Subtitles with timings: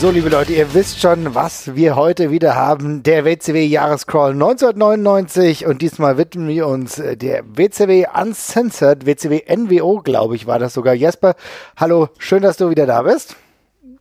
[0.00, 3.02] So, liebe Leute, ihr wisst schon, was wir heute wieder haben.
[3.02, 10.00] Der WCW Jahrescrawl 1999 und diesmal widmen wir uns äh, der WCW Uncensored, WCW NWO,
[10.00, 10.94] glaube ich, war das sogar.
[10.94, 11.34] Jesper,
[11.76, 13.34] hallo, schön, dass du wieder da bist.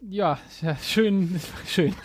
[0.07, 1.95] Ja, ja schön, schön.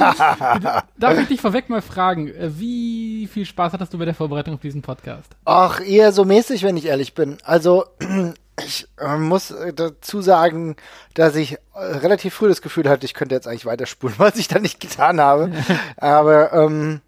[0.98, 4.54] Darf ich dich vorweg mal fragen, äh, wie viel Spaß hattest du bei der Vorbereitung
[4.54, 5.36] auf diesen Podcast?
[5.44, 7.38] Ach, eher so mäßig, wenn ich ehrlich bin.
[7.44, 7.84] Also,
[8.58, 10.76] ich äh, muss dazu sagen,
[11.14, 14.48] dass ich äh, relativ früh das Gefühl hatte, ich könnte jetzt eigentlich weiterspulen, was ich
[14.48, 15.52] da nicht getan habe.
[15.96, 17.00] Aber ähm,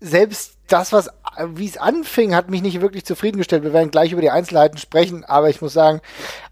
[0.00, 1.10] selbst das, was
[1.54, 3.62] wie es anfing, hat mich nicht wirklich zufriedengestellt.
[3.62, 6.00] Wir werden gleich über die Einzelheiten sprechen, aber ich muss sagen,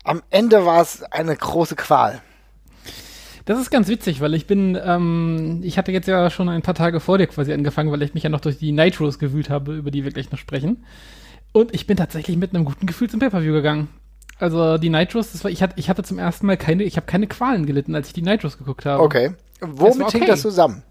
[0.05, 2.21] am Ende war es eine große Qual.
[3.47, 6.75] Das ist ganz witzig, weil ich bin, ähm, ich hatte jetzt ja schon ein paar
[6.75, 9.75] Tage vor dir quasi angefangen, weil ich mich ja noch durch die Nitros gewühlt habe,
[9.77, 10.85] über die wir gleich noch sprechen.
[11.53, 13.89] Und ich bin tatsächlich mit einem guten Gefühl zum Pay-Per-View gegangen.
[14.39, 17.07] Also die Nitros, das war, ich hatte, ich hatte zum ersten Mal keine, ich habe
[17.07, 19.03] keine Qualen gelitten, als ich die Nitros geguckt habe.
[19.03, 19.33] Okay.
[19.61, 20.19] Womit okay.
[20.19, 20.83] hängt das zusammen?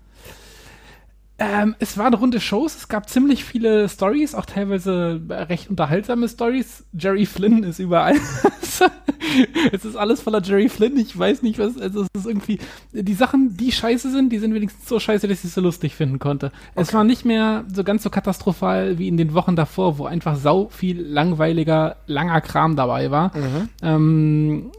[1.37, 6.85] Ähm, es waren runde Shows, es gab ziemlich viele Stories, auch teilweise recht unterhaltsame Stories.
[6.93, 8.15] Jerry Flynn ist überall.
[9.73, 10.97] es ist alles voller Jerry Flynn.
[10.97, 11.77] Ich weiß nicht, was.
[11.77, 12.59] Also es ist irgendwie.
[12.93, 15.95] Die Sachen, die scheiße sind, die sind wenigstens so scheiße, dass ich es so lustig
[15.95, 16.47] finden konnte.
[16.47, 16.81] Okay.
[16.81, 20.37] Es war nicht mehr so ganz so katastrophal wie in den Wochen davor, wo einfach
[20.37, 23.35] sau viel langweiliger, langer Kram dabei war.
[23.35, 23.69] Mhm.
[23.81, 24.71] Ähm,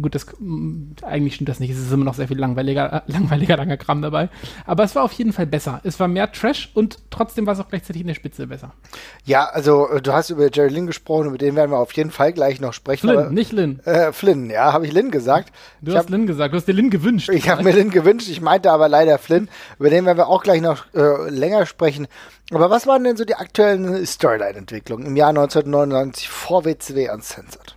[0.00, 0.26] gut, das
[1.02, 1.70] eigentlich stimmt das nicht.
[1.70, 4.28] Es ist immer noch sehr viel langweiliger, langweiliger langer Kram dabei.
[4.66, 5.80] Aber es war auf jeden Fall besser.
[5.84, 8.72] Es war mehr Trash und trotzdem war es auch gleichzeitig in der Spitze besser.
[9.24, 12.10] Ja, also äh, du hast über Jerry Lynn gesprochen, über den werden wir auf jeden
[12.10, 13.08] Fall gleich noch sprechen.
[13.08, 13.80] Flynn, aber, nicht Lynn.
[13.84, 15.52] Äh, Flynn, ja, habe ich Lynn gesagt.
[15.80, 17.30] Du ich hast hab, Lynn gesagt, du hast dir Lynn gewünscht.
[17.30, 19.48] Ich habe mir Lynn gewünscht, ich meinte aber leider Flynn.
[19.78, 22.06] Über den werden wir auch gleich noch äh, länger sprechen.
[22.52, 27.69] Aber was waren denn so die aktuellen Storyline-Entwicklungen im Jahr 1999 vor WCW Uncensored?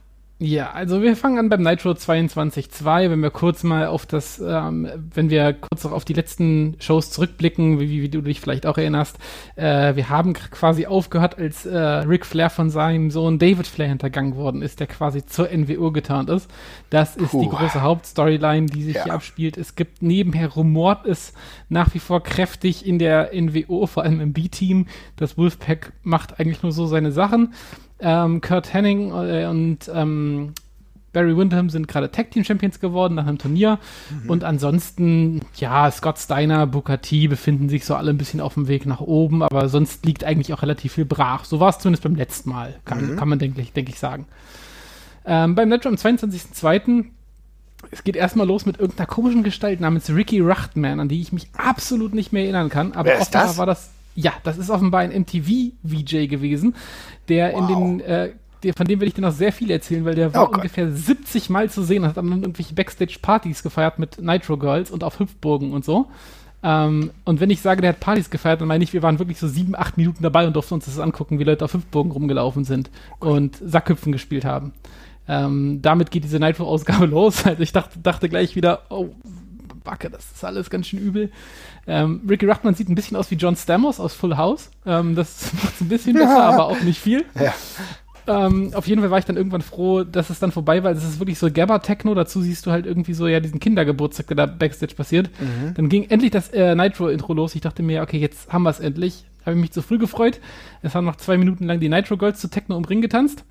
[0.45, 4.89] Ja, also wir fangen an beim Nitro 22.2, wenn wir kurz mal auf das, ähm,
[5.14, 8.77] wenn wir kurz auch auf die letzten Shows zurückblicken, wie, wie du dich vielleicht auch
[8.77, 9.17] erinnerst.
[9.55, 14.36] Äh, wir haben quasi aufgehört, als äh, Ric Flair von seinem Sohn David Flair hintergangen
[14.36, 16.52] worden ist, der quasi zur NWO getarnt ist.
[16.89, 17.43] Das ist Puh.
[17.43, 19.05] die große Hauptstoryline, die sich ja.
[19.05, 19.55] hier abspielt.
[19.55, 21.31] Es gibt nebenher rumort es
[21.70, 24.87] nach wie vor kräftig in der NWO, vor allem im B-Team.
[25.15, 27.54] Das Wolfpack macht eigentlich nur so seine Sachen.
[28.03, 30.53] Ähm, Kurt Henning äh, und ähm,
[31.14, 33.80] Barry Windham sind gerade Tag Team Champions geworden nach einem Turnier.
[34.23, 34.30] Mhm.
[34.30, 38.67] Und ansonsten, ja, Scott Steiner, Booker T befinden sich so alle ein bisschen auf dem
[38.67, 41.45] Weg nach oben, aber sonst liegt eigentlich auch relativ viel brach.
[41.45, 43.15] So war es zumindest beim letzten Mal, kann, mhm.
[43.15, 44.25] kann man, denke ich, denk ich, sagen.
[45.25, 47.05] Ähm, beim Netto am 22.02.
[47.92, 51.49] Es geht erstmal los mit irgendeiner komischen Gestalt namens Ricky Rachtman, an die ich mich
[51.55, 52.93] absolut nicht mehr erinnern kann.
[52.93, 53.58] Aber Wer ist das?
[53.58, 56.75] war das ja, das ist offenbar ein MTV-VJ gewesen,
[57.29, 57.59] der wow.
[57.59, 58.29] in den, äh,
[58.75, 61.49] von dem will ich dir noch sehr viel erzählen, weil der war oh ungefähr 70
[61.49, 65.73] Mal zu sehen und hat dann irgendwelche Backstage-Partys gefeiert mit Nitro Girls und auf Hüpfburgen
[65.73, 66.07] und so.
[66.63, 69.37] Ähm, und wenn ich sage, der hat Partys gefeiert, dann meine ich, wir waren wirklich
[69.37, 72.63] so sieben, acht Minuten dabei und durften uns das angucken, wie Leute auf Hüpfburgen rumgelaufen
[72.63, 74.71] sind und Sackhüpfen gespielt haben.
[75.27, 77.45] Ähm, damit geht diese Nitro-Ausgabe los.
[77.45, 79.09] Also ich dachte, dachte gleich wieder, oh,
[79.83, 81.31] Backe, das ist alles ganz schön übel.
[81.86, 84.71] Ähm, Ricky Ruchtman sieht ein bisschen aus wie John Stamos aus Full House.
[84.86, 86.49] Ähm, das macht ein bisschen besser, ja.
[86.49, 87.26] aber auch nicht viel.
[87.39, 87.54] Ja.
[88.26, 90.92] Ähm, auf jeden Fall war ich dann irgendwann froh, dass es dann vorbei war.
[90.92, 92.14] Es ist wirklich so Gabba-Techno.
[92.16, 95.30] Dazu siehst du halt irgendwie so ja diesen Kindergeburtstag, der da Backstage passiert.
[95.42, 95.73] Mhm.
[95.73, 97.55] Dann ging endlich das äh, Nitro-Intro los.
[97.55, 99.26] Ich dachte mir, okay, jetzt haben wir es endlich.
[99.45, 100.39] Habe ich mich zu früh gefreut.
[100.82, 103.43] Es haben noch zwei Minuten lang die Nitro Girls zu Techno um Ring getanzt.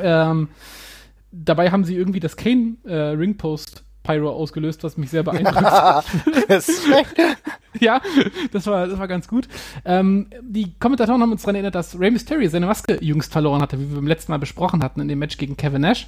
[0.00, 0.48] Ähm,
[1.30, 6.06] dabei haben sie irgendwie das Kane äh, Ringpost Pyro ausgelöst, was mich sehr beeindruckt hat.
[7.78, 8.00] ja,
[8.52, 9.46] das war, das war ganz gut.
[9.84, 13.78] Ähm, die Kommentatoren haben uns daran erinnert, dass Rey Mysterio seine Maske jüngst verloren hatte,
[13.78, 16.06] wie wir beim letzten Mal besprochen hatten in dem Match gegen Kevin Nash.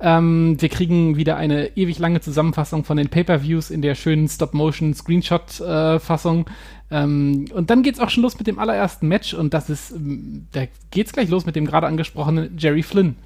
[0.00, 6.46] Ähm, wir kriegen wieder eine ewig lange Zusammenfassung von den Pay-Per-Views in der schönen Stop-Motion-Screenshot-Fassung.
[6.90, 10.46] Ähm, und dann geht's auch schon los mit dem allerersten Match und das ist, ähm,
[10.52, 13.16] da geht's gleich los mit dem gerade angesprochenen Jerry Flynn.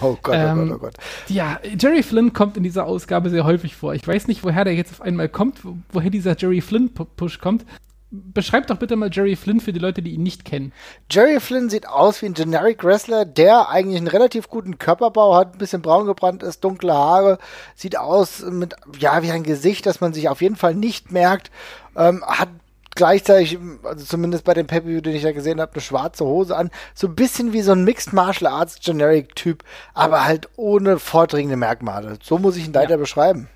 [0.00, 0.94] Oh Gott, ähm, oh Gott, oh Gott.
[1.28, 3.94] Ja, Jerry Flynn kommt in dieser Ausgabe sehr häufig vor.
[3.94, 5.60] Ich weiß nicht, woher der jetzt auf einmal kommt,
[5.92, 7.66] woher dieser Jerry Flynn-Push kommt,
[8.12, 10.72] beschreib doch bitte mal Jerry Flynn für die Leute, die ihn nicht kennen.
[11.10, 15.54] Jerry Flynn sieht aus wie ein Generic Wrestler, der eigentlich einen relativ guten Körperbau hat,
[15.54, 17.38] ein bisschen braun gebrannt ist, dunkle Haare,
[17.74, 21.50] sieht aus mit, ja, wie ein Gesicht, das man sich auf jeden Fall nicht merkt,
[21.96, 22.48] ähm, hat
[22.94, 26.70] gleichzeitig, also zumindest bei dem pay den ich da gesehen habe, eine schwarze Hose an.
[26.94, 31.56] So ein bisschen wie so ein Mixed Martial Arts Generic Typ, aber halt ohne vordringende
[31.56, 32.18] Merkmale.
[32.22, 32.96] So muss ich ihn leider ja.
[32.96, 33.48] beschreiben.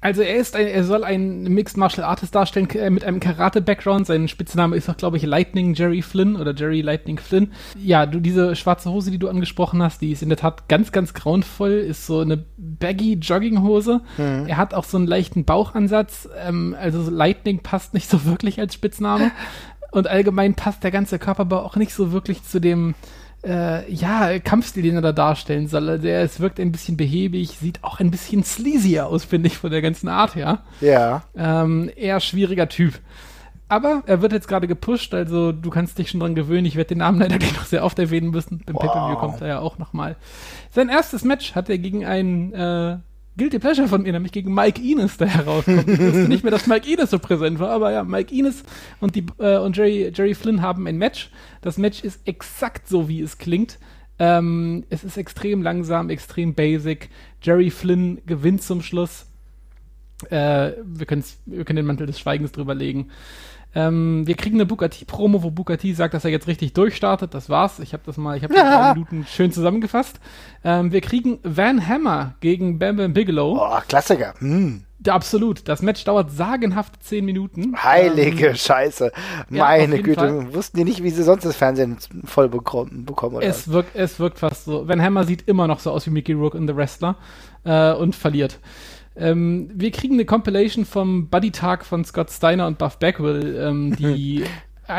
[0.00, 4.06] Also er ist ein, er soll einen Mixed Martial Artist darstellen äh, mit einem Karate-Background.
[4.06, 7.52] Sein Spitzname ist auch, glaube ich, Lightning Jerry Flynn oder Jerry Lightning Flynn.
[7.78, 10.92] Ja, du, diese schwarze Hose, die du angesprochen hast, die ist in der Tat ganz,
[10.92, 11.72] ganz grauenvoll.
[11.72, 14.02] Ist so eine baggy Jogginghose.
[14.18, 14.46] Mhm.
[14.46, 16.28] Er hat auch so einen leichten Bauchansatz.
[16.38, 19.30] Ähm, also Lightning passt nicht so wirklich als Spitzname.
[19.92, 22.94] Und allgemein passt der ganze Körperbau auch nicht so wirklich zu dem
[23.46, 25.98] äh, ja, Kampfstil, den er da darstellen soll.
[25.98, 29.70] Der es wirkt ein bisschen behäbig, sieht auch ein bisschen sleazier aus, finde ich, von
[29.70, 30.62] der ganzen Art her.
[30.80, 31.22] Ja.
[31.36, 32.98] Ähm, eher schwieriger Typ.
[33.68, 36.66] Aber er wird jetzt gerade gepusht, also du kannst dich schon dran gewöhnen.
[36.66, 38.62] Ich werde den Namen leider gleich noch sehr oft erwähnen müssen.
[38.64, 38.82] Beim wow.
[38.82, 40.16] Pay-Per-View kommt er ja auch nochmal.
[40.70, 42.98] Sein erstes Match hat er gegen einen äh,
[43.36, 45.88] Guilty Pleasure von mir, nämlich gegen Mike Ines, der herauskommt.
[45.88, 48.62] Ich wusste nicht mehr, dass Mike Ines so präsent war, aber ja, Mike Ines
[49.00, 51.30] und, die, äh, und Jerry, Jerry Flynn haben ein Match.
[51.60, 53.78] Das Match ist exakt so, wie es klingt.
[54.18, 57.10] Ähm, es ist extrem langsam, extrem basic.
[57.42, 59.26] Jerry Flynn gewinnt zum Schluss.
[60.30, 61.06] Äh, wir,
[61.44, 63.10] wir können den Mantel des Schweigens drüber legen.
[63.76, 67.34] Ähm, wir kriegen eine Bugatti-Promo, wo Bugatti sagt, dass er jetzt richtig durchstartet.
[67.34, 67.78] Das war's.
[67.78, 68.92] Ich habe das mal, ich habe ja.
[68.92, 70.18] ein Minuten schön zusammengefasst.
[70.64, 73.58] Ähm, wir kriegen Van Hammer gegen Bam Bam Bigelow.
[73.60, 74.32] Oh, Klassiker.
[74.38, 74.84] Hm.
[75.06, 75.68] Absolut.
[75.68, 77.74] Das Match dauert sagenhaft zehn Minuten.
[77.76, 79.12] Heilige ähm, Scheiße.
[79.50, 80.20] Meine ja, Güte.
[80.20, 80.54] Fall.
[80.54, 83.46] Wussten die nicht, wie sie sonst das Fernsehen voll bekommen, bekommen oder?
[83.46, 84.88] Es wirkt, es wirkt fast so.
[84.88, 87.16] Van Hammer sieht immer noch so aus wie Mickey Rourke in The Wrestler
[87.64, 88.58] äh, und verliert.
[89.16, 94.44] Ähm, wir kriegen eine Compilation vom Buddy-Tag von Scott Steiner und Buff Bagwell, ähm, die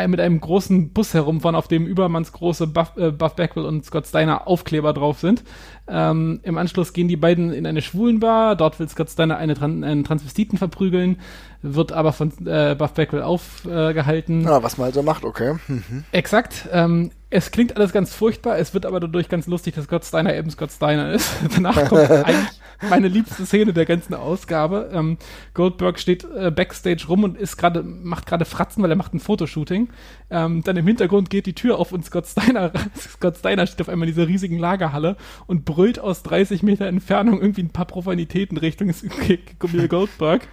[0.08, 4.48] mit einem großen Bus herumfahren, auf dem übermannsgroße Buff, äh, Buff Bagwell und Scott Steiner
[4.48, 5.44] Aufkleber drauf sind.
[5.88, 8.56] Ähm, Im Anschluss gehen die beiden in eine Schwulenbar.
[8.56, 11.20] Dort will Scott Steiner eine Tran einen Transvestiten verprügeln,
[11.62, 14.42] wird aber von äh, Buff Bagwell aufgehalten.
[14.42, 15.56] Äh, ja, was man also macht, okay.
[15.68, 16.04] Mhm.
[16.12, 16.68] Exakt.
[16.72, 20.36] Ähm, es klingt alles ganz furchtbar, es wird aber dadurch ganz lustig, dass Scott Steiner
[20.36, 21.32] eben Scott Steiner ist.
[21.56, 22.60] Danach kommt eigentlich
[22.90, 24.90] meine liebste Szene der ganzen Ausgabe.
[24.94, 25.18] Ähm,
[25.54, 29.20] Goldberg steht äh, backstage rum und ist gerade, macht gerade Fratzen, weil er macht ein
[29.20, 29.90] Fotoshooting.
[30.30, 33.90] Ähm, dann im Hintergrund geht die Tür auf und Scott Steiner, Scott Steiner steht auf
[33.90, 38.58] einmal in dieser riesigen Lagerhalle und brüllt aus 30 Meter Entfernung irgendwie ein paar Profanitäten
[38.58, 38.88] Richtung
[39.72, 40.48] Bill Goldberg.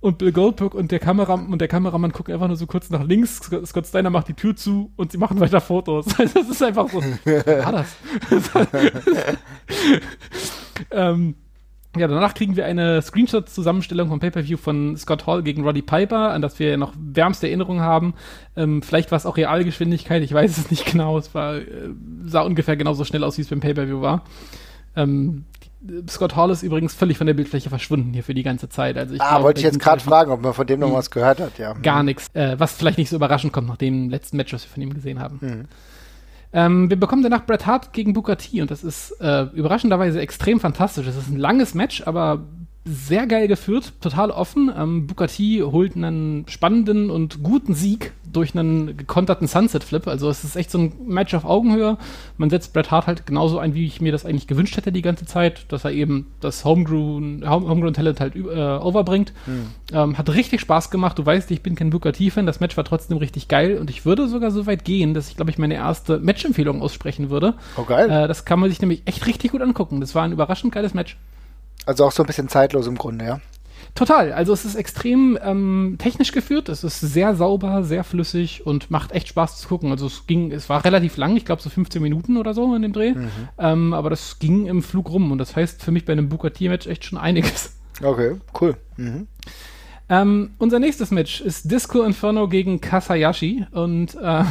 [0.00, 3.04] und Bill Goldberg und der Kamera und der Kameramann gucken einfach nur so kurz nach
[3.04, 3.40] links.
[3.66, 6.06] Scott Steiner macht die Tür zu und sie machen weiter Fotos.
[6.18, 7.02] Also das ist einfach so.
[7.02, 7.96] war das?
[10.90, 11.34] ähm,
[11.96, 16.40] ja, danach kriegen wir eine Screenshot-Zusammenstellung vom Pay-Per-View von Scott Hall gegen Roddy Piper, an
[16.40, 18.14] das wir noch wärmste Erinnerungen haben.
[18.56, 21.18] Ähm, vielleicht war es auch Realgeschwindigkeit, ich weiß es nicht genau.
[21.18, 21.90] Es war, äh,
[22.24, 24.22] sah ungefähr genauso schnell aus, wie es beim Pay-Per-View war.
[24.96, 25.44] Ähm,
[26.08, 28.96] Scott Hall ist übrigens völlig von der Bildfläche verschwunden hier für die ganze Zeit.
[28.96, 31.10] Also ich ah, glaub, wollte ich jetzt gerade fragen, ob man von dem noch was
[31.10, 31.74] gehört hat, ja.
[31.74, 32.28] Gar nichts.
[32.34, 34.94] Äh, was vielleicht nicht so überraschend kommt nach dem letzten Match, was wir von ihm
[34.94, 35.38] gesehen haben.
[35.40, 35.64] Mhm.
[36.52, 40.60] Ähm, wir bekommen danach Bret Hart gegen Booker T und das ist äh, überraschenderweise extrem
[40.60, 41.06] fantastisch.
[41.06, 42.44] Es ist ein langes Match, aber
[42.84, 44.70] sehr geil geführt, total offen.
[44.76, 50.08] Ähm, Booker T holt einen spannenden und guten Sieg durch einen gekonterten Sunset Flip.
[50.08, 51.96] Also es ist echt so ein Match auf Augenhöhe.
[52.38, 55.02] Man setzt Bret Hart halt genauso ein, wie ich mir das eigentlich gewünscht hätte die
[55.02, 59.32] ganze Zeit, dass er eben das Homegrown, Homegrown Talent halt äh, overbringt.
[59.46, 59.66] Mhm.
[59.92, 61.18] Ähm, hat richtig Spaß gemacht.
[61.18, 62.46] Du weißt, ich bin kein Booker T-Fan.
[62.46, 65.36] Das Match war trotzdem richtig geil und ich würde sogar so weit gehen, dass ich,
[65.36, 67.54] glaube ich, meine erste Match-Empfehlung aussprechen würde.
[67.76, 68.10] Oh, geil.
[68.10, 70.00] Äh, das kann man sich nämlich echt richtig gut angucken.
[70.00, 71.16] Das war ein überraschend geiles Match.
[71.86, 73.40] Also auch so ein bisschen zeitlos im Grunde, ja.
[73.94, 74.32] Total.
[74.32, 76.68] Also es ist extrem ähm, technisch geführt.
[76.70, 79.90] Es ist sehr sauber, sehr flüssig und macht echt Spaß zu gucken.
[79.90, 82.82] Also es ging, es war relativ lang, ich glaube so 15 Minuten oder so in
[82.82, 83.12] dem Dreh.
[83.12, 83.30] Mhm.
[83.58, 86.52] Ähm, aber das ging im Flug rum und das heißt für mich bei einem Booker
[86.52, 87.76] T-Match echt schon einiges.
[88.02, 88.76] Okay, cool.
[88.96, 89.26] Mhm.
[90.08, 94.44] Ähm, unser nächstes Match ist Disco Inferno gegen Kasayashi und äh,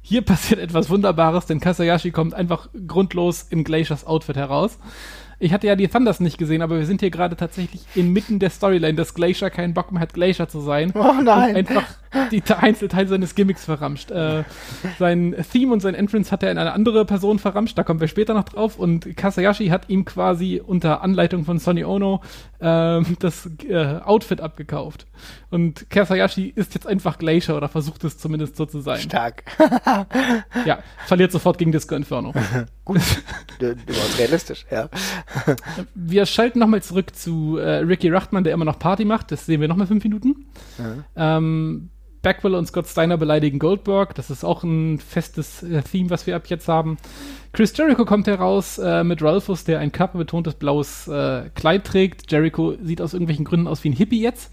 [0.00, 4.78] hier passiert etwas Wunderbares, denn Kasayashi kommt einfach grundlos im Glaciers Outfit heraus.
[5.40, 8.50] Ich hatte ja die Thunders nicht gesehen, aber wir sind hier gerade tatsächlich inmitten der
[8.50, 10.92] Storyline, dass Glacier keinen Bock mehr hat, Glacier zu sein.
[10.94, 11.50] Oh nein.
[11.50, 11.84] Und einfach
[12.30, 14.10] die Einzelteile seines Gimmicks verramscht.
[14.10, 14.44] Äh,
[14.98, 18.08] sein Theme und sein Entrance hat er in eine andere Person verramscht, da kommen wir
[18.08, 18.78] später noch drauf.
[18.78, 22.22] Und Kasayashi hat ihm quasi unter Anleitung von Sonny Ono
[22.60, 25.06] äh, das äh, Outfit abgekauft.
[25.50, 29.00] Und Kasayashi ist jetzt einfach Glacier oder versucht es zumindest so zu sein.
[29.00, 29.44] Stark.
[30.64, 32.32] ja, verliert sofort gegen Disco Inferno.
[32.84, 33.00] Gut.
[33.58, 34.88] Überaus realistisch, ja.
[35.94, 39.32] wir schalten nochmal zurück zu äh, Ricky Rachtmann, der immer noch Party macht.
[39.32, 40.46] Das sehen wir nochmal fünf Minuten.
[40.78, 41.04] Mhm.
[41.16, 41.90] Ähm,
[42.22, 44.14] Backwell und Scott Steiner beleidigen Goldberg.
[44.14, 46.96] Das ist auch ein festes äh, Theme, was wir ab jetzt haben.
[47.52, 52.30] Chris Jericho kommt heraus äh, mit Ralphus, der ein körperbetontes blaues äh, Kleid trägt.
[52.30, 54.50] Jericho sieht aus irgendwelchen Gründen aus wie ein Hippie jetzt.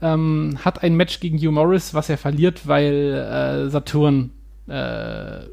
[0.00, 4.30] Ähm, hat ein Match gegen Hugh Morris, was er verliert, weil äh, Saturn
[4.66, 5.46] äh,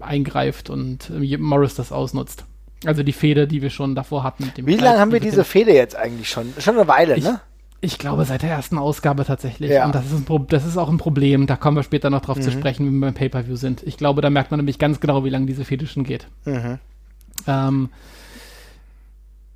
[0.00, 2.44] eingreift und äh, Morris das ausnutzt.
[2.84, 4.52] Also die Fehde, die wir schon davor hatten.
[4.56, 6.52] Wie lange haben wir diese Fehde jetzt eigentlich schon?
[6.58, 7.40] Schon eine Weile, ich, ne?
[7.86, 9.70] Ich glaube, seit der ersten Ausgabe tatsächlich.
[9.70, 9.86] Ja.
[9.86, 11.46] Und das ist, ein das ist auch ein Problem.
[11.46, 12.42] Da kommen wir später noch drauf mhm.
[12.42, 13.84] zu sprechen, wenn wir beim Pay-Per-View sind.
[13.84, 16.26] Ich glaube, da merkt man nämlich ganz genau, wie lange diese Fehde schon geht.
[16.46, 16.80] Mhm.
[17.46, 17.88] Ähm,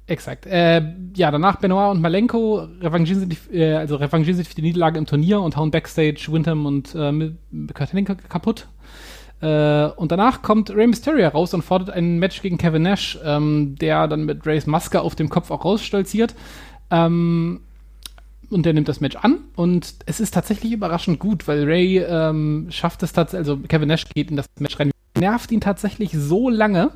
[0.06, 0.46] exakt.
[0.46, 0.80] Äh,
[1.16, 5.06] ja, danach Benoit und Malenko revanchieren sich, äh, also revanchieren sich für die Niederlage im
[5.06, 7.32] Turnier und hauen Backstage Windham und äh,
[7.74, 8.68] Kurt Hennig kaputt.
[9.40, 13.74] Äh, und danach kommt Rey Mysterio raus und fordert ein Match gegen Kevin Nash, ähm,
[13.74, 16.36] der dann mit Rays Maske auf dem Kopf auch rausstolziert.
[16.92, 17.62] Ähm,
[18.50, 22.66] und der nimmt das Match an und es ist tatsächlich überraschend gut, weil Ray ähm,
[22.70, 26.48] schafft es tatsächlich, also Kevin Nash geht in das Match rein, nervt ihn tatsächlich so
[26.48, 26.90] lange,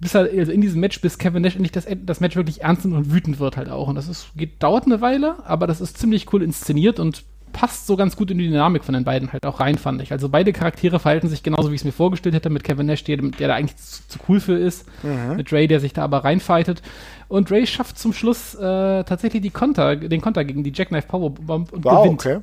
[0.00, 2.84] bis er, also in diesem Match, bis Kevin Nash endlich das, das Match wirklich ernst
[2.84, 3.88] nimmt und wütend wird halt auch.
[3.88, 7.24] Und das ist, geht, dauert eine Weile, aber das ist ziemlich cool inszeniert und
[7.54, 10.12] passt so ganz gut in die Dynamik von den beiden halt auch rein, fand ich.
[10.12, 13.04] Also beide Charaktere verhalten sich genauso, wie ich es mir vorgestellt hätte, mit Kevin Nash,
[13.04, 15.36] der, der da eigentlich zu, zu cool für ist, mhm.
[15.36, 16.82] mit Ray, der sich da aber reinfightet.
[17.28, 21.72] Und Ray schafft zum Schluss äh, tatsächlich die Konter, den Konter gegen die Jackknife Powerbomb
[21.72, 22.26] und wow, gewinnt.
[22.26, 22.40] Okay.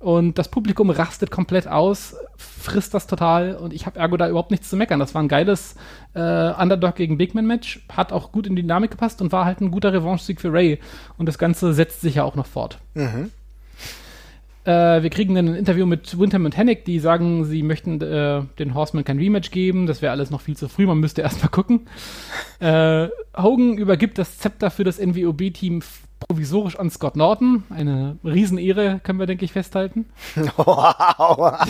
[0.00, 4.52] Und das Publikum rastet komplett aus, frisst das total und ich habe ergo da überhaupt
[4.52, 5.00] nichts zu meckern.
[5.00, 5.74] Das war ein geiles
[6.14, 9.44] äh, Underdog gegen Big Man Match, hat auch gut in die Dynamik gepasst und war
[9.44, 10.78] halt ein guter Revanche-Sieg für Ray.
[11.16, 12.78] Und das Ganze setzt sich ja auch noch fort.
[12.94, 13.30] Mhm.
[14.68, 18.42] Äh, wir kriegen dann ein Interview mit Windham und Hennig, die sagen, sie möchten äh,
[18.58, 19.86] den Horseman kein Rematch geben.
[19.86, 21.88] Das wäre alles noch viel zu früh, man müsste erst mal gucken.
[22.60, 25.80] Äh, Hogan übergibt das Zepter für das NWOB-Team
[26.18, 27.62] provisorisch an Scott Norton.
[27.70, 30.06] Eine Riesenehre, können wir, denke ich, festhalten.
[30.56, 31.64] Wow.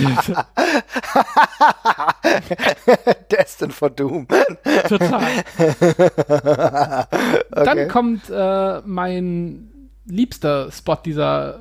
[3.30, 4.26] Destined for Doom.
[4.88, 5.44] Total.
[5.58, 7.04] okay.
[7.50, 9.68] Dann kommt äh, mein
[10.06, 11.60] liebster Spot dieser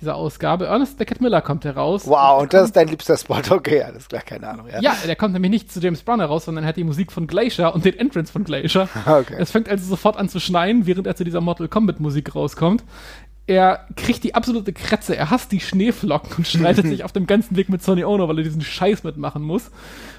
[0.00, 0.66] dieser Ausgabe.
[0.66, 2.06] Ernest Beckett Miller kommt heraus.
[2.06, 3.38] Wow, und das ist dein liebster Spot.
[3.50, 4.66] Okay, alles klar, keine Ahnung.
[4.68, 4.80] Ja.
[4.80, 7.26] ja, der kommt nämlich nicht zu James Brown heraus, sondern er hat die Musik von
[7.26, 8.88] Glacier und den Entrance von Glacier.
[9.06, 9.36] Okay.
[9.38, 12.84] Es fängt also sofort an zu schneien, während er zu dieser Mortal Kombat Musik rauskommt.
[13.46, 17.56] Er kriegt die absolute Kretze, er hasst die Schneeflocken und streitet sich auf dem ganzen
[17.56, 19.70] Weg mit Sonny Ono, weil er diesen Scheiß mitmachen muss.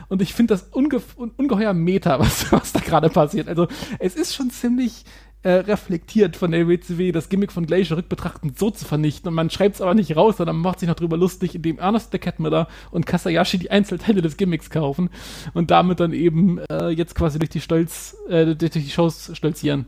[0.09, 1.01] Und ich finde das unge
[1.38, 3.48] ungeheuer Meta, was, was da gerade passiert.
[3.48, 3.67] Also
[4.00, 5.05] es ist schon ziemlich
[5.41, 9.29] äh, reflektiert von der WCW, das Gimmick von Glacier rückbetrachtend so zu vernichten.
[9.29, 11.79] Und man schreibt es aber nicht raus, sondern man macht sich noch drüber lustig, indem
[11.79, 15.10] Ernest der Catmiller und Kasayashi die Einzelteile des Gimmicks kaufen
[15.53, 19.86] und damit dann eben äh, jetzt quasi durch die Stolz, äh, durch die Shows stolzieren.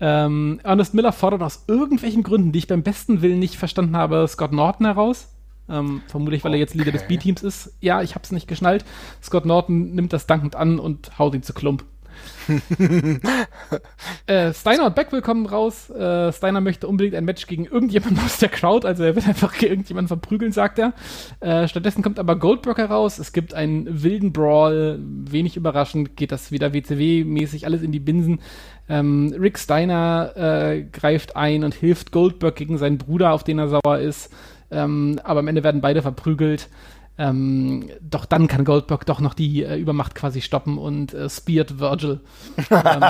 [0.00, 4.26] Ähm, Ernest Miller fordert aus irgendwelchen Gründen, die ich beim besten Willen nicht verstanden habe,
[4.28, 5.30] Scott Norton heraus.
[5.66, 7.72] Ähm, vermutlich, weil er jetzt Leader des B-Teams ist.
[7.80, 8.84] Ja, ich hab's nicht geschnallt.
[9.22, 11.84] Scott Norton nimmt das dankend an und haut ihn zu Klump.
[14.26, 15.90] äh, Steiner und Beckwell kommen raus.
[15.90, 19.54] Äh, Steiner möchte unbedingt ein Match gegen irgendjemanden aus der Crowd, also er will einfach
[19.62, 20.92] irgendjemanden verprügeln, sagt er.
[21.40, 23.18] Äh, stattdessen kommt aber Goldberg heraus.
[23.18, 24.98] Es gibt einen wilden Brawl.
[25.00, 28.40] Wenig überraschend geht das wieder WCW-mäßig alles in die Binsen.
[28.88, 33.68] Ähm, Rick Steiner äh, greift ein und hilft Goldberg gegen seinen Bruder, auf den er
[33.68, 34.30] sauer ist.
[34.70, 36.68] Ähm, aber am Ende werden beide verprügelt.
[37.16, 41.78] Ähm, doch dann kann Goldberg doch noch die äh, Übermacht quasi stoppen und äh, speart
[41.78, 42.20] Virgil.
[42.70, 43.04] ähm,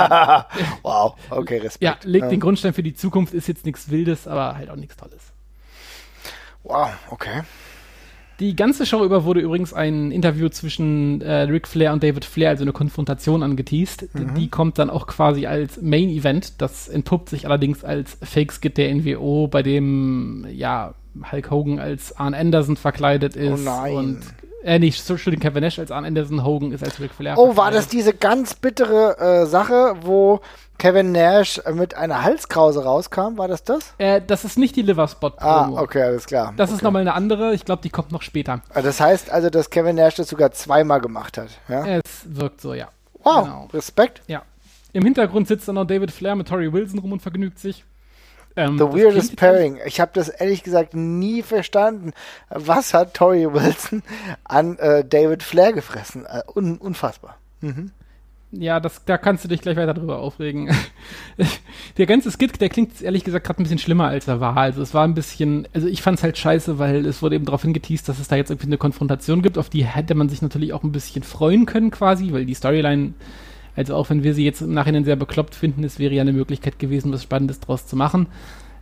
[0.82, 1.82] wow, okay, Respekt.
[1.82, 4.96] Ja, legt den Grundstein für die Zukunft, ist jetzt nichts Wildes, aber halt auch nichts
[4.96, 5.32] Tolles.
[6.64, 7.42] Wow, okay.
[8.40, 12.50] Die ganze Show über wurde übrigens ein Interview zwischen äh, Ric Flair und David Flair,
[12.50, 14.12] also eine Konfrontation angeteased.
[14.12, 14.34] Mhm.
[14.34, 16.60] Die kommt dann auch quasi als Main Event.
[16.60, 20.94] Das entpuppt sich allerdings als Fake-Skit der NWO, bei dem, ja,
[21.30, 23.52] Hulk Hogan als Arn Anderson verkleidet ist.
[23.52, 23.96] Oh nein.
[23.96, 24.20] Und
[24.64, 27.36] äh, nicht, Entschuldigung, Kevin Nash als Arn Anderson, Hogan ist als Ric Flair.
[27.36, 30.40] Oh, war das diese ganz bittere äh, Sache, wo
[30.78, 33.36] Kevin Nash mit einer Halskrause rauskam?
[33.36, 33.94] War das das?
[33.98, 35.34] Äh, das ist nicht die Liverspot.
[35.38, 36.54] Ah, okay, alles klar.
[36.56, 36.76] Das okay.
[36.76, 37.52] ist nochmal eine andere.
[37.52, 38.62] Ich glaube, die kommt noch später.
[38.72, 41.48] Ah, das heißt also, dass Kevin Nash das sogar zweimal gemacht hat.
[41.68, 41.86] Ja?
[41.86, 42.88] Es wirkt so, ja.
[43.22, 43.68] Wow, genau.
[43.72, 44.22] Respekt.
[44.28, 44.42] Ja.
[44.94, 47.84] Im Hintergrund sitzt dann noch David Flair mit Tori Wilson rum und vergnügt sich.
[48.56, 49.78] Ähm, The weirdest pairing.
[49.84, 52.12] Ich habe das ehrlich gesagt nie verstanden.
[52.50, 54.02] Was hat Tori Wilson
[54.44, 56.24] an äh, David Flair gefressen?
[56.26, 57.36] Äh, un unfassbar.
[57.60, 57.90] Mhm.
[58.56, 60.70] Ja, das, da kannst du dich gleich weiter drüber aufregen.
[61.98, 64.56] der ganze Skit, der klingt ehrlich gesagt gerade ein bisschen schlimmer, als er war.
[64.56, 67.46] Also es war ein bisschen, also ich fand es halt scheiße, weil es wurde eben
[67.46, 70.42] darauf hingeteased, dass es da jetzt irgendwie eine Konfrontation gibt, auf die hätte man sich
[70.42, 73.14] natürlich auch ein bisschen freuen können quasi, weil die Storyline
[73.76, 76.32] also auch wenn wir sie jetzt im Nachhinein sehr bekloppt finden, es wäre ja eine
[76.32, 78.26] Möglichkeit gewesen, was Spannendes draus zu machen.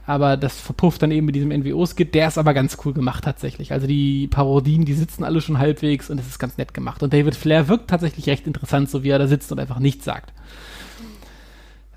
[0.05, 2.15] Aber das verpufft dann eben mit diesem NWO-Skit.
[2.15, 3.73] Der ist aber ganz cool gemacht tatsächlich.
[3.73, 7.03] Also die Parodien, die sitzen alle schon halbwegs und es ist ganz nett gemacht.
[7.03, 10.05] Und David Flair wirkt tatsächlich recht interessant, so wie er da sitzt und einfach nichts
[10.05, 10.33] sagt.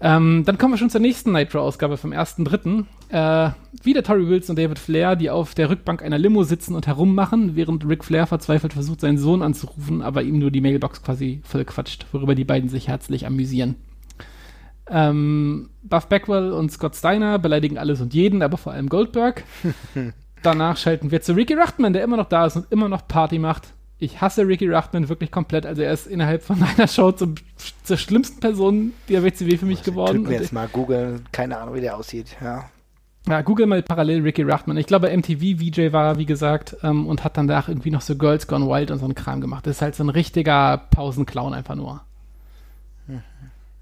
[0.05, 2.85] Ähm, dann kommen wir schon zur nächsten Nitro-Ausgabe vom 1.3.
[3.09, 6.85] Äh, wieder Tori Wilson und David Flair, die auf der Rückbank einer Limo sitzen und
[6.85, 11.41] herummachen, während Ric Flair verzweifelt versucht, seinen Sohn anzurufen, aber ihm nur die Mailbox quasi
[11.43, 13.77] voll quatscht, worüber die beiden sich herzlich amüsieren.
[14.87, 19.43] Ähm, Buff Backwell und Scott Steiner beleidigen alles und jeden, aber vor allem Goldberg.
[20.43, 23.39] Danach schalten wir zu Ricky Rachtman, der immer noch da ist und immer noch Party
[23.39, 23.73] macht
[24.05, 25.65] ich hasse Ricky Ruffman wirklich komplett.
[25.65, 27.35] Also er ist innerhalb von meiner Show zum,
[27.83, 30.17] zur schlimmsten Person der WCW für mich also, geworden.
[30.19, 32.69] Typ mir jetzt mal googeln, keine Ahnung, wie der aussieht, ja.
[33.27, 34.77] Ja, google mal parallel Ricky Ruffman.
[34.77, 38.45] Ich glaube, MTV-VJ war wie gesagt, ähm, und hat dann danach irgendwie noch so Girls
[38.45, 39.65] Gone Wild und so einen Kram gemacht.
[39.65, 42.01] Das ist halt so ein richtiger Pausenclown einfach nur.
[43.07, 43.23] Mhm.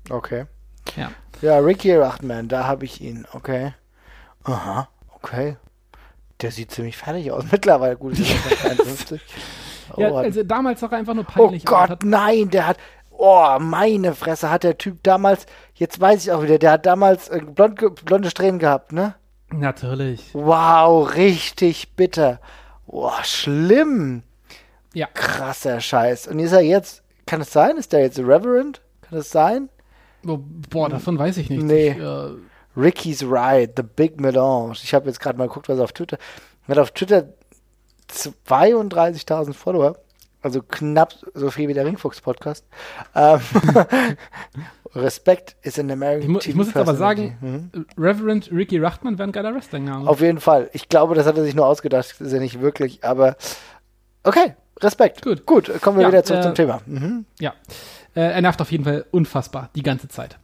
[0.10, 0.46] Okay.
[0.96, 1.12] Ja.
[1.42, 3.74] Ja, Ricky Ruffman, da habe ich ihn, okay.
[4.46, 5.58] Aha, okay.
[6.42, 7.98] Der sieht ziemlich fertig aus mittlerweile.
[7.98, 8.32] Gut, ist
[8.63, 9.22] 53.
[9.98, 11.63] Ja, oh, also damals war er einfach nur oh peinlich.
[11.68, 12.78] Oh Gott, nein, der hat.
[13.12, 17.30] Oh, meine Fresse, hat der Typ damals, jetzt weiß ich auch wieder, der hat damals
[17.30, 19.16] äh, blond, blonde Strähnen gehabt, ne?
[19.52, 20.32] Natürlich.
[20.34, 22.40] Wow, richtig bitter.
[22.88, 24.24] Oh, schlimm.
[24.94, 25.08] Ja.
[25.13, 26.28] Krasser Scheiß.
[26.28, 27.78] Und ist er jetzt, kann es sein?
[27.78, 28.82] Ist der jetzt Reverend?
[29.02, 29.70] Kann es sein?
[30.28, 30.94] Oh, boah, hm.
[30.94, 31.63] davon weiß ich nicht.
[31.63, 31.90] Nee.
[31.92, 32.32] Ich, äh
[32.75, 34.74] Ricky's Ride, The Big Melange.
[34.84, 36.18] Ich habe jetzt gerade mal geguckt, was auf Twitter.
[36.68, 37.28] Hat auf Twitter
[38.12, 39.98] 32.000 Follower.
[40.41, 42.65] Also knapp so viel wie der Ringfuchs-Podcast.
[43.15, 43.39] Ähm,
[44.95, 47.86] Respekt ist in American ich, mu ich muss jetzt aber sagen, mhm.
[47.98, 50.07] Reverend Ricky Rachtman wäre ein geiler Wrestling-Name.
[50.07, 50.69] Auf jeden Fall.
[50.74, 52.12] Ich glaube, das hat er sich nur ausgedacht.
[52.12, 53.38] Das ist ja nicht wirklich, aber
[54.24, 55.22] okay, Respekt.
[55.22, 55.45] Gut.
[55.45, 56.81] Gut, kommen wir Ja, wieder zurück äh, zum Thema.
[56.86, 57.25] Mhm.
[57.39, 57.53] Ja.
[58.15, 60.38] Äh, er nervt auf jeden Fall unfassbar, die ganze Zeit.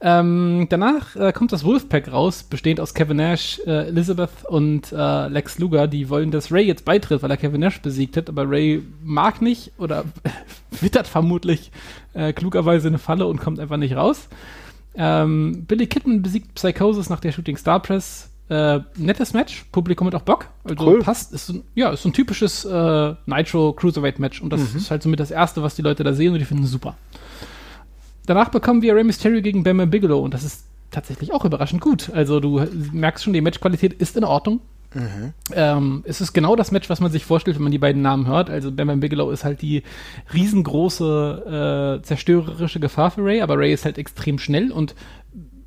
[0.00, 5.28] Ähm, danach äh, kommt das Wolfpack raus, bestehend aus Kevin Nash, äh, Elizabeth und äh,
[5.28, 5.86] Lex Luger.
[5.86, 9.40] Die wollen, dass Ray jetzt beitritt, weil er Kevin Nash besiegt hat, aber Ray mag
[9.40, 10.04] nicht oder
[10.80, 11.70] wittert vermutlich
[12.12, 14.28] äh, klugerweise eine Falle und kommt einfach nicht raus.
[14.94, 18.30] Ähm, Billy Kidman besiegt Psychosis nach der Shooting Star Press.
[18.48, 20.46] Äh, nettes Match, Publikum hat auch Bock.
[20.62, 20.98] Also Cool.
[21.00, 24.90] passt, ist ein- ja, ist so ein typisches äh, Nitro Cruiserweight Match und das ist
[24.90, 26.96] halt somit das erste, was die Leute da sehen und die finden es super.
[28.26, 32.10] Danach bekommen wir Rey Mysterio gegen Bam Bigelow und das ist tatsächlich auch überraschend gut.
[32.12, 34.60] Also du merkst schon, die Matchqualität ist in Ordnung.
[35.52, 38.26] Ähm, es ist genau das Match, was man sich vorstellt, wenn man die beiden Namen
[38.26, 38.50] hört.
[38.50, 39.82] Also Bam Bam Bigelow ist halt die
[40.32, 44.94] riesengroße äh, zerstörerische Gefahr für Ray, aber Ray ist halt extrem schnell und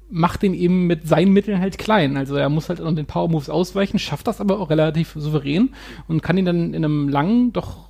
[0.10, 2.18] macht den eben mit seinen Mitteln halt klein.
[2.18, 5.70] Also er muss halt an den Power Moves ausweichen, schafft das aber auch relativ souverän
[6.08, 7.90] und kann ihn dann in einem langen, doch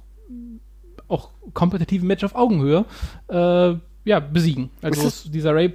[1.08, 2.86] auch kompetitiven Match auf Augenhöhe
[3.30, 3.76] äh,
[4.10, 4.70] ja, besiegen.
[4.82, 5.74] Also Ist es- dieser Ray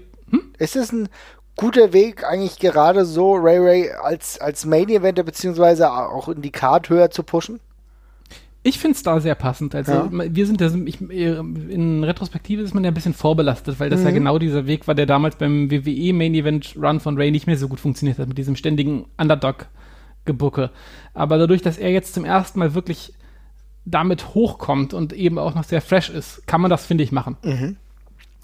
[0.59, 1.09] Ist es ein
[1.57, 6.51] guter Weg, eigentlich gerade so Ray Ray als, als Main Eventer beziehungsweise auch in die
[6.51, 7.61] Card höher zu pushen?
[8.67, 9.75] Ich finde es da sehr passend.
[9.75, 10.09] Also Ja.
[10.11, 14.07] wir sind da, ich, in Retrospektive ist man ja ein bisschen vorbelastet, weil das Mhm.
[14.07, 17.47] ja genau dieser Weg war, der damals beim WWE Main Event Run von Ray nicht
[17.47, 20.71] mehr so gut funktioniert hat, mit diesem ständigen Underdog-Gebucke.
[21.13, 23.13] Aber dadurch, dass er jetzt zum ersten Mal wirklich
[23.85, 27.37] damit hochkommt und eben auch noch sehr fresh ist, kann man das, finde ich, machen.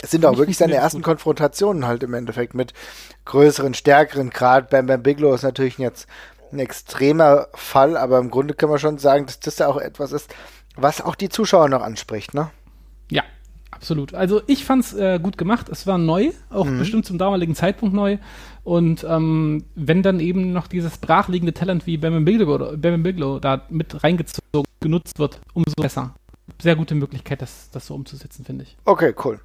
[0.03, 1.03] Es sind auch Ich wirklich seine ersten.
[1.03, 2.73] Konfrontationen halt im Endeffekt mit
[3.25, 4.31] größeren, stärkeren.
[4.31, 6.07] Gerade Bam Bam Bigelow ist natürlich jetzt
[6.53, 10.13] ein extremer Fall, aber im Grunde kann man schon sagen, dass das ja auch etwas
[10.13, 10.35] ist,
[10.77, 12.51] was auch die Zuschauer noch anspricht, ne?
[13.11, 13.23] Ja,
[13.71, 14.15] absolut.
[14.15, 15.69] Also ich fand's äh, gut gemacht.
[15.69, 18.19] Es war neu, auch bestimmt zum damaligen Zeitpunkt neu.
[18.65, 23.39] Und ähm, wenn dann eben noch dieses brachliegende Talent wie Bam Bam Bigelow, Bam Bigelow
[23.39, 26.15] da mit reingezogen, genutzt wird, umso besser.
[26.61, 28.77] Sehr gute Möglichkeit, das, das so umzusetzen, finde ich.
[28.85, 29.41] Okay, cool.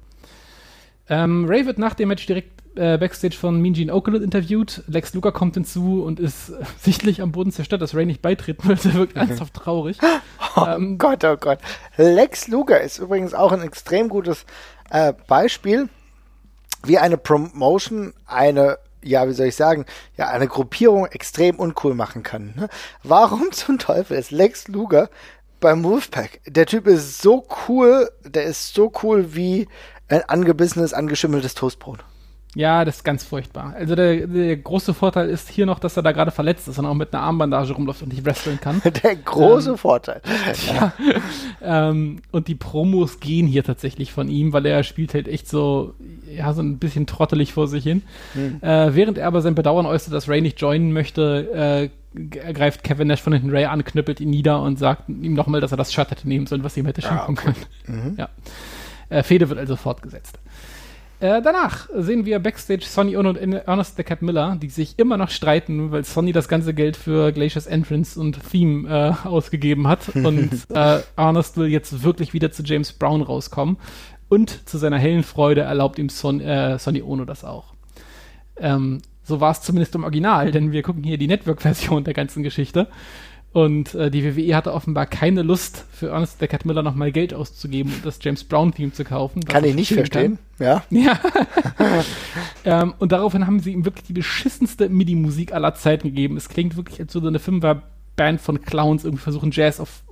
[1.08, 4.82] Ähm, Ray wird nach dem Match direkt äh, Backstage von Mean Gene Okerlund interviewt.
[4.86, 8.78] Lex Luger kommt hinzu und ist sichtlich am Boden zerstört, dass Ray nicht beitreten will.
[8.84, 9.98] Er wirkt ernsthaft traurig.
[10.66, 11.58] ähm, Gott, oh Gott.
[11.96, 14.44] Lex Luger ist übrigens auch ein extrem gutes
[14.90, 15.88] äh, Beispiel,
[16.84, 22.22] wie eine Promotion eine, ja, wie soll ich sagen, ja, eine Gruppierung extrem uncool machen
[22.22, 22.54] kann.
[22.56, 22.68] Ne?
[23.02, 25.08] Warum zum Teufel ist Lex Luger
[25.60, 26.40] beim Wolfpack?
[26.46, 29.68] Der Typ ist so cool, der ist so cool wie
[30.08, 32.04] angebissenes, angeschimmeltes Toastbrot.
[32.56, 33.74] Ja, das ist ganz furchtbar.
[33.78, 36.86] Also der, der große Vorteil ist hier noch, dass er da gerade verletzt ist und
[36.86, 38.80] auch mit einer Armbandage rumläuft und nicht wresteln kann.
[39.02, 40.22] Der große Vorteil.
[41.62, 45.92] ähm, und die Promos gehen hier tatsächlich von ihm, weil er spielt halt echt so,
[46.34, 48.02] ja, so ein bisschen trottelig vor sich hin.
[48.62, 53.08] Äh, während er aber sein Bedauern äußert, dass Ray nicht joinen möchte, äh, greift Kevin
[53.08, 55.92] Nash von hinten Ray an, knüppelt ihn nieder und sagt ihm nochmal, dass er das
[55.92, 58.14] Shirt hätte nehmen sollen, was ihm hätte schenken können.
[58.16, 58.30] Ja.
[59.08, 60.38] Äh, Fehde wird also fortgesetzt.
[61.18, 65.16] Äh, danach sehen wir Backstage Sonny Ono und Ernest the Cat Miller, die sich immer
[65.16, 70.08] noch streiten, weil Sonny das ganze Geld für Glaciers Entrance und Theme äh, ausgegeben hat.
[70.14, 73.78] und äh, Ernest will jetzt wirklich wieder zu James Brown rauskommen.
[74.28, 77.72] Und zu seiner hellen Freude erlaubt ihm Son äh, Sonny Ono das auch.
[78.58, 82.42] Ähm, so war es zumindest im Original, denn wir gucken hier die Network-Version der ganzen
[82.42, 82.88] Geschichte.
[83.56, 87.90] Und äh, die WWE hatte offenbar keine Lust, für Ernest Deckard Miller nochmal Geld auszugeben
[87.90, 89.42] und das James Brown-Theme zu kaufen.
[89.46, 90.66] Kann ich nicht verstehen, kann.
[90.66, 90.82] ja.
[90.90, 91.18] Ja.
[92.66, 96.36] ähm, und daraufhin haben sie ihm wirklich die beschissenste MIDI-Musik aller Zeiten gegeben.
[96.36, 100.02] Es klingt wirklich, als würde eine Fünfer-Band von Clowns irgendwie versuchen, Jazz auf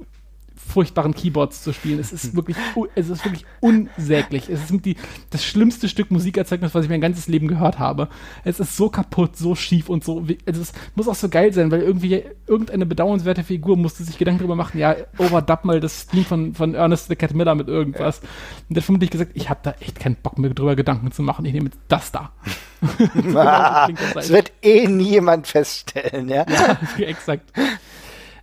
[0.56, 1.98] furchtbaren Keyboards zu spielen.
[1.98, 2.56] Es ist wirklich,
[2.94, 4.48] es ist wirklich unsäglich.
[4.48, 4.96] Es ist die,
[5.30, 8.08] das schlimmste Stück Musikerzeugnis, was ich mein ganzes Leben gehört habe.
[8.44, 10.24] Es ist so kaputt, so schief und so.
[10.46, 14.40] Also es muss auch so geil sein, weil irgendwie irgendeine bedauernswerte Figur musste sich Gedanken
[14.40, 18.20] darüber machen, ja, overdub mal das Theme von, von Ernest the Cat Miller mit irgendwas.
[18.22, 18.28] Ja.
[18.68, 21.22] Und der hat vermutlich gesagt, ich habe da echt keinen Bock mehr drüber Gedanken zu
[21.22, 21.44] machen.
[21.44, 22.32] Ich nehme jetzt das da.
[24.14, 26.44] das wird eh niemand feststellen, ja.
[26.48, 27.52] Ja, exakt.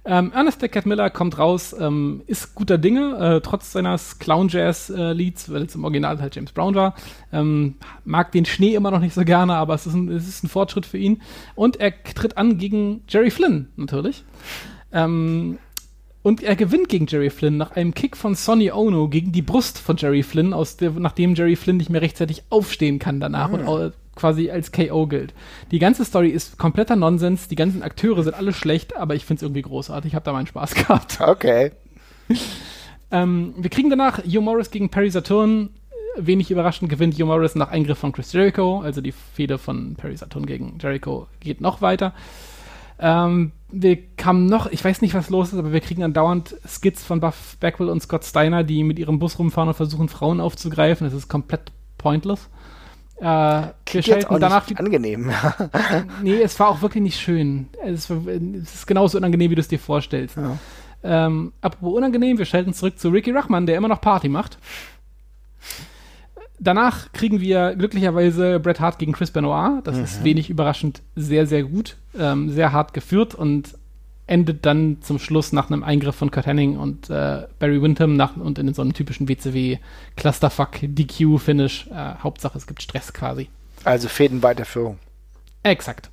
[0.03, 5.53] Ähm, Ernest Cat Miller kommt raus, ähm, ist guter Dinge, äh, trotz seines Clown-Jazz-Leads, äh,
[5.53, 6.95] weil es im Original halt James Brown war.
[7.31, 10.43] Ähm, mag den Schnee immer noch nicht so gerne, aber es ist, ein, es ist
[10.43, 11.21] ein Fortschritt für ihn.
[11.53, 14.23] Und er tritt an gegen Jerry Flynn, natürlich.
[14.91, 15.59] Ähm,
[16.23, 19.77] und er gewinnt gegen Jerry Flynn nach einem Kick von Sonny Ono gegen die Brust
[19.77, 23.67] von Jerry Flynn, aus der, nachdem Jerry Flynn nicht mehr rechtzeitig aufstehen kann danach mhm.
[23.67, 25.33] und quasi als KO gilt.
[25.71, 29.39] Die ganze Story ist kompletter Nonsens, die ganzen Akteure sind alle schlecht, aber ich finde
[29.39, 30.11] es irgendwie großartig.
[30.11, 31.19] Ich habe da meinen Spaß gehabt.
[31.21, 31.71] Okay.
[33.11, 35.69] ähm, wir kriegen danach Hugh Morris gegen Perry Saturn.
[36.17, 38.81] Wenig überraschend gewinnt Hugh Morris nach Eingriff von Chris Jericho.
[38.81, 42.13] Also die Fehde von Perry Saturn gegen Jericho geht noch weiter.
[42.99, 47.03] Ähm, wir kamen noch, ich weiß nicht, was los ist, aber wir kriegen andauernd Skits
[47.03, 51.07] von Buff Backwell und Scott Steiner, die mit ihrem Bus rumfahren und versuchen, Frauen aufzugreifen.
[51.07, 52.49] Das ist komplett pointless.
[53.21, 53.23] Äh,
[53.91, 55.31] wir schalten danach nicht angenehm.
[56.23, 57.69] nee, es war auch wirklich nicht schön.
[57.85, 60.37] Es, war, es ist genauso unangenehm, wie du es dir vorstellst.
[60.37, 60.57] Ja.
[61.03, 64.57] Ähm, apropos unangenehm, wir schalten zurück zu Ricky Rachman, der immer noch Party macht.
[66.59, 69.81] Danach kriegen wir glücklicherweise Bret Hart gegen Chris Benoit.
[69.83, 70.03] Das mhm.
[70.03, 71.97] ist wenig überraschend sehr, sehr gut.
[72.17, 73.75] Ähm, sehr hart geführt und
[74.31, 78.37] endet dann zum Schluss nach einem Eingriff von Kurt Henning und äh, Barry Windham nach,
[78.37, 79.77] und in so einem typischen WCW
[80.15, 81.87] Clusterfuck DQ Finish.
[81.87, 83.49] Äh, Hauptsache es gibt Stress quasi.
[83.83, 84.99] Also Fädenweiterführung.
[85.63, 86.09] Exakt.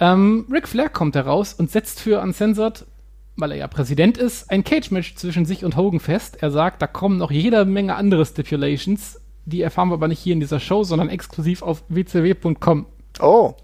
[0.00, 2.86] Ähm, Ric Flair kommt heraus und setzt für Uncensored,
[3.36, 6.38] weil er ja Präsident ist, ein Cage-Match zwischen sich und Hogan fest.
[6.40, 9.20] Er sagt, da kommen noch jede Menge andere Stipulations.
[9.44, 12.86] Die erfahren wir aber nicht hier in dieser Show, sondern exklusiv auf wcw.com.
[13.20, 13.54] Oh.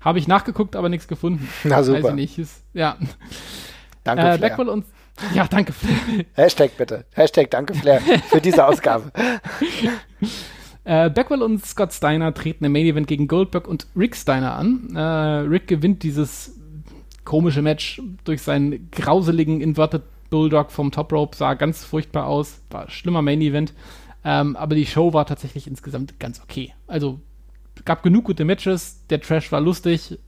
[0.00, 1.48] Habe ich nachgeguckt, aber nichts gefunden.
[1.64, 2.02] Na super.
[2.02, 2.38] Weiß ich nicht.
[2.38, 2.96] Ist, ja.
[4.04, 4.58] Danke, äh, Flair.
[4.68, 4.86] und
[5.34, 6.24] ja, danke, Flair.
[6.34, 7.04] Hashtag bitte.
[7.12, 9.12] Hashtag danke, Flair, für diese Ausgabe.
[10.82, 14.88] Äh, Backwell und Scott Steiner treten im Main Event gegen Goldberg und Rick Steiner an.
[14.96, 16.58] Äh, Rick gewinnt dieses
[17.24, 21.36] komische Match durch seinen grauseligen Inverted Bulldog vom Top Rope.
[21.36, 22.62] Sah ganz furchtbar aus.
[22.70, 23.74] War ein schlimmer Main Event.
[24.24, 26.72] Ähm, aber die Show war tatsächlich insgesamt ganz okay.
[26.86, 27.20] Also
[27.84, 29.06] gab genug gute Matches.
[29.08, 30.18] Der Trash war lustig.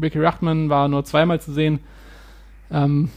[0.00, 1.80] Ricky Ruchtman war nur zweimal zu sehen.
[2.70, 3.10] Ähm,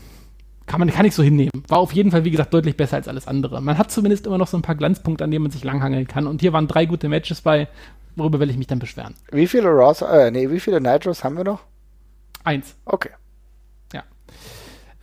[0.65, 1.51] kann man kann ich so hinnehmen.
[1.67, 3.61] War auf jeden Fall, wie gesagt, deutlich besser als alles andere.
[3.61, 6.27] Man hat zumindest immer noch so ein paar Glanzpunkte, an denen man sich langhangeln kann.
[6.27, 7.67] Und hier waren drei gute Matches bei.
[8.15, 9.13] Worüber will ich mich dann beschweren?
[9.31, 11.61] Wie viele Raws, äh, nee, wie viele Nitros haben wir noch?
[12.43, 12.75] Eins.
[12.85, 13.09] Okay.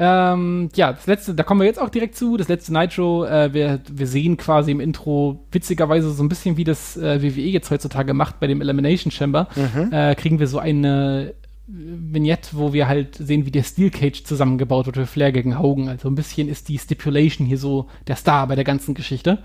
[0.05, 2.37] Ähm, ja, das letzte, da kommen wir jetzt auch direkt zu.
[2.37, 6.65] Das letzte Nitro, äh, wir, wir sehen quasi im Intro witzigerweise so ein bisschen wie
[6.65, 9.47] das äh, WWE jetzt heutzutage macht bei dem Elimination Chamber.
[9.55, 9.93] Mhm.
[9.93, 11.35] Äh, kriegen wir so eine
[11.69, 15.89] Vignette, wo wir halt sehen, wie der Steel Cage zusammengebaut wird für Flair gegen Hogan.
[15.89, 19.39] Also ein bisschen ist die Stipulation hier so der Star bei der ganzen Geschichte.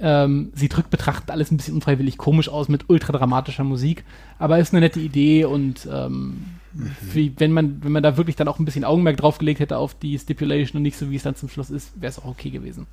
[0.00, 4.02] Ähm, sie drückt betrachtend alles ein bisschen unfreiwillig komisch aus mit ultra dramatischer Musik,
[4.40, 6.96] aber ist eine nette Idee und ähm, mhm.
[7.00, 9.94] wie, wenn man wenn man da wirklich dann auch ein bisschen Augenmerk draufgelegt hätte auf
[9.94, 12.50] die Stipulation und nicht so wie es dann zum Schluss ist, wäre es auch okay
[12.50, 12.86] gewesen.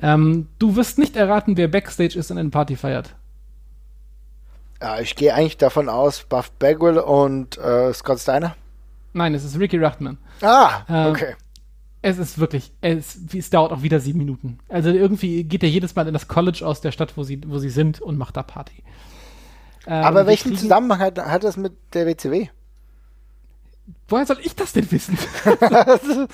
[0.00, 3.14] Ähm, du wirst nicht erraten, wer Backstage ist und eine Party feiert.
[4.80, 8.56] Ja, ich gehe eigentlich davon aus, Buff Bagwell und äh, Scott Steiner.
[9.12, 10.18] Nein, es ist Ricky Ruchtman.
[10.40, 11.34] Ah, ähm, okay.
[12.04, 14.58] Es ist wirklich, es, es dauert auch wieder sieben Minuten.
[14.68, 17.58] Also irgendwie geht er jedes Mal in das College aus der Stadt, wo sie, wo
[17.58, 18.82] sie sind und macht da Party.
[19.86, 22.48] Ähm, Aber welchen Zusammenhang hat, hat das mit der WCW?
[24.08, 25.18] Woher soll ich das denn wissen?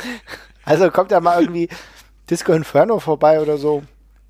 [0.65, 1.69] also kommt ja mal irgendwie
[2.29, 3.83] Disco Inferno vorbei oder so.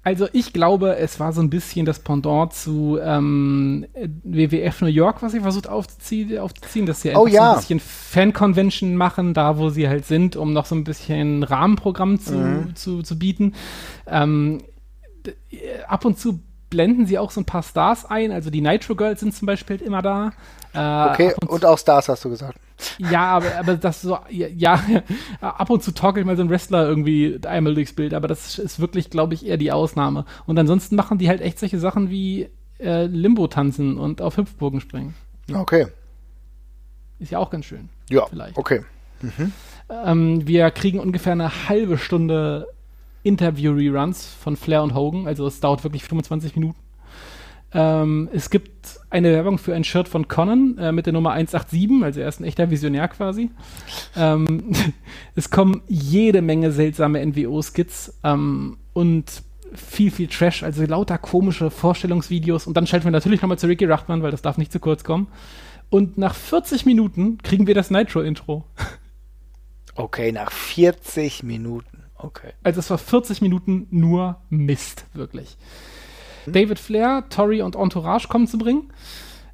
[0.05, 3.87] Also ich glaube, es war so ein bisschen das Pendant zu ähm,
[4.25, 7.47] WWF New York, was sie versucht aufzuziehen, aufzuziehen dass sie oh, ja.
[7.47, 11.43] so ein bisschen Fan-Convention machen, da wo sie halt sind, um noch so ein bisschen
[11.43, 12.77] Rahmenprogramm zu, mhm.
[12.77, 13.55] zu, zu bieten.
[14.07, 14.63] Ähm,
[15.89, 19.21] ab und zu blenden sie auch so ein paar Stars ein, also die Nitro Girls
[19.21, 20.33] sind zum Beispiel halt immer da.
[20.75, 22.59] Äh, okay, und, und, auch Stars hast du gesagt.
[22.99, 24.81] Ja, aber, aber das so, ja, ja
[25.41, 28.79] ab und zu ich mal so einen Wrestler irgendwie einmal durchs Bild, aber das ist
[28.79, 30.25] wirklich, glaube ich, eher die Ausnahme.
[30.47, 34.81] Und ansonsten machen die halt echt solche Sachen wie äh, Limbo tanzen und auf Hüpfburgen
[34.81, 35.15] springen.
[35.53, 35.87] Okay.
[37.19, 37.89] Ist ja auch ganz schön.
[38.11, 38.57] Ja, vielleicht.
[38.57, 38.85] okay.
[39.21, 39.53] Mhm.
[39.91, 42.69] Ähm, wir kriegen ungefähr eine halbe Stunde
[43.23, 46.79] Interview-Reruns von Flair und Hogan, also es dauert wirklich 25 Minuten.
[47.73, 52.03] Ähm, es gibt eine Werbung für ein Shirt von Conan äh, mit der Nummer 187,
[52.03, 53.51] also er ist ein echter Visionär quasi.
[54.17, 54.73] Ähm,
[55.35, 59.43] es kommen jede Menge seltsame NWO-Skits ähm, und
[59.75, 62.67] viel, viel Trash, also lauter komische Vorstellungsvideos.
[62.67, 65.05] Und dann schalten wir natürlich nochmal zu Ricky Rachman, weil das darf nicht zu kurz
[65.05, 65.29] kommen.
[65.91, 68.65] Und nach 40 Minuten kriegen wir das Nitro-Intro.
[69.95, 71.98] Okay, nach 40 Minuten.
[72.19, 72.53] Okay.
[72.63, 75.57] Also es war 40 Minuten nur Mist, wirklich.
[76.47, 76.53] Mhm.
[76.53, 78.93] David Flair, Tori und Entourage kommen zu bringen.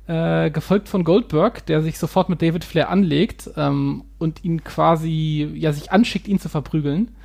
[0.07, 5.51] Äh, gefolgt von Goldberg, der sich sofort mit David Flair anlegt ähm, und ihn quasi,
[5.55, 7.17] ja, sich anschickt, ihn zu verprügeln.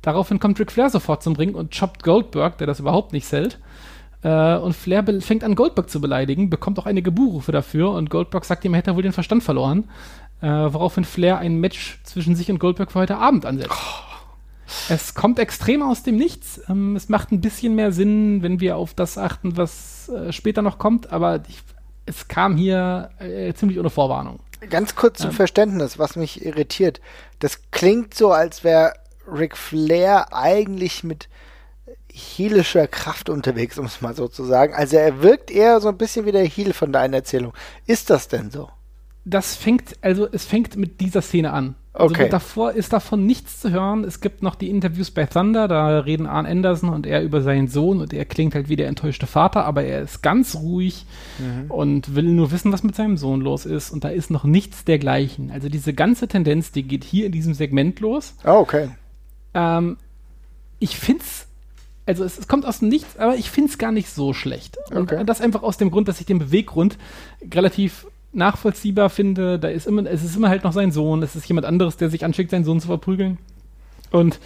[0.00, 3.58] Daraufhin kommt Ric Flair sofort zum Ring und choppt Goldberg, der das überhaupt nicht zählt.
[4.22, 8.46] Äh, und Flair fängt an, Goldberg zu beleidigen, bekommt auch einige Buhrufe dafür und Goldberg
[8.46, 9.90] sagt ihm, er hätte wohl den Verstand verloren.
[10.40, 13.70] Äh, woraufhin Flair ein Match zwischen sich und Goldberg für heute Abend ansetzt.
[13.70, 14.13] Oh.
[14.88, 16.60] Es kommt extrem aus dem Nichts.
[16.68, 20.62] Ähm, es macht ein bisschen mehr Sinn, wenn wir auf das achten, was äh, später
[20.62, 21.62] noch kommt, aber ich,
[22.06, 24.40] es kam hier äh, ziemlich ohne Vorwarnung.
[24.70, 27.00] Ganz kurz zum ähm, Verständnis, was mich irritiert.
[27.38, 28.94] Das klingt so, als wäre
[29.26, 31.28] Ric Flair eigentlich mit
[32.12, 34.72] heelischer Kraft unterwegs, um es mal so zu sagen.
[34.74, 37.52] Also er wirkt eher so ein bisschen wie der Heel von deiner Erzählung.
[37.86, 38.70] Ist das denn so?
[39.24, 41.74] Das fängt, also es fängt mit dieser Szene an.
[41.96, 42.28] Also okay.
[42.28, 44.02] davor ist davon nichts zu hören.
[44.02, 47.68] Es gibt noch die Interviews bei Thunder, da reden Arn Anderson und er über seinen
[47.68, 51.06] Sohn und er klingt halt wie der enttäuschte Vater, aber er ist ganz ruhig
[51.38, 51.70] mhm.
[51.70, 54.84] und will nur wissen, was mit seinem Sohn los ist und da ist noch nichts
[54.84, 55.52] dergleichen.
[55.52, 58.34] Also diese ganze Tendenz, die geht hier in diesem Segment los.
[58.44, 58.88] Oh, okay.
[59.54, 59.96] Ähm,
[60.80, 61.46] ich find's
[62.06, 64.76] also es, es, kommt aus dem Nichts, aber ich finde es gar nicht so schlecht.
[64.90, 65.24] Und okay.
[65.24, 66.98] das einfach aus dem Grund, dass ich den Beweggrund
[67.54, 69.58] relativ nachvollziehbar finde.
[69.58, 72.10] Da ist immer, es ist immer halt noch sein Sohn, es ist jemand anderes, der
[72.10, 73.38] sich anschickt, seinen Sohn zu verprügeln.
[74.10, 74.38] Und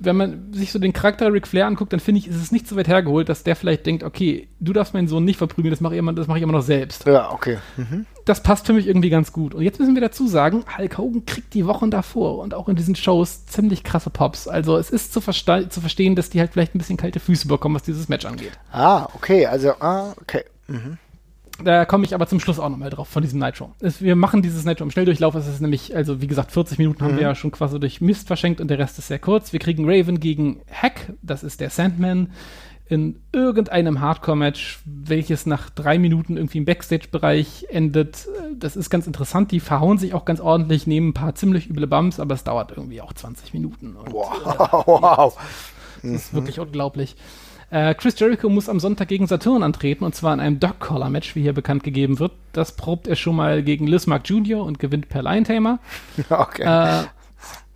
[0.00, 2.66] wenn man sich so den Charakter Ric Flair anguckt, dann finde ich, ist es nicht
[2.66, 5.80] so weit hergeholt, dass der vielleicht denkt, okay, du darfst meinen Sohn nicht verprügeln, das
[5.80, 7.06] mache ich, immer, mach ich immer noch selbst.
[7.06, 7.58] Ja, okay.
[7.76, 8.06] Mhm.
[8.24, 9.54] Das passt für mich irgendwie ganz gut.
[9.54, 12.76] Und jetzt müssen wir dazu sagen, Hulk Hogan kriegt die Wochen davor und auch in
[12.76, 14.48] diesen Shows ziemlich krasse Pops.
[14.48, 17.46] Also es ist zu, verste zu verstehen, dass die halt vielleicht ein bisschen kalte Füße
[17.46, 18.52] bekommen, was dieses Match angeht.
[18.72, 20.44] Ah, okay, also, ah, okay.
[20.68, 20.96] Mhm.
[21.64, 23.72] Da komme ich aber zum Schluss auch nochmal drauf von diesem Nitro.
[23.80, 25.34] Es, wir machen dieses Nitro im Schnelldurchlauf.
[25.34, 27.18] Es ist nämlich, also wie gesagt, 40 Minuten haben mhm.
[27.18, 29.52] wir ja schon quasi durch Mist verschenkt und der Rest ist sehr kurz.
[29.52, 32.30] Wir kriegen Raven gegen Hack, das ist der Sandman,
[32.90, 38.26] in irgendeinem Hardcore-Match, welches nach drei Minuten irgendwie im Backstage-Bereich endet.
[38.58, 39.52] Das ist ganz interessant.
[39.52, 42.72] Die verhauen sich auch ganz ordentlich, nehmen ein paar ziemlich üble Bums, aber es dauert
[42.72, 43.94] irgendwie auch 20 Minuten.
[43.94, 44.32] Und, wow.
[44.44, 45.38] Äh, wow.
[46.02, 46.38] Das ist mhm.
[46.38, 47.14] wirklich unglaublich.
[47.70, 51.42] Äh, Chris Jericho muss am Sonntag gegen Saturn antreten und zwar in einem Dog-Collar-Match, wie
[51.42, 52.32] hier bekannt gegeben wird.
[52.52, 54.64] Das probt er schon mal gegen Liz Mark Jr.
[54.64, 55.78] und gewinnt per Line-Tamer.
[56.28, 56.62] Okay.
[56.62, 57.04] Äh,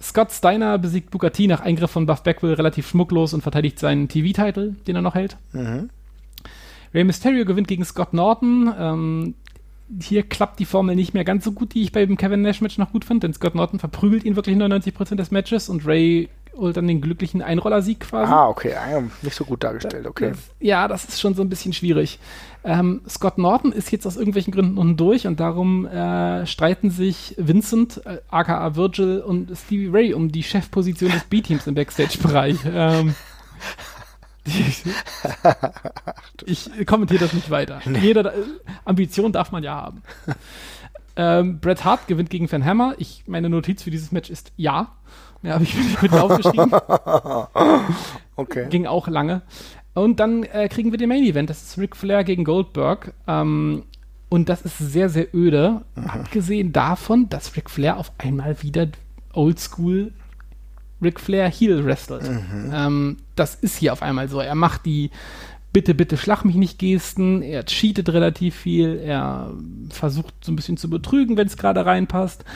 [0.03, 4.75] Scott Steiner besiegt Bugatti nach Eingriff von Buff Bagwell relativ schmucklos und verteidigt seinen TV-Titel,
[4.87, 5.39] den er noch hält.
[5.53, 5.89] Mhm.
[6.93, 8.73] Rey Mysterio gewinnt gegen Scott Norton.
[8.79, 9.35] Ähm,
[10.01, 12.61] hier klappt die Formel nicht mehr ganz so gut, die ich bei dem Kevin Nash
[12.61, 16.29] Match noch gut fand, denn Scott Norton verprügelt ihn wirklich 99% des Matches und Ray
[16.57, 18.33] holt dann den glücklichen Einrollersieg quasi.
[18.33, 18.75] Ah, okay,
[19.23, 20.33] nicht so gut dargestellt, okay.
[20.61, 22.19] Ja, das ist schon so ein bisschen schwierig.
[22.65, 27.35] Ähm, Scott Norton ist jetzt aus irgendwelchen Gründen unten durch und darum äh, streiten sich
[27.37, 32.57] Vincent, äh, aka Virgil und Stevie Ray um die Chefposition des B-Teams im Backstage-Bereich.
[32.67, 33.15] ähm,
[36.47, 37.81] ich kommentiere das nicht weiter.
[37.85, 37.99] Nee.
[37.99, 38.33] Jede äh,
[38.85, 40.03] Ambition darf man ja haben.
[41.17, 42.95] Ähm, Bret Hart gewinnt gegen Van Hammer.
[42.99, 44.93] Ich, meine Notiz für dieses Match ist ja.
[45.45, 46.73] Ja, habe ich mit aufgeschrieben.
[48.37, 48.67] okay.
[48.71, 49.43] Ging auch lange.
[49.93, 51.51] Und dann äh, kriegen wir den Main Event.
[51.51, 53.13] Das ist Ric Flair gegen Goldberg.
[53.29, 53.85] Ähm,
[54.29, 55.83] und das ist sehr, sehr öde.
[55.95, 56.05] Mhm.
[56.07, 58.89] Abgesehen davon, dass Ric Flair auf einmal wieder
[59.33, 60.13] Oldschool
[61.03, 62.29] Ric Flair Heel wrestelt.
[62.29, 62.73] Mhm.
[62.73, 64.41] Ähm, das ist hier auf einmal so.
[64.41, 65.11] Er macht die
[65.75, 67.43] bitte, bitte schlag mich nicht Gesten.
[67.43, 68.99] Er cheatet relativ viel.
[69.05, 69.53] Er
[69.91, 72.47] versucht so ein bisschen zu betrügen, wenn es gerade reinpasst.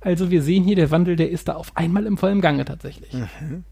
[0.00, 3.12] Also wir sehen hier, der Wandel, der ist da auf einmal im vollen Gange tatsächlich.
[3.12, 3.64] Mhm.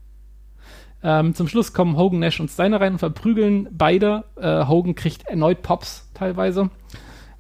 [1.02, 4.24] Ähm, zum Schluss kommen Hogan, Nash und Steiner rein und verprügeln beide.
[4.36, 6.68] Äh, Hogan kriegt erneut Pops teilweise.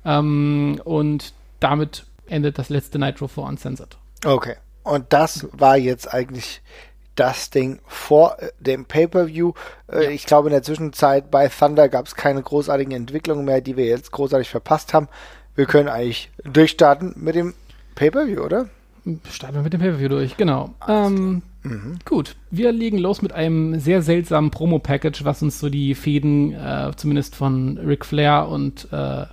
[0.04, 3.98] Ähm, und damit endet das letzte Nitro vor Uncensored.
[4.24, 4.54] Okay.
[4.84, 6.62] Und das war jetzt eigentlich
[7.16, 9.52] das Ding vor äh, dem Pay-per-View.
[9.90, 10.10] Äh, ja.
[10.10, 13.86] Ich glaube, in der Zwischenzeit bei Thunder gab es keine großartigen Entwicklungen mehr, die wir
[13.86, 15.08] jetzt großartig verpasst haben.
[15.54, 17.54] Wir können eigentlich durchstarten mit dem
[17.94, 18.68] Pay-per-View, oder?
[19.30, 20.74] Starten wir mit dem Pay-per-view durch, genau.
[20.88, 21.98] Ähm, mhm.
[22.04, 26.90] Gut, wir legen los mit einem sehr seltsamen Promo-Package, was uns so die Fäden, äh,
[26.96, 29.26] zumindest von Ric Flair und äh,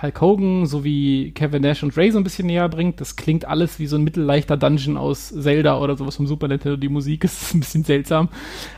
[0.00, 3.00] Hulk Hogan sowie Kevin Nash und Ray so ein bisschen näher bringt.
[3.00, 6.76] Das klingt alles wie so ein mittelleichter Dungeon aus Zelda oder sowas vom Super Nintendo.
[6.76, 8.28] Die Musik ist ein bisschen seltsam.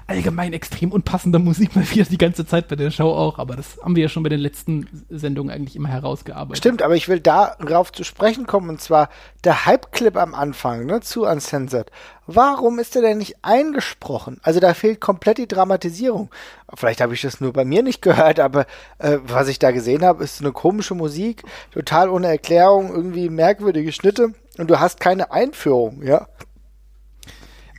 [0.06, 3.78] Allgemein extrem unpassender Musik mal wieder die ganze Zeit bei der Show auch, aber das
[3.82, 6.58] haben wir ja schon bei den letzten Sendungen eigentlich immer herausgearbeitet.
[6.58, 9.08] Stimmt, aber ich will darauf zu sprechen kommen und zwar
[9.44, 11.90] der Hype-Clip am Anfang, ne, zu Uncensored.
[12.26, 14.40] Warum ist der denn nicht eingesprochen?
[14.42, 16.30] Also da fehlt komplett die Dramatisierung.
[16.74, 18.66] Vielleicht habe ich das nur bei mir nicht gehört, aber
[18.98, 23.92] äh, was ich da gesehen habe, ist eine komische Musik, total ohne Erklärung, irgendwie merkwürdige
[23.92, 26.26] Schnitte und du hast keine Einführung, ja.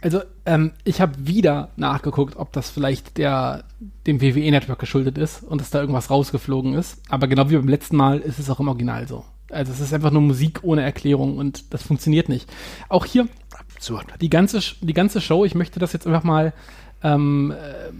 [0.02, 3.64] Also ähm, ich habe wieder nachgeguckt, ob das vielleicht der
[4.06, 7.02] dem WWE Network geschuldet ist und dass da irgendwas rausgeflogen ist.
[7.10, 9.26] Aber genau wie beim letzten Mal ist es auch im Original so.
[9.50, 12.52] Also es ist einfach nur Musik ohne Erklärung und das funktioniert nicht.
[12.90, 13.28] Auch hier
[13.58, 14.06] absurd.
[14.22, 16.54] Die ganze, die ganze Show, ich möchte das jetzt einfach mal
[17.04, 17.92] ähm, äh,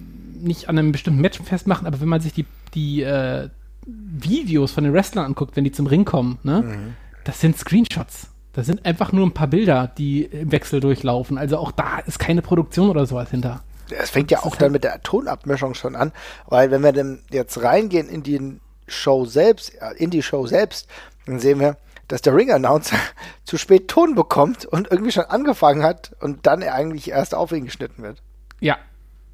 [0.44, 3.50] nicht an einem bestimmten Match festmachen, aber wenn man sich die, die äh,
[3.86, 6.94] Videos von den Wrestlern anguckt, wenn die zum Ring kommen, ne, mhm.
[7.24, 8.30] das sind Screenshots.
[8.56, 11.38] Das sind einfach nur ein paar Bilder, die im Wechsel durchlaufen.
[11.38, 13.62] Also auch da ist keine Produktion oder sowas hinter.
[13.90, 16.14] Es fängt ja auch dann halt mit der Tonabmischung schon an,
[16.48, 20.88] weil wenn wir dann jetzt reingehen in die Show selbst, in die Show selbst,
[21.26, 21.76] dann sehen wir,
[22.08, 22.98] dass der Ring-Announcer
[23.44, 27.66] zu spät Ton bekommt und irgendwie schon angefangen hat und dann eigentlich erst auf ihn
[27.66, 28.24] geschnitten wird.
[28.62, 28.78] Ja,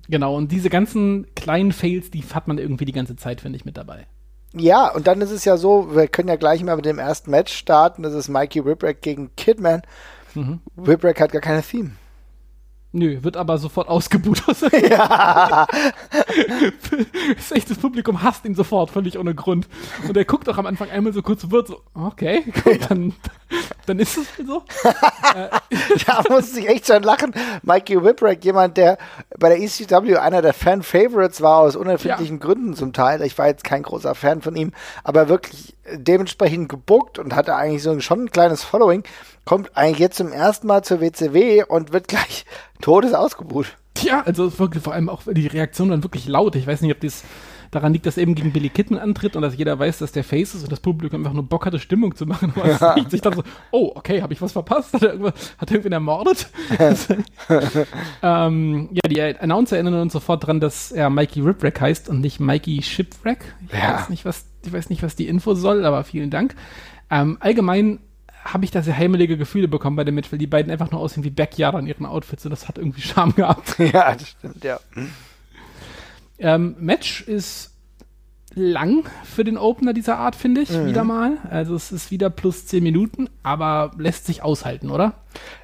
[0.10, 0.36] genau.
[0.36, 3.78] Und diese ganzen kleinen Fails, die hat man irgendwie die ganze Zeit, finde ich, mit
[3.78, 4.08] dabei.
[4.54, 7.32] Ja, und dann ist es ja so, wir können ja gleich mal mit dem ersten
[7.32, 8.04] Match starten.
[8.04, 9.82] Das ist Mikey Whipwreck gegen Kidman.
[10.34, 10.60] Mhm.
[10.76, 11.92] Whipwreck hat gar keine Theme.
[12.94, 14.44] Nö, wird aber sofort ausgebucht.
[14.90, 15.66] ja.
[17.68, 19.70] das Publikum hasst ihn sofort, völlig ohne Grund.
[20.08, 23.14] Und er guckt auch am Anfang einmal so kurz wird so, okay, gut, dann,
[23.86, 24.64] dann ist es so.
[26.06, 27.34] da muss ich echt schon lachen.
[27.64, 28.98] Mikey Whipwreck, jemand, der
[29.40, 32.46] bei der ECW einer der Fan-Favorites war, aus unerfindlichen ja.
[32.46, 33.22] Gründen zum Teil.
[33.22, 34.74] Ich war jetzt kein großer Fan von ihm,
[35.06, 39.04] aber wirklich dementsprechend gebuckt und hatte eigentlich so schon ein kleines Following
[39.46, 42.46] kommt eigentlich jetzt zum ersten Mal zur WCW und wird gleich
[42.82, 43.78] todes ausgebucht.
[44.00, 46.56] Ja, also wirklich vor allem auch die Reaktion dann wirklich laut.
[46.56, 47.24] Ich weiß nicht, ob das
[47.72, 50.54] daran liegt, dass eben gegen Billy Kitten antritt und dass jeder weiß, dass der Face
[50.54, 52.54] ist und das Publikum einfach nur Bock hatte, Stimmung zu machen.
[52.62, 52.96] Ja.
[53.10, 54.94] sich dann so, oh, okay, habe ich was verpasst?
[54.94, 56.50] Hat er, irgendwas, hat irgendwen ermordet?
[58.24, 62.40] ähm, ja, die Announcer erinnern uns sofort dran, dass er Mikey Ripwreck heißt und nicht
[62.40, 63.56] Mikey Shipwreck.
[63.68, 63.96] Ich, ja.
[63.96, 66.56] weiß nicht, was, ich weiß nicht, was die Info soll, aber vielen Dank.
[67.10, 68.00] Ähm, allgemein
[68.44, 71.00] habe ich da sehr heimelige Gefühle bekommen bei dem Match, weil die beiden einfach nur
[71.00, 73.76] aussehen wie Backyard an ihren Outfits und das hat irgendwie Charme gehabt.
[73.80, 74.80] Ja, das stimmt, ja.
[76.40, 77.72] Ähm, Match ist
[78.54, 80.88] lang für den Opener dieser Art, finde ich, mhm.
[80.88, 81.38] wieder mal.
[81.50, 85.14] Also es ist wieder plus 10 Minuten, aber lässt sich aushalten, oder?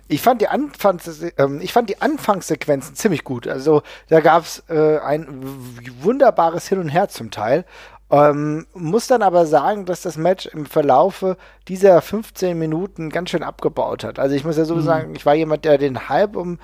[0.07, 3.47] Ich fand die, Anfangs äh, ich fand die Anfangssequenzen ziemlich gut.
[3.47, 5.27] Also da gab es äh, ein
[6.01, 7.65] wunderbares Hin und Her zum Teil.
[8.09, 11.35] Ähm, muss dann aber sagen, dass das Match im Verlaufe
[11.67, 14.17] dieser 15 Minuten ganz schön abgebaut hat.
[14.17, 14.81] Also ich muss ja so mhm.
[14.81, 16.59] sagen, ich war jemand, der den Hype um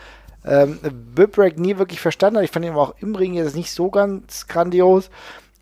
[0.46, 0.80] ähm,
[1.14, 2.46] Bibrek nie wirklich verstanden hat.
[2.46, 5.10] Ich fand ihn auch im Ring jetzt nicht so ganz grandios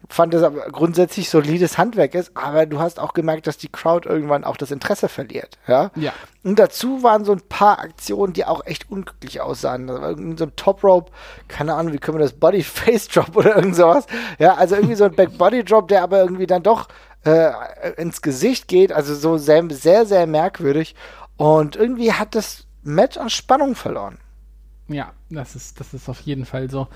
[0.09, 4.07] fand es aber grundsätzlich solides Handwerk ist, aber du hast auch gemerkt, dass die Crowd
[4.07, 5.91] irgendwann auch das Interesse verliert, ja.
[5.95, 6.13] Ja.
[6.43, 9.89] Und dazu waren so ein paar Aktionen, die auch echt unglücklich aussahen.
[9.89, 11.11] Irgendwie so ein Top Rope,
[11.47, 14.05] keine Ahnung, wie können wir das Body Face Drop oder irgend sowas.
[14.39, 16.87] Ja, also irgendwie so ein Back Body Drop, der aber irgendwie dann doch
[17.23, 17.51] äh,
[17.97, 20.95] ins Gesicht geht, also so sehr, sehr, sehr merkwürdig.
[21.37, 24.17] Und irgendwie hat das Match an Spannung verloren.
[24.91, 26.88] Ja, das ist, das ist auf jeden Fall so.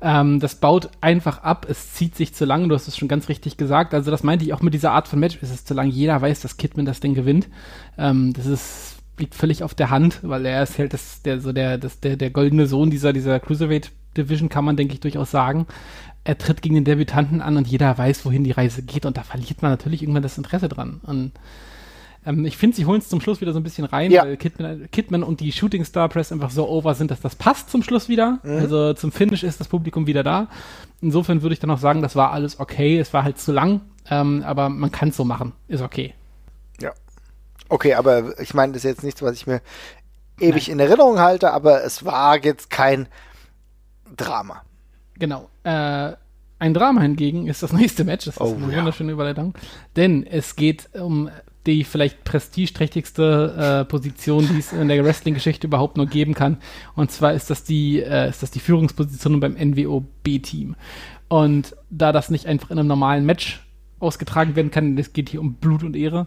[0.00, 3.28] Ähm, das baut einfach ab, es zieht sich zu lang, du hast es schon ganz
[3.28, 3.94] richtig gesagt.
[3.94, 5.88] Also, das meinte ich auch mit dieser Art von Match, es ist zu lang.
[5.88, 7.48] Jeder weiß, dass Kidman das Ding gewinnt.
[7.98, 11.52] Ähm, das ist, liegt völlig auf der Hand, weil er ist halt das, der, so
[11.52, 15.30] der, das, der, der goldene Sohn dieser, dieser Cruiserweight Division, kann man, denke ich, durchaus
[15.30, 15.66] sagen.
[16.24, 19.22] Er tritt gegen den Debütanten an und jeder weiß, wohin die Reise geht und da
[19.22, 21.00] verliert man natürlich irgendwann das Interesse dran.
[21.04, 21.32] Und
[22.24, 24.22] ähm, ich finde, sie holen es zum Schluss wieder so ein bisschen rein, ja.
[24.22, 27.70] weil Kidman, Kidman, und die Shooting Star Press einfach so over sind, dass das passt
[27.70, 28.40] zum Schluss wieder.
[28.42, 28.58] Mhm.
[28.58, 30.48] Also zum Finish ist das Publikum wieder da.
[31.00, 32.98] Insofern würde ich dann auch sagen, das war alles okay.
[32.98, 33.80] Es war halt zu lang,
[34.10, 35.52] ähm, aber man kann es so machen.
[35.68, 36.14] Ist okay.
[36.80, 36.92] Ja.
[37.68, 39.62] Okay, aber ich meine, das ist jetzt nichts, was ich mir
[40.40, 40.78] ewig Nein.
[40.78, 43.08] in Erinnerung halte, aber es war jetzt kein
[44.16, 44.62] Drama.
[45.18, 45.48] Genau.
[45.64, 46.12] Äh,
[46.58, 48.26] ein Drama hingegen ist das nächste Match.
[48.26, 48.78] Das ist oh, eine ja.
[48.78, 49.54] wunderschöne Überleitung.
[49.96, 51.30] Denn es geht um
[51.70, 56.58] die vielleicht prestigeträchtigste äh, Position, die es in der Wrestling-Geschichte überhaupt nur geben kann.
[56.96, 60.74] Und zwar ist das die, äh, ist das die Führungsposition beim NWO B-Team.
[61.28, 63.64] Und da das nicht einfach in einem normalen Match
[64.00, 66.26] ausgetragen werden kann, es geht hier um Blut und Ehre,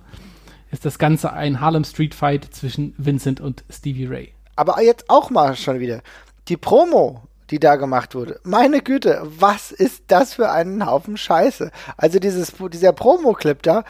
[0.71, 4.33] ist das Ganze ein Harlem Street Fight zwischen Vincent und Stevie Ray.
[4.55, 6.01] Aber jetzt auch mal schon wieder.
[6.47, 8.39] Die Promo, die da gemacht wurde.
[8.43, 11.71] Meine Güte, was ist das für ein Haufen Scheiße?
[11.97, 13.83] Also dieses, dieser Promo-Clip da,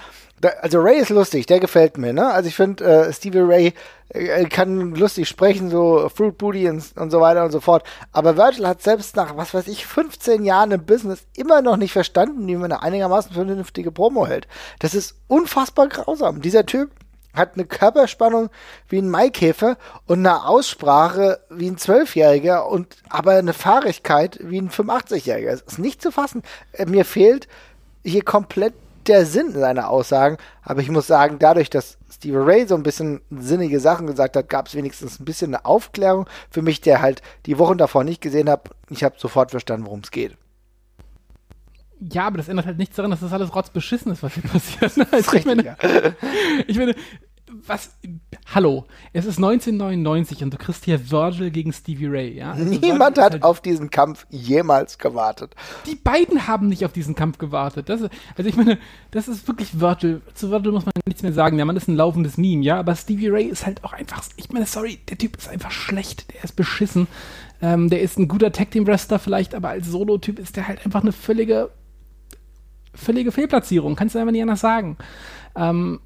[0.62, 2.32] also Ray ist lustig, der gefällt mir, ne?
[2.32, 3.74] Also ich finde, äh, Stevie Ray
[4.10, 7.84] äh, kann lustig sprechen, so Fruit Booty und, und so weiter und so fort.
[8.12, 11.94] Aber Virgil hat selbst nach, was weiß ich, 15 Jahren im Business immer noch nicht
[11.94, 14.48] verstanden, wie man eine einigermaßen vernünftige Promo hält.
[14.80, 16.42] Das ist unfassbar grausam.
[16.42, 16.92] Dieser Typ
[17.34, 18.50] hat eine Körperspannung
[18.88, 24.70] wie ein Maikäfer und eine Aussprache wie ein Zwölfjähriger und aber eine Fahrigkeit wie ein
[24.70, 25.52] 85-Jähriger.
[25.52, 26.44] Das ist nicht zu fassen.
[26.74, 27.48] Äh, mir fehlt
[28.04, 28.74] hier komplett
[29.08, 30.38] der Sinn seiner Aussagen.
[30.62, 34.50] Aber ich muss sagen, dadurch, dass Steve Ray so ein bisschen sinnige Sachen gesagt hat,
[34.50, 38.22] gab es wenigstens ein bisschen eine Aufklärung für mich, der halt die Wochen davor nicht
[38.22, 38.72] gesehen habe.
[38.90, 40.38] Ich habe sofort verstanden, worum es geht.
[42.12, 45.14] Ja, aber das ändert halt nichts daran, dass das alles rotzbeschissen ist, was hier passiert.
[45.14, 45.78] Also ich, meine, ja.
[46.68, 46.96] ich meine,
[47.68, 47.98] was,
[48.54, 52.52] hallo, es ist 1999 und du kriegst hier Virgil gegen Stevie Ray, ja?
[52.52, 55.56] Also Niemand hat halt, auf diesen Kampf jemals gewartet.
[55.86, 57.90] Die beiden haben nicht auf diesen Kampf gewartet.
[57.90, 58.80] Das, also ich meine,
[59.12, 60.22] das ist wirklich Virgil.
[60.34, 61.58] Zu Virgil muss man nichts mehr sagen.
[61.58, 62.80] Der Mann ist ein laufendes Meme, ja?
[62.80, 66.34] Aber Stevie Ray ist halt auch einfach, ich meine, sorry, der Typ ist einfach schlecht.
[66.34, 67.08] Der ist beschissen.
[67.62, 71.12] Ähm, der ist ein guter Tag-Team-Wrestler vielleicht, aber als Solo-Typ ist der halt einfach eine
[71.12, 71.70] völlige,
[72.94, 73.96] völlige Fehlplatzierung.
[73.96, 74.98] Kannst du einfach nicht anders sagen.
[75.56, 76.00] Ähm,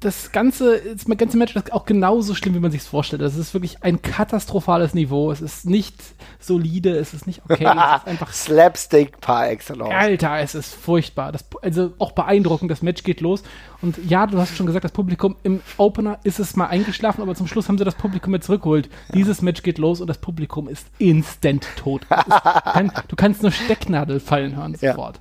[0.00, 3.20] das ganze, das ganze Match ist auch genauso schlimm, wie man sich es vorstellt.
[3.20, 5.30] Das ist wirklich ein katastrophales Niveau.
[5.30, 5.94] Es ist nicht
[6.38, 7.64] solide, es ist nicht okay.
[7.64, 9.92] es ist einfach Slapstick par excellence.
[9.92, 11.32] Alter, es ist furchtbar.
[11.32, 12.70] Das, also auch beeindruckend.
[12.70, 13.42] Das Match geht los.
[13.82, 17.34] Und ja, du hast schon gesagt, das Publikum im Opener ist es mal eingeschlafen, aber
[17.34, 18.86] zum Schluss haben sie das Publikum jetzt zurückgeholt.
[18.86, 19.14] Ja.
[19.16, 22.04] Dieses Match geht los und das Publikum ist instant tot.
[22.04, 25.20] Ist, kann, du kannst nur Stecknadel fallen hören sofort.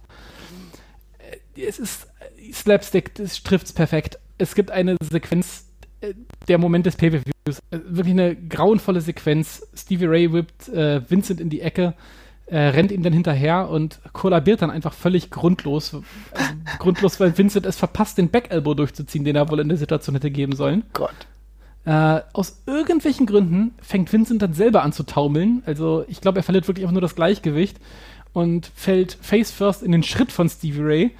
[1.20, 1.64] Ja.
[1.64, 2.08] Äh, es ist
[2.54, 5.68] Slapstick, das trifft es perfekt es gibt eine Sequenz,
[6.02, 6.14] äh,
[6.48, 7.60] der Moment des Pay-Per-Views.
[7.70, 9.68] Äh, wirklich eine grauenvolle Sequenz.
[9.76, 11.94] Stevie Ray whippt äh, Vincent in die Ecke,
[12.48, 15.94] äh, rennt ihm dann hinterher und kollabiert dann einfach völlig grundlos.
[15.94, 16.06] Also
[16.80, 20.32] grundlos, weil Vincent es verpasst, den Back-Elbow durchzuziehen, den er wohl in der Situation hätte
[20.32, 20.84] geben sollen.
[20.94, 21.28] Gott.
[21.86, 25.64] Äh, aus irgendwelchen Gründen fängt Vincent dann selber an zu taumeln.
[25.66, 27.78] Also ich glaube, er verliert wirklich einfach nur das Gleichgewicht
[28.34, 31.12] und fällt face first in den Schritt von Stevie Ray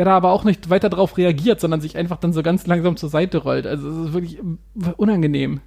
[0.00, 2.96] der da aber auch nicht weiter drauf reagiert, sondern sich einfach dann so ganz langsam
[2.96, 3.66] zur Seite rollt.
[3.66, 4.40] Also es ist wirklich
[4.96, 5.60] unangenehm.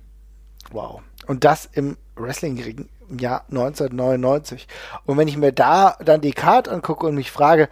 [0.71, 1.01] Wow.
[1.27, 4.67] Und das im Wrestling-Ring im Jahr 1999.
[5.05, 7.69] Und wenn ich mir da dann die Card angucke und mich frage,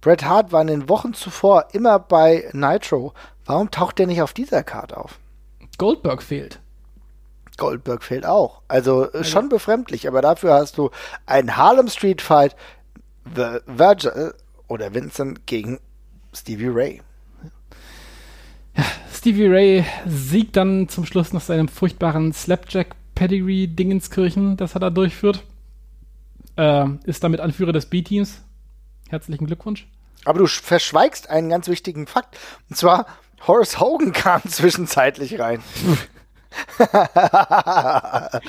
[0.00, 3.14] Bret Hart war in den Wochen zuvor immer bei Nitro.
[3.46, 5.20] Warum taucht der nicht auf dieser Card auf?
[5.78, 6.58] Goldberg fehlt.
[7.56, 8.62] Goldberg fehlt auch.
[8.66, 10.90] Also, also schon befremdlich, aber dafür hast du
[11.24, 12.56] einen Harlem Street Fight,
[13.36, 14.34] The Virgil,
[14.68, 15.78] oder Vincent gegen
[16.32, 17.02] Stevie Ray.
[18.76, 24.80] Ja, Stevie Ray siegt dann zum Schluss nach seinem furchtbaren Slapjack Pedigree Dingenskirchen, das er
[24.80, 25.44] da durchführt.
[26.56, 28.42] Äh, ist damit Anführer des B-Teams.
[29.08, 29.86] Herzlichen Glückwunsch.
[30.24, 32.38] Aber du verschweigst einen ganz wichtigen Fakt.
[32.68, 33.06] Und zwar,
[33.46, 35.62] Horace Hogan kam zwischenzeitlich rein.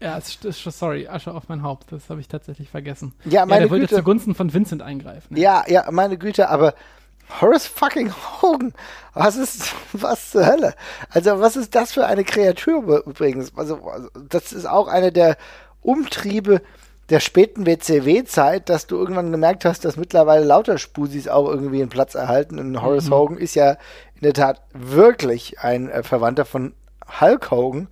[0.00, 3.14] Ja, es ist, sorry, Asche auf mein Haupt, das habe ich tatsächlich vergessen.
[3.24, 5.34] Ja, meine ja, der wollte zugunsten von Vincent eingreifen.
[5.34, 5.40] Ne?
[5.40, 6.74] Ja, ja, meine Güte, aber
[7.40, 8.72] Horace fucking Hogan,
[9.12, 10.74] was ist, was zur Hölle?
[11.10, 13.52] Also, was ist das für eine Kreatur übrigens?
[13.56, 13.80] Also,
[14.28, 15.36] das ist auch eine der
[15.82, 16.62] Umtriebe
[17.10, 21.88] der späten WCW-Zeit, dass du irgendwann gemerkt hast, dass mittlerweile lauter Spusis auch irgendwie einen
[21.88, 22.58] Platz erhalten.
[22.58, 23.14] Und Horace mhm.
[23.14, 26.74] Hogan ist ja in der Tat wirklich ein äh, Verwandter von
[27.20, 27.88] Hulk Hogan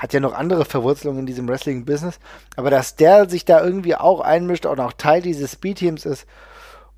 [0.00, 2.18] hat ja noch andere Verwurzelungen in diesem Wrestling-Business,
[2.56, 6.26] aber dass der sich da irgendwie auch einmischt und auch Teil dieses Speed-Teams ist,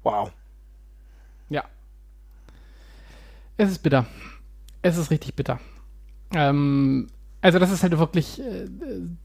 [0.05, 0.31] wow.
[1.49, 1.65] Ja.
[3.57, 4.07] Es ist bitter.
[4.83, 5.59] Es ist richtig bitter.
[6.33, 7.09] Ähm,
[7.41, 8.69] also das ist halt wirklich äh,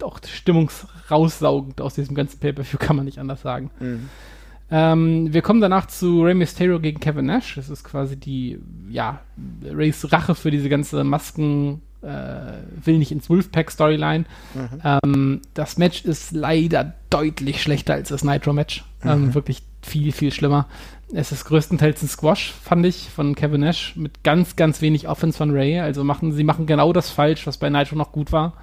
[0.01, 3.69] auch stimmungsraussaugend aus diesem ganzen Pay-Per-View, kann man nicht anders sagen.
[3.79, 4.09] Mhm.
[4.71, 7.55] Ähm, wir kommen danach zu Rey Mysterio gegen Kevin Nash.
[7.55, 8.59] Das ist quasi die,
[8.89, 9.21] ja,
[9.63, 14.25] Rays Rache für diese ganze Masken, äh, will nicht ins Wolfpack-Storyline.
[14.53, 14.81] Mhm.
[15.03, 18.83] Ähm, das Match ist leider deutlich schlechter als das Nitro-Match.
[19.03, 19.33] Ähm, mhm.
[19.33, 20.67] wirklich viel, viel schlimmer.
[21.13, 25.37] Es ist größtenteils ein Squash, fand ich, von Kevin Nash, mit ganz, ganz wenig Offense
[25.37, 25.79] von Ray.
[25.79, 28.53] Also machen, sie machen genau das falsch, was bei Nitro noch gut war.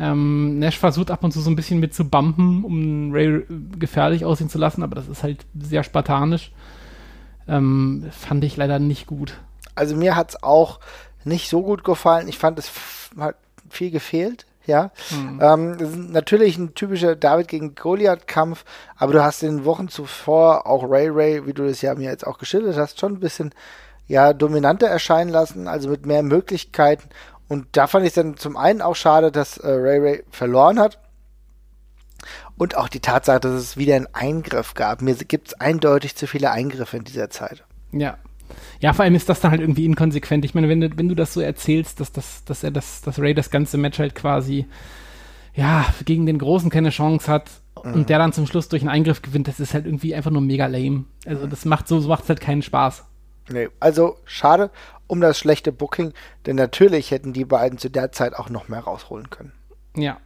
[0.00, 3.44] Ähm, Nash versucht ab und zu so ein bisschen mit zu bumpen, um Ray
[3.78, 6.50] gefährlich aussehen zu lassen, aber das ist halt sehr spartanisch.
[7.46, 9.38] Ähm, fand ich leider nicht gut.
[9.74, 10.80] Also mir hat es auch
[11.24, 12.28] nicht so gut gefallen.
[12.28, 12.70] Ich fand, es
[13.18, 13.36] hat
[13.68, 14.46] viel gefehlt.
[14.64, 15.40] Ja, mhm.
[15.42, 18.64] ähm, natürlich ein typischer David gegen Goliath-Kampf,
[18.96, 22.10] aber du hast in den Wochen zuvor auch Ray Ray, wie du das ja mir
[22.10, 23.52] jetzt auch geschildert hast, schon ein bisschen
[24.06, 27.08] ja dominanter erscheinen lassen, also mit mehr Möglichkeiten.
[27.48, 30.78] Und da fand ich es dann zum einen auch schade, dass äh, Ray Ray verloren
[30.78, 30.98] hat.
[32.56, 35.02] Und auch die Tatsache, dass es wieder einen Eingriff gab.
[35.02, 37.64] Mir gibt es eindeutig zu viele Eingriffe in dieser Zeit.
[37.90, 38.16] Ja,
[38.80, 40.44] Ja, vor allem ist das dann halt irgendwie inkonsequent.
[40.44, 43.18] Ich meine, wenn du, wenn du das so erzählst, dass, dass, dass er das, dass
[43.18, 44.66] Ray das ganze Match halt quasi,
[45.54, 47.50] ja, gegen den Großen keine Chance hat
[47.84, 47.94] mhm.
[47.94, 50.42] und der dann zum Schluss durch einen Eingriff gewinnt, das ist halt irgendwie einfach nur
[50.42, 51.04] mega lame.
[51.26, 53.04] Also, das macht so, so macht es halt keinen Spaß.
[53.50, 54.70] Nee, also schade
[55.12, 56.14] um das schlechte Booking,
[56.46, 59.52] denn natürlich hätten die beiden zu der Zeit auch noch mehr rausholen können.
[59.94, 60.16] Ja.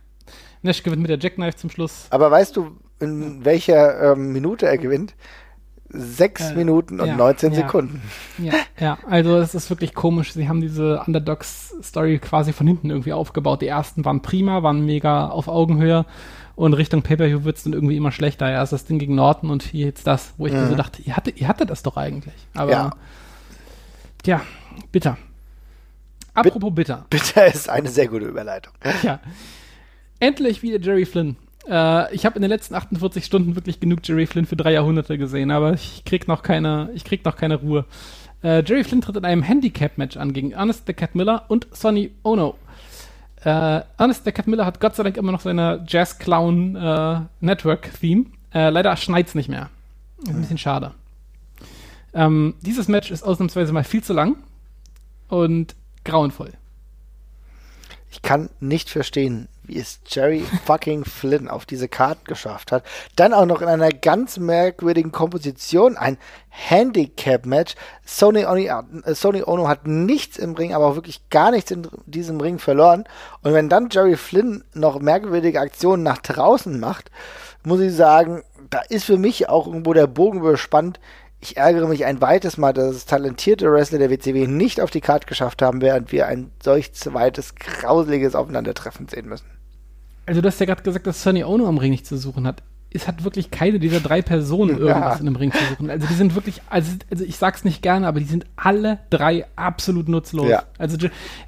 [0.62, 2.06] Nash gewinnt mit der Jackknife zum Schluss.
[2.10, 5.16] Aber weißt du, in welcher ähm, Minute er gewinnt?
[5.98, 8.02] Sechs äh, Minuten und ja, 19 ja, Sekunden.
[8.38, 10.32] Ja, ja, also es ist wirklich komisch.
[10.32, 13.62] Sie haben diese Underdogs-Story quasi von hinten irgendwie aufgebaut.
[13.62, 16.06] Die ersten waren prima, waren mega auf Augenhöhe
[16.56, 18.50] und Richtung Pay-Per-View wird es dann irgendwie immer schlechter.
[18.50, 20.60] Erst das Ding gegen Norton und hier jetzt das, wo ich mhm.
[20.60, 20.78] mir so mhm.
[20.78, 22.34] dachte, ihr hattet, ihr hattet das doch eigentlich.
[22.54, 22.90] Aber ja.
[24.22, 24.40] tja,
[24.90, 25.18] bitter.
[26.32, 27.06] Apropos bitter.
[27.10, 28.72] Bitter ist eine sehr gute Überleitung.
[29.02, 29.20] Ja.
[30.18, 31.36] Endlich wieder Jerry Flynn.
[31.68, 35.18] Äh, ich habe in den letzten 48 Stunden wirklich genug Jerry Flynn für drei Jahrhunderte
[35.18, 37.84] gesehen, aber ich krieg noch keine, ich krieg noch keine Ruhe.
[38.42, 42.12] Äh, Jerry Flynn tritt in einem Handicap-Match an gegen Ernest the Cat Miller und Sonny
[42.22, 42.56] Ono.
[43.44, 46.76] Äh, Ernest the Cat Miller hat Gott sei Dank immer noch seine Jazz Clown
[48.56, 49.68] äh, leider schneit's nicht mehr.
[50.26, 50.92] Ein bisschen schade.
[52.14, 54.36] Ähm, dieses Match ist ausnahmsweise mal viel zu lang
[55.28, 56.52] und grauenvoll.
[58.10, 62.84] Ich kann nicht verstehen, wie es Jerry fucking Flynn auf diese Karte geschafft hat.
[63.16, 67.74] Dann auch noch in einer ganz merkwürdigen Komposition ein Handicap-Match.
[68.04, 72.40] Sony, äh, Sony Ono hat nichts im Ring, aber auch wirklich gar nichts in diesem
[72.40, 73.04] Ring verloren.
[73.42, 77.10] Und wenn dann Jerry Flynn noch merkwürdige Aktionen nach draußen macht,
[77.62, 81.00] muss ich sagen, da ist für mich auch irgendwo der Bogen überspannt.
[81.40, 85.00] Ich ärgere mich ein weites Mal, dass es talentierte Wrestler der WCW nicht auf die
[85.00, 89.55] Karte geschafft haben, während wir ein solch zweites, grauseliges Aufeinandertreffen sehen müssen.
[90.26, 92.62] Also du hast ja gerade gesagt, dass Sonny Ono am Ring nicht zu suchen hat
[92.96, 95.20] es hat wirklich keine dieser drei Personen irgendwas ja.
[95.20, 95.90] in einem Ring zu suchen.
[95.90, 99.46] Also die sind wirklich, also, also ich sag's nicht gerne, aber die sind alle drei
[99.56, 100.48] absolut nutzlos.
[100.48, 100.64] Ja.
[100.78, 100.96] Also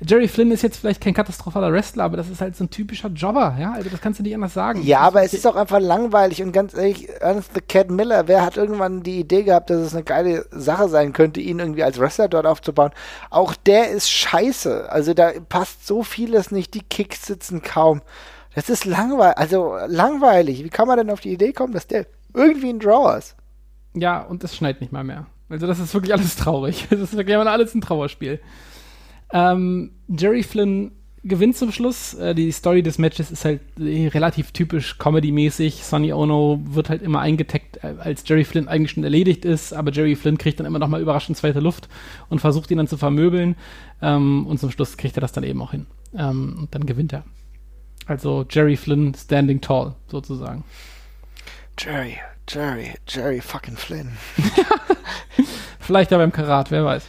[0.01, 3.09] Jerry Flynn ist jetzt vielleicht kein katastrophaler Wrestler, aber das ist halt so ein typischer
[3.09, 3.73] Jobber, ja.
[3.73, 4.83] Also das kannst du nicht anders sagen.
[4.83, 8.45] Ja, aber es ist auch einfach langweilig und ganz ehrlich, Ernest the Cat Miller, wer
[8.45, 11.99] hat irgendwann die Idee gehabt, dass es eine geile Sache sein könnte, ihn irgendwie als
[11.99, 12.91] Wrestler dort aufzubauen?
[13.31, 14.91] Auch der ist scheiße.
[14.91, 18.03] Also da passt so vieles nicht, die Kicks sitzen kaum.
[18.59, 20.65] Das ist langweilig, also langweilig.
[20.65, 23.37] Wie kann man denn auf die Idee kommen, dass der irgendwie ein Draw ist?
[23.95, 25.27] Ja, und es schneit nicht mal mehr.
[25.49, 26.89] Also das ist wirklich alles traurig.
[26.91, 28.41] Das ist wirklich alles ein Trauerspiel.
[29.33, 30.91] Ähm, Jerry Flynn
[31.23, 32.15] gewinnt zum Schluss.
[32.15, 35.85] Äh, die Story des Matches ist halt äh, relativ typisch Comedy-mäßig.
[35.85, 39.93] Sonny Ono wird halt immer eingetaggt, äh, als Jerry Flynn eigentlich schon erledigt ist, aber
[39.93, 41.89] Jerry Flynn kriegt dann immer noch mal überraschend zweite Luft
[42.29, 43.55] und versucht ihn dann zu vermöbeln.
[44.03, 45.87] Ähm, und zum Schluss kriegt er das dann eben auch hin.
[46.13, 47.23] Ähm, und dann gewinnt er.
[48.09, 50.65] Also Jerry Flynn standing tall, sozusagen.
[51.79, 52.17] Jerry,
[52.49, 54.11] Jerry, Jerry fucking Flynn.
[55.79, 57.07] Vielleicht aber im Karat, wer weiß.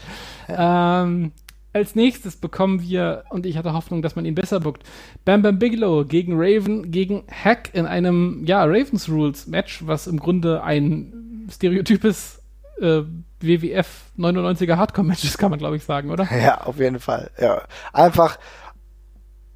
[0.49, 1.31] Ähm,
[1.71, 4.83] als nächstes bekommen wir, und ich hatte Hoffnung, dass man ihn besser bookt,
[5.23, 10.19] Bam Bam Bigelow gegen Raven, gegen Hack in einem, ja, Ravens Rules Match, was im
[10.19, 12.41] Grunde ein stereotypes
[12.81, 13.03] äh,
[13.39, 16.27] WWF 99er Hardcore-Match ist, kann man glaube ich sagen, oder?
[16.31, 17.31] Ja, auf jeden Fall.
[17.39, 17.63] Ja.
[17.93, 18.37] Einfach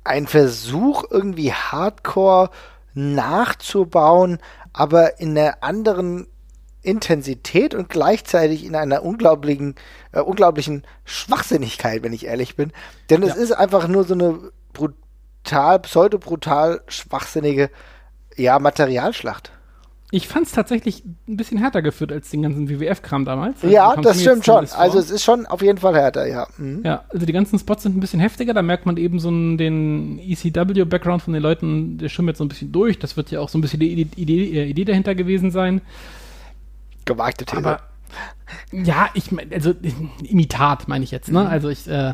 [0.04, 2.50] ein Versuch, irgendwie Hardcore
[2.94, 4.40] nachzubauen,
[4.72, 6.28] aber in einer anderen
[6.82, 9.76] Intensität und gleichzeitig in einer unglaublichen,
[10.12, 12.74] äh, unglaublichen Schwachsinnigkeit, wenn ich ehrlich bin.
[13.10, 13.42] Denn es ja.
[13.42, 17.70] ist einfach nur so eine brutal, pseudo-brutal schwachsinnige,
[18.36, 19.54] ja, Materialschlacht.
[20.16, 23.64] Ich fand es tatsächlich ein bisschen härter geführt als den ganzen WWF-Kram damals.
[23.64, 24.70] Also ja, das stimmt schon.
[24.70, 26.46] Also es ist schon auf jeden Fall härter, ja.
[26.60, 26.84] Mhm.
[26.86, 28.54] Ja, also die ganzen Spots sind ein bisschen heftiger.
[28.54, 32.48] Da merkt man eben so einen, den ECW-Background von den Leuten, der schimmert so ein
[32.48, 33.00] bisschen durch.
[33.00, 35.82] Das wird ja auch so ein bisschen die Idee, Idee, äh, dahinter gewesen sein.
[37.06, 37.58] Gewagte These.
[37.58, 37.80] Aber,
[38.72, 39.74] ja, ich meine, also
[40.24, 41.40] Imitat meine ich jetzt, ne?
[41.40, 41.48] Mhm.
[41.48, 42.14] Also ich, äh,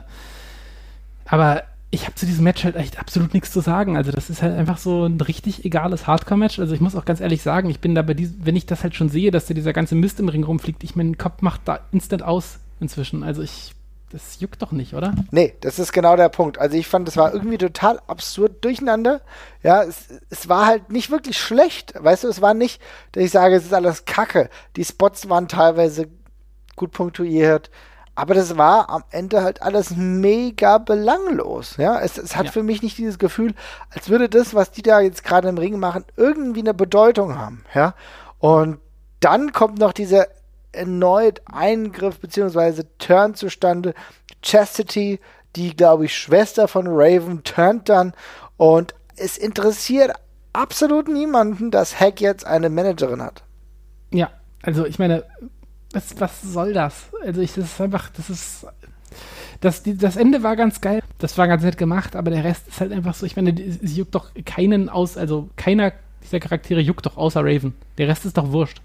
[1.26, 3.98] aber ich habe zu diesem Match halt echt absolut nichts zu sagen.
[3.98, 6.60] Also das ist halt einfach so ein richtig egales Hardcore-Match.
[6.60, 8.84] Also ich muss auch ganz ehrlich sagen, ich bin da bei diesem, wenn ich das
[8.84, 11.62] halt schon sehe, dass da dieser ganze Mist im Ring rumfliegt, ich mein Kopf macht
[11.66, 13.24] da instant aus inzwischen.
[13.24, 13.74] Also ich,
[14.12, 15.16] das juckt doch nicht, oder?
[15.32, 16.60] Nee, das ist genau der Punkt.
[16.60, 19.22] Also ich fand, es war irgendwie total absurd durcheinander.
[19.64, 21.94] Ja, es, es war halt nicht wirklich schlecht.
[21.98, 22.80] Weißt du, es war nicht,
[23.14, 24.52] dass ich sage, es ist alles Kacke.
[24.76, 26.08] Die Spots waren teilweise
[26.76, 27.72] gut punktuiert.
[28.20, 31.78] Aber das war am Ende halt alles mega belanglos.
[31.78, 32.51] Ja, es, es hat ja.
[32.51, 33.55] für mich nicht dieses Gefühl,
[33.91, 37.63] als würde das, was die da jetzt gerade im Ring machen, irgendwie eine Bedeutung haben.
[37.74, 37.93] Ja,
[38.39, 38.80] und
[39.22, 40.28] dann kommt noch dieser
[40.74, 42.84] erneut Eingriff bzw.
[42.97, 43.93] Turn zustande.
[44.41, 45.22] Chastity,
[45.55, 48.11] die, glaube ich, Schwester von Raven, turnt dann
[48.57, 50.11] und es interessiert
[50.51, 53.43] absolut niemanden, dass Hack jetzt eine Managerin hat.
[54.11, 54.30] Ja,
[54.61, 55.24] also ich meine,
[55.94, 57.08] was, was soll das?
[57.24, 58.68] Also ich, das ist einfach, das ist,
[59.62, 62.68] das, die, das Ende war ganz geil, das war ganz nett gemacht, aber der Rest
[62.68, 66.80] ist halt einfach so, ich meine, es juckt doch keinen aus, also keiner dieser Charaktere
[66.80, 67.74] juckt doch außer Raven.
[67.98, 68.82] Der Rest ist doch wurscht.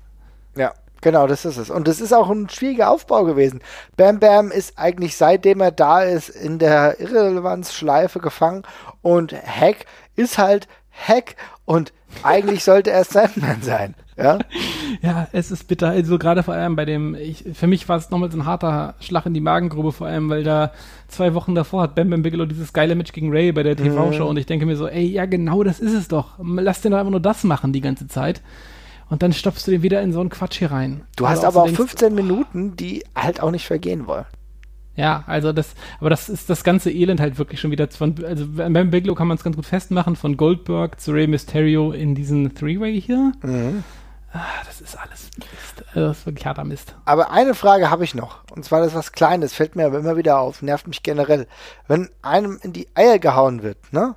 [0.56, 1.70] Ja, genau, das ist es.
[1.70, 3.60] Und das ist auch ein schwieriger Aufbau gewesen.
[3.96, 8.62] Bam Bam ist eigentlich seitdem er da ist in der Irrelevanzschleife gefangen
[9.02, 9.86] und Hack
[10.16, 11.92] ist halt Hack und
[12.22, 13.94] eigentlich sollte er Sandman sein.
[14.16, 14.38] Ja?
[15.02, 15.88] ja, es ist bitter.
[15.88, 18.94] Also gerade vor allem bei dem, ich, für mich war es nochmal so ein harter
[19.00, 20.72] Schlag in die Magengrube, vor allem, weil da
[21.08, 24.24] zwei Wochen davor hat Bam Bam Bigelow dieses geile Match gegen Ray bei der TV-Show
[24.24, 24.30] mhm.
[24.30, 26.38] und ich denke mir so, ey, ja genau, das ist es doch.
[26.38, 28.42] Lass den doch einfach nur das machen die ganze Zeit.
[29.10, 31.02] Und dann stopfst du den wieder in so einen Quatsch hier rein.
[31.16, 34.24] Du hast aber auch denkst, 15 Minuten, die halt auch nicht vergehen wollen.
[34.96, 38.46] Ja, also das, aber das ist das ganze Elend halt wirklich schon wieder von, also
[38.48, 42.54] beim Bigelow kann man es ganz gut festmachen, von Goldberg zu Rey Mysterio in diesen
[42.54, 43.32] Three-Way hier.
[43.42, 43.82] Mhm.
[44.34, 45.88] Ah, das ist alles Mist.
[45.94, 46.96] Also das ist wirklich harter Mist.
[47.04, 48.38] Aber eine Frage habe ich noch.
[48.50, 51.46] Und zwar das ist was Kleines, fällt mir aber immer wieder auf, nervt mich generell.
[51.86, 54.16] Wenn einem in die Eier gehauen wird, ne?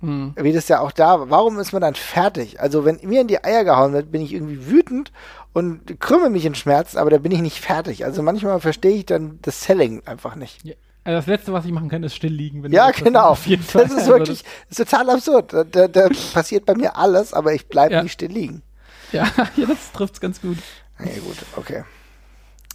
[0.00, 0.32] Hm.
[0.36, 1.30] Wie das ja auch da war.
[1.30, 2.58] Warum ist man dann fertig?
[2.58, 5.12] Also, wenn mir in die Eier gehauen wird, bin ich irgendwie wütend
[5.52, 8.06] und krümme mich in Schmerzen, aber da bin ich nicht fertig.
[8.06, 10.64] Also, manchmal verstehe ich dann das Selling einfach nicht.
[10.64, 10.74] Ja.
[11.04, 12.70] Also das Letzte, was ich machen kann, ist still liegen.
[12.72, 13.28] ja, genau.
[13.28, 13.84] Auf jeden Fall.
[13.84, 15.52] Das ist wirklich das ist total absurd.
[15.52, 18.02] Da, da, da passiert bei mir alles, aber ich bleibe ja.
[18.02, 18.62] nicht still liegen.
[19.12, 20.58] Ja, das trifft es ganz gut.
[20.98, 21.84] Ja, gut, okay.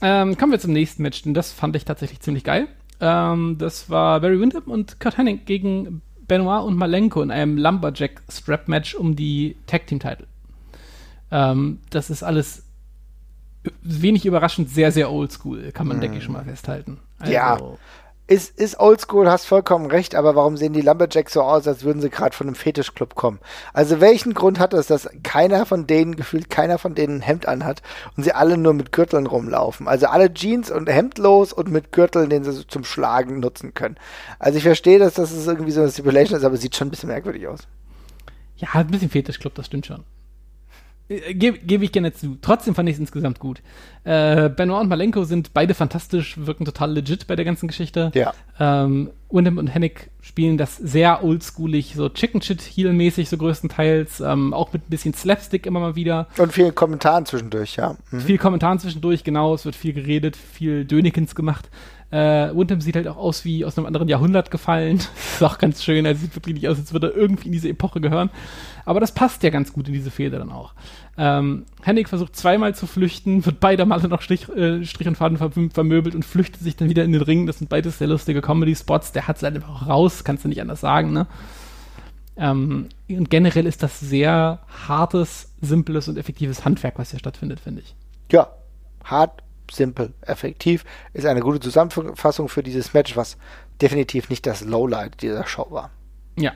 [0.01, 2.67] Ähm, kommen wir zum nächsten Match, denn das fand ich tatsächlich ziemlich geil.
[2.99, 8.95] Ähm, das war Barry Windham und Kurt Hennig gegen Benoit und Malenko in einem Lumberjack-Strap-Match
[8.95, 10.27] um die Tag-Team-Title.
[11.31, 12.63] Ähm, das ist alles
[13.81, 16.01] wenig überraschend sehr, sehr oldschool, kann man, mm.
[16.01, 16.99] denke ich, schon mal festhalten.
[17.17, 17.57] Also, ja,
[18.27, 22.01] ist, ist oldschool, hast vollkommen recht, aber warum sehen die Lumberjacks so aus, als würden
[22.01, 23.39] sie gerade von einem Fetischclub kommen?
[23.73, 27.47] Also welchen Grund hat es, dass keiner von denen, gefühlt keiner von denen ein Hemd
[27.47, 27.83] anhat
[28.17, 29.87] und sie alle nur mit Gürteln rumlaufen?
[29.87, 33.97] Also alle Jeans und hemdlos und mit Gürteln, den sie zum Schlagen nutzen können.
[34.39, 36.91] Also ich verstehe, dass das irgendwie so eine Stipulation ist, aber es sieht schon ein
[36.91, 37.67] bisschen merkwürdig aus.
[38.57, 40.03] Ja, ein bisschen Fetischclub, das stimmt schon.
[41.09, 42.37] Äh, Gebe geb ich gerne zu.
[42.41, 43.61] Trotzdem fand ich es insgesamt gut.
[44.03, 48.11] Äh, Benoit und Malenko sind beide fantastisch, wirken total legit bei der ganzen Geschichte.
[48.13, 48.33] Ja.
[48.59, 54.21] Ähm, Windham und Hennig spielen das sehr oldschoolig, so Chicken Shit Heel-mäßig, so größtenteils.
[54.21, 56.27] Ähm, auch mit ein bisschen Slapstick immer mal wieder.
[56.37, 57.95] Und vielen Kommentaren zwischendurch, ja.
[58.11, 58.21] Mhm.
[58.21, 59.53] Viel Kommentaren zwischendurch, genau.
[59.55, 61.69] Es wird viel geredet, viel Dönekins gemacht.
[62.11, 64.97] Äh, Windham sieht halt auch aus wie aus einem anderen Jahrhundert gefallen.
[65.15, 66.05] ist auch ganz schön.
[66.05, 68.29] Er sieht wirklich nicht aus, als würde er irgendwie in diese Epoche gehören.
[68.85, 70.73] Aber das passt ja ganz gut in diese Fehde dann auch.
[71.17, 75.37] Ähm, Hennig versucht zweimal zu flüchten, wird beide Male noch Strich, äh, Strich und Faden
[75.37, 77.47] ver vermöbelt und flüchtet sich dann wieder in den Ring.
[77.47, 79.11] Das sind beides sehr lustige Comedy-Spots.
[79.11, 81.27] Der hat es halt einfach raus, kannst du nicht anders sagen, ne?
[82.37, 87.81] Ähm, und generell ist das sehr hartes, simples und effektives Handwerk, was hier stattfindet, finde
[87.81, 87.95] ich.
[88.31, 88.49] Ja,
[89.03, 89.41] hart,
[89.71, 90.85] simpel, effektiv.
[91.13, 93.37] Ist eine gute Zusammenfassung für dieses Match, was
[93.81, 95.91] definitiv nicht das Lowlight dieser Show war.
[96.37, 96.53] Ja,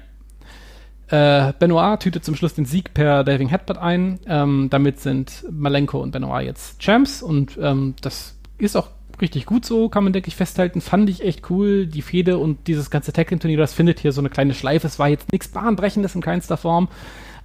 [1.10, 4.20] äh, Benoit tütet zum Schluss den Sieg per Diving Headbutt ein.
[4.28, 8.90] Ähm, damit sind Malenko und Benoit jetzt Champs und ähm, das ist auch
[9.20, 10.82] richtig gut so, kann man, denke ich, festhalten.
[10.82, 11.88] Fand ich echt cool.
[11.88, 14.88] Die Fehde und dieses ganze Tag-Turnier, das findet hier so eine kleine Schleife.
[14.88, 16.90] Es war jetzt nichts Bahnbrechendes in keinster Form.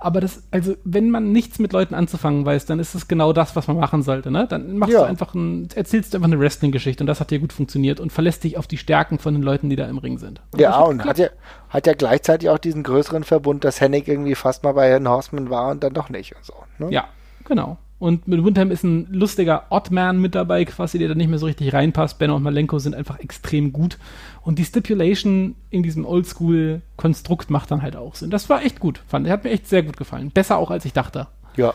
[0.05, 3.57] Aber das, also, wenn man nichts mit Leuten anzufangen weiß, dann ist es genau das,
[3.57, 4.47] was man machen sollte, ne?
[4.47, 5.01] Dann machst ja.
[5.01, 8.13] du einfach ein, erzählst du einfach eine Wrestling-Geschichte und das hat dir gut funktioniert und
[8.13, 10.43] verlässt dich auf die Stärken von den Leuten, die da im Ring sind.
[10.53, 11.29] Und ja, und hat ja,
[11.71, 15.49] hat ja gleichzeitig auch diesen größeren Verbund, dass Hennig irgendwie fast mal bei Herrn Horseman
[15.49, 16.53] war und dann doch nicht und so.
[16.79, 16.93] Ne?
[16.93, 17.07] Ja,
[17.47, 17.79] genau.
[17.99, 21.47] Und mit Windham ist ein lustiger Oddman mit dabei, quasi, der da nicht mehr so
[21.47, 22.19] richtig reinpasst.
[22.19, 23.97] Benno und Malenko sind einfach extrem gut.
[24.45, 28.31] Und die Stipulation in diesem Oldschool-Konstrukt macht dann halt auch Sinn.
[28.31, 29.33] Das war echt gut, fand ich.
[29.33, 30.31] Hat mir echt sehr gut gefallen.
[30.31, 31.29] Besser auch, als ich dachte.
[31.57, 31.73] Ja.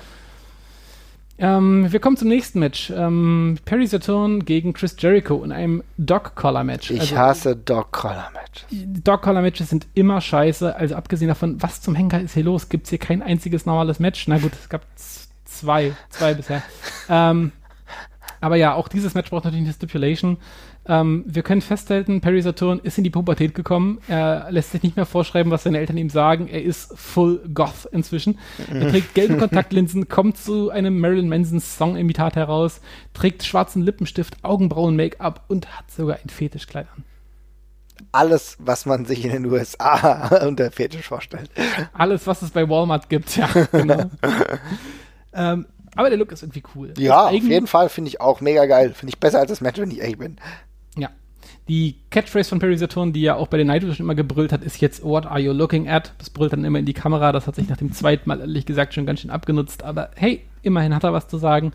[1.39, 2.91] Ähm, wir kommen zum nächsten Match.
[2.95, 6.91] Ähm, Perry Saturn gegen Chris Jericho in einem Dog-Collar-Match.
[6.91, 8.65] Ich also, hasse Dog-Collar-Matches.
[9.03, 10.75] Dog-Collar-Matches sind immer scheiße.
[10.75, 12.69] Also abgesehen davon, was zum Henker ist hier los?
[12.69, 14.27] Gibt es hier kein einziges normales Match?
[14.27, 14.85] Na gut, es gab
[15.45, 16.61] zwei, zwei bisher.
[17.09, 17.53] ähm,
[18.41, 20.37] aber ja, auch dieses Match braucht natürlich eine Stipulation.
[20.85, 23.99] Ähm, wir können festhalten, Perry Saturn ist in die Pubertät gekommen.
[24.07, 26.47] Er lässt sich nicht mehr vorschreiben, was seine Eltern ihm sagen.
[26.47, 28.39] Er ist full Goth inzwischen.
[28.71, 32.81] Er trägt gelbe Kontaktlinsen, kommt zu einem Marilyn Manson Song-Imitat heraus,
[33.13, 37.03] trägt schwarzen Lippenstift, Augenbrauen, Make-up und hat sogar ein Fetischkleid an.
[38.11, 41.51] Alles, was man sich in den USA unter Fetisch vorstellt.
[41.93, 44.09] Alles, was es bei Walmart gibt, ja, genau.
[45.33, 45.65] ähm,
[45.95, 46.93] aber der Look ist irgendwie cool.
[46.97, 48.93] Ja, auf jeden Fall finde ich auch mega geil.
[48.93, 50.37] Finde ich besser als das Match, wenn ich ehrlich bin.
[50.97, 51.09] Ja.
[51.67, 54.63] Die Catchphrase von Perry Saturn, die ja auch bei den Night schon immer gebrüllt hat,
[54.63, 56.13] ist jetzt What are you looking at?
[56.17, 57.31] Das brüllt dann immer in die Kamera.
[57.31, 59.83] Das hat sich nach dem zweiten Mal, ehrlich gesagt, schon ganz schön abgenutzt.
[59.83, 61.73] Aber hey, immerhin hat er was zu sagen.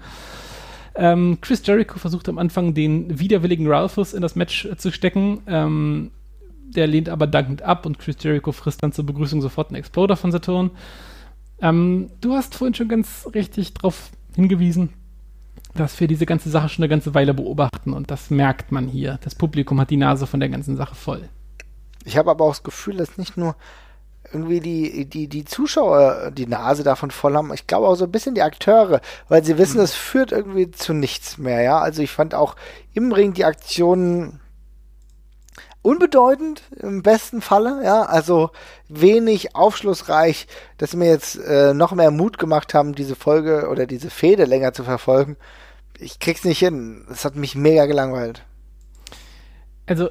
[0.97, 5.43] Ähm, Chris Jericho versucht am Anfang den widerwilligen Ralphus in das Match äh, zu stecken.
[5.47, 6.11] Ähm,
[6.75, 10.17] der lehnt aber dankend ab und Chris Jericho frisst dann zur Begrüßung sofort einen Exploder
[10.17, 10.71] von Saturn.
[11.65, 14.93] Ähm, du hast vorhin schon ganz richtig darauf hingewiesen,
[15.75, 19.19] dass wir diese ganze Sache schon eine ganze Weile beobachten und das merkt man hier.
[19.25, 21.27] Das Publikum hat die Nase von der ganzen Sache voll.
[22.05, 23.57] Ich habe aber auch das Gefühl, dass nicht nur
[24.31, 27.53] irgendwie die, die, die Zuschauer die Nase davon voll haben.
[27.55, 30.93] Ich glaube auch so ein bisschen die Akteure, weil sie wissen, es führt irgendwie zu
[30.93, 31.79] nichts mehr, ja.
[31.79, 32.57] Also ich fand auch
[32.93, 34.41] im Ring die Aktionen
[35.85, 38.51] unbedeutend im besten Falle, ja, also
[38.89, 40.47] wenig aufschlussreich,
[40.79, 44.47] dass sie mir jetzt äh, noch mehr Mut gemacht haben, diese Folge oder diese Fehde
[44.47, 45.37] länger zu verfolgen.
[45.99, 47.05] Ich krieg's nicht hin.
[47.09, 48.45] Das hat mich mega gelangweilt.
[49.87, 50.09] Also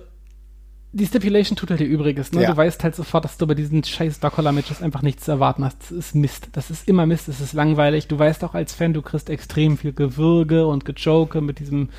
[0.91, 2.31] die Stipulation tut halt ihr Übriges.
[2.31, 2.43] Ne?
[2.43, 2.51] Ja.
[2.51, 5.81] Du weißt halt sofort, dass du bei diesen scheiß Dark-Collar-Matches einfach nichts zu erwarten hast.
[5.81, 6.49] Das ist Mist.
[6.51, 7.27] Das ist immer Mist.
[7.27, 8.07] Das ist langweilig.
[8.07, 11.89] Du weißt auch als Fan, du kriegst extrem viel Gewürge und Gejoke mit diesem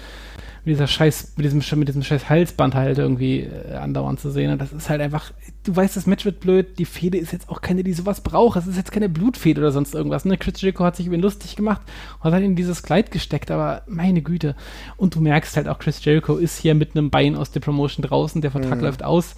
[0.65, 4.51] mit dieser scheiß, mit diesem, mit diesem scheiß Halsband halt irgendwie äh, andauernd zu sehen.
[4.51, 7.51] Und das ist halt einfach, du weißt, das Match wird blöd, die Fehde ist jetzt
[7.51, 8.57] auch keine, die sowas braucht.
[8.57, 10.25] Es ist jetzt keine Blutfehde oder sonst irgendwas.
[10.25, 10.39] Ne?
[10.39, 11.83] Chris Jericho hat sich über ihn lustig gemacht
[12.23, 14.57] und hat in dieses Kleid gesteckt, aber meine Güte.
[14.97, 18.03] Und du merkst halt auch, Chris Jericho ist hier mit einem Bein aus der Promotion
[18.03, 18.85] draußen, der Vertrag mhm.
[18.85, 19.35] läuft aus.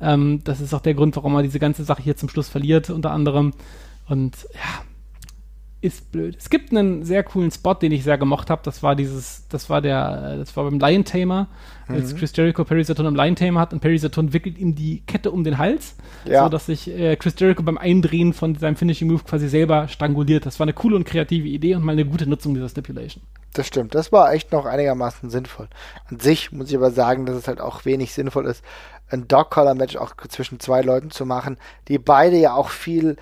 [0.00, 2.88] Ähm, das ist auch der Grund, warum er diese ganze Sache hier zum Schluss verliert,
[2.88, 3.52] unter anderem.
[4.08, 4.84] Und ja,
[5.82, 6.36] ist blöd.
[6.38, 8.60] Es gibt einen sehr coolen Spot, den ich sehr gemocht habe.
[8.64, 11.48] Das war dieses, das war der, das war beim Lion Tamer,
[11.88, 11.94] mhm.
[11.94, 15.02] als Chris Jericho Perry Saturn am Lion Tamer hat und Perry Saturn wickelt ihm die
[15.06, 16.42] Kette um den Hals, ja.
[16.42, 20.44] so dass sich äh, Chris Jericho beim Eindrehen von seinem Finishing Move quasi selber stranguliert.
[20.44, 23.22] Das war eine coole und kreative Idee und mal eine gute Nutzung dieser Stipulation.
[23.54, 23.94] Das stimmt.
[23.94, 25.68] Das war echt noch einigermaßen sinnvoll.
[26.10, 28.62] An sich muss ich aber sagen, dass es halt auch wenig sinnvoll ist,
[29.08, 31.56] ein Dog-Collar-Match auch zwischen zwei Leuten zu machen,
[31.88, 33.16] die beide ja auch viel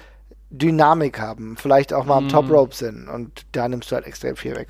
[0.51, 2.31] Dynamik haben, vielleicht auch mal am mm.
[2.31, 4.69] Top Rope sind und da nimmst du halt extrem viel weg.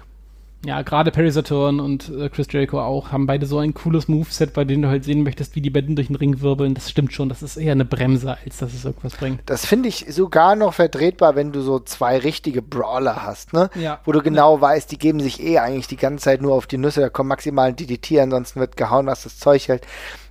[0.65, 4.55] Ja, gerade Perry Saturn und äh, Chris Jericho auch haben beide so ein cooles Moveset,
[4.55, 6.75] bei dem du halt sehen möchtest, wie die beiden durch den Ring wirbeln.
[6.75, 9.41] Das stimmt schon, das ist eher eine Bremse, als dass es irgendwas bringt.
[9.47, 13.71] Das finde ich sogar noch vertretbar, wenn du so zwei richtige Brawler hast, ne?
[13.77, 14.01] Ja.
[14.05, 14.61] Wo du genau ja.
[14.61, 17.29] weißt, die geben sich eh eigentlich die ganze Zeit nur auf die Nüsse, da kommt
[17.29, 19.87] maximal ein DDT, ansonsten wird gehauen, was das Zeug hält.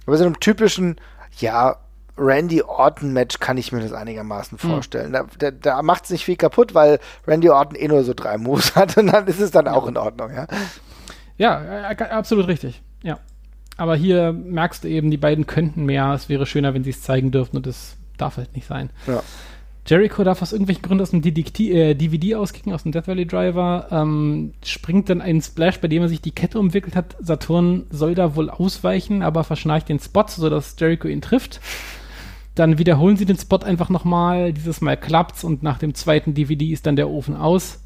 [0.06, 0.98] Aber so einem typischen,
[1.40, 1.78] ja,
[2.18, 4.70] Randy Orton-Match kann ich mir das einigermaßen hm.
[4.70, 5.10] vorstellen.
[5.10, 5.14] Mhm.
[5.14, 8.38] Da, da, da macht es nicht viel kaputt, weil Randy Orton eh nur so drei
[8.38, 10.48] Moves hat und dann ist es dann auch in Ordnung, ja.
[11.38, 12.82] Ja, äh, absolut richtig.
[13.04, 13.20] Ja.
[13.78, 16.12] Aber hier merkst du eben, die beiden könnten mehr.
[16.14, 18.90] Es wäre schöner, wenn sie es zeigen dürften und es darf halt nicht sein.
[19.06, 19.22] Ja.
[19.88, 23.88] Jericho darf aus irgendwelchen Gründen aus dem äh, DVD auskicken, aus dem Death Valley Driver,
[23.90, 27.16] ähm, springt dann ein Splash, bei dem er sich die Kette umwickelt hat.
[27.22, 31.62] Saturn soll da wohl ausweichen, aber verschnarcht den Spot, sodass Jericho ihn trifft.
[32.58, 34.52] Dann wiederholen sie den Spot einfach nochmal.
[34.52, 37.84] Dieses Mal klappt's und nach dem zweiten DVD ist dann der Ofen aus.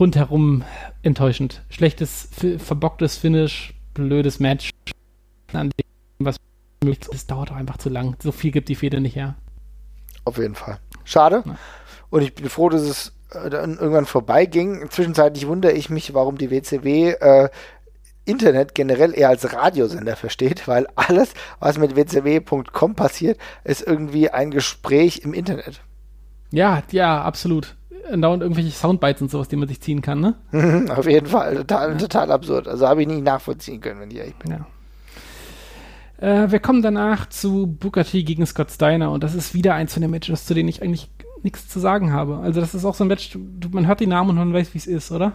[0.00, 0.64] Rundherum
[1.02, 1.62] enttäuschend.
[1.68, 2.28] Schlechtes,
[2.58, 4.70] verbocktes Finish, blödes Match.
[5.52, 5.86] An dem,
[6.18, 6.34] was
[6.82, 7.14] möglich ist.
[7.14, 8.16] Das dauert auch einfach zu lang.
[8.20, 9.36] So viel gibt die Feder nicht her.
[10.24, 10.80] Auf jeden Fall.
[11.04, 11.44] Schade.
[11.46, 11.56] Ja.
[12.10, 14.90] Und ich bin froh, dass es äh, dann irgendwann vorbeiging.
[14.90, 17.50] Zwischenzeitlich wundere ich mich, warum die WCW äh,
[18.26, 24.50] Internet generell eher als Radiosender versteht, weil alles, was mit wcw.com passiert, ist irgendwie ein
[24.50, 25.80] Gespräch im Internet.
[26.50, 27.76] Ja, ja, absolut.
[28.14, 30.34] Dauernd irgendwelche Soundbites und sowas, die man sich ziehen kann, ne?
[30.96, 31.56] Auf jeden Fall.
[31.56, 31.96] Total, ja.
[31.96, 32.68] total absurd.
[32.68, 34.52] Also habe ich nicht nachvollziehen können, wenn ich ehrlich bin.
[34.52, 34.66] Ja.
[36.18, 39.92] Äh, wir kommen danach zu Booker T gegen Scott Steiner und das ist wieder eins
[39.92, 41.10] von den Matches, zu denen ich eigentlich
[41.42, 42.38] nichts zu sagen habe.
[42.38, 43.36] Also das ist auch so ein Match,
[43.70, 45.32] man hört die Namen und man weiß, wie es ist, oder?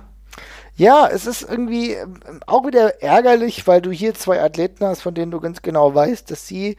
[0.75, 5.13] Ja, es ist irgendwie ähm, auch wieder ärgerlich, weil du hier zwei Athleten hast, von
[5.13, 6.77] denen du ganz genau weißt, dass sie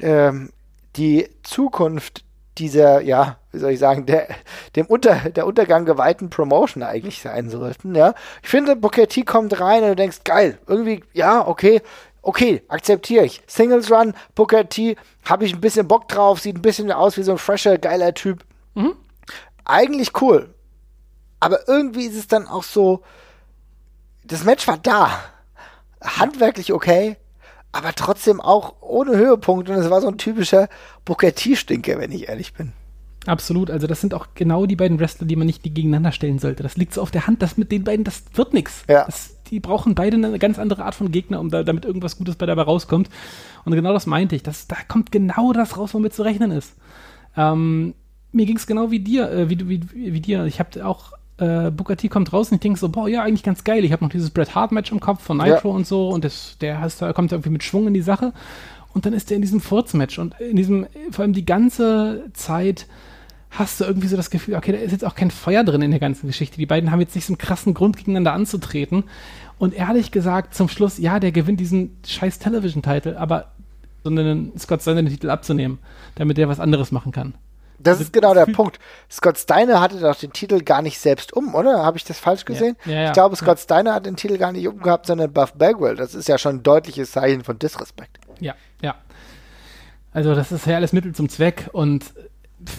[0.00, 0.50] ähm,
[0.96, 2.24] die Zukunft
[2.58, 4.28] dieser, ja, wie soll ich sagen, der,
[4.76, 8.14] dem Unter, der Untergang geweihten Promotion eigentlich sein sollten, ja.
[8.42, 11.80] Ich finde, Booker T kommt rein und du denkst, geil, irgendwie, ja, okay,
[12.20, 13.42] okay, akzeptiere ich.
[13.46, 17.22] Singles Run, Booker T, habe ich ein bisschen Bock drauf, sieht ein bisschen aus wie
[17.22, 18.44] so ein fresher, geiler Typ.
[18.74, 18.94] Mhm.
[19.64, 20.54] Eigentlich cool.
[21.42, 23.02] Aber irgendwie ist es dann auch so,
[24.22, 25.10] das Match war da.
[26.00, 27.16] Handwerklich okay,
[27.72, 29.68] aber trotzdem auch ohne Höhepunkt.
[29.68, 30.68] Und es war so ein typischer
[31.04, 32.72] Booker T-Stinker, wenn ich ehrlich bin.
[33.26, 33.72] Absolut.
[33.72, 36.62] Also das sind auch genau die beiden Wrestler, die man nicht gegeneinander stellen sollte.
[36.62, 38.84] Das liegt so auf der Hand, dass mit den beiden, das wird nichts.
[38.88, 39.08] Ja.
[39.50, 42.46] die brauchen beide eine ganz andere Art von Gegner, um da, damit irgendwas Gutes bei
[42.46, 43.10] dabei rauskommt.
[43.64, 44.44] Und genau das meinte ich.
[44.44, 46.76] Das, da kommt genau das raus, womit zu rechnen ist.
[47.36, 47.94] Ähm,
[48.30, 50.44] mir ging es genau wie dir, äh, wie, wie, wie dir.
[50.44, 53.42] Ich habe auch äh, Booker T kommt raus und ich denke so, boah, ja, eigentlich
[53.42, 53.84] ganz geil.
[53.84, 55.74] Ich habe noch dieses Bret Hart Match im Kopf von Nitro ja.
[55.74, 58.32] und so und das, der heißt, kommt irgendwie mit Schwung in die Sache.
[58.94, 62.86] Und dann ist er in diesem Furz-Match und in diesem, vor allem die ganze Zeit
[63.50, 65.90] hast du irgendwie so das Gefühl, okay, da ist jetzt auch kein Feuer drin in
[65.90, 66.58] der ganzen Geschichte.
[66.58, 69.04] Die beiden haben jetzt nicht so einen krassen Grund gegeneinander anzutreten.
[69.58, 73.52] Und ehrlich gesagt, zum Schluss, ja, der gewinnt diesen scheiß Television-Titel, aber
[74.04, 75.78] so einen Scott Steiner den Titel abzunehmen,
[76.14, 77.34] damit der was anderes machen kann.
[77.82, 78.78] Das ist genau der Punkt.
[79.10, 81.84] Scott Steiner hatte doch den Titel gar nicht selbst um, oder?
[81.84, 82.76] Habe ich das falsch gesehen?
[82.84, 85.52] Ja, ja, ja, ich glaube, Scott Steiner hat den Titel gar nicht umgehabt, sondern Buff
[85.54, 85.96] Bagwell.
[85.96, 88.18] Das ist ja schon ein deutliches Zeichen von Disrespect.
[88.40, 88.94] Ja, ja.
[90.12, 92.12] Also das ist ja alles Mittel zum Zweck und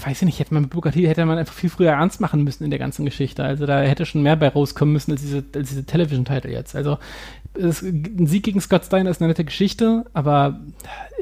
[0.06, 2.43] weiß ich nicht, hätte man mit Booker T hätte man einfach viel früher ernst machen
[2.43, 3.43] müssen in der ganzen Geschichte.
[3.43, 6.76] Also da hätte schon mehr bei rauskommen müssen als diese, als diese Television-Title jetzt.
[6.76, 6.99] Also
[7.54, 10.60] es, ein Sieg gegen Scott Steiner ist eine nette Geschichte, aber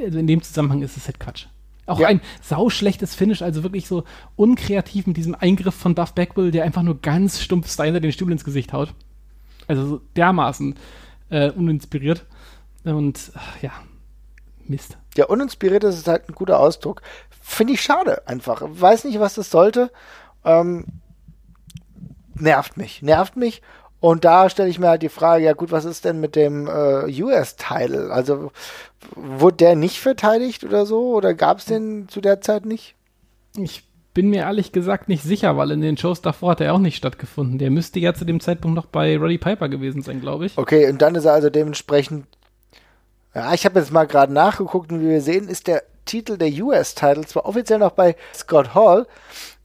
[0.03, 1.47] also in dem Zusammenhang ist es halt Quatsch.
[1.91, 2.07] Auch ja.
[2.07, 4.03] ein sauschlechtes Finish, also wirklich so
[4.35, 8.31] unkreativ mit diesem Eingriff von Buff Bagwell, der einfach nur ganz stumpf Steiner den Stuhl
[8.31, 8.93] ins Gesicht haut.
[9.67, 10.75] Also so dermaßen
[11.29, 12.25] äh, uninspiriert.
[12.83, 13.71] Und ach, ja,
[14.65, 14.97] Mist.
[15.17, 17.01] Ja, uninspiriert ist halt ein guter Ausdruck.
[17.29, 18.61] Finde ich schade einfach.
[18.65, 19.91] Weiß nicht, was das sollte.
[20.45, 20.85] Ähm,
[22.35, 23.01] nervt mich.
[23.01, 23.61] Nervt mich.
[24.01, 26.67] Und da stelle ich mir halt die Frage, ja gut, was ist denn mit dem
[26.67, 28.11] äh, US-Title?
[28.11, 28.51] Also
[29.15, 31.15] wurde der nicht verteidigt oder so?
[31.15, 32.95] Oder gab es den zu der Zeit nicht?
[33.55, 33.83] Ich
[34.13, 36.97] bin mir ehrlich gesagt nicht sicher, weil in den Shows davor hat er auch nicht
[36.97, 37.59] stattgefunden.
[37.59, 40.57] Der müsste ja zu dem Zeitpunkt noch bei Roddy Piper gewesen sein, glaube ich.
[40.57, 42.25] Okay, und dann ist er also dementsprechend
[43.33, 46.49] ja, ich habe jetzt mal gerade nachgeguckt und wie wir sehen, ist der Titel der
[46.49, 49.07] US-Title zwar offiziell noch bei Scott Hall,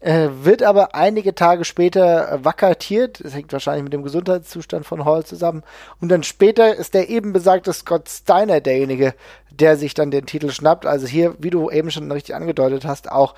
[0.07, 3.25] äh, wird aber einige Tage später vakatiert.
[3.25, 5.63] Das hängt wahrscheinlich mit dem Gesundheitszustand von Hall zusammen.
[6.01, 9.15] Und dann später ist der eben besagte Scott Steiner derjenige,
[9.51, 10.87] der sich dann den Titel schnappt.
[10.87, 13.35] Also hier, wie du eben schon richtig angedeutet hast, auch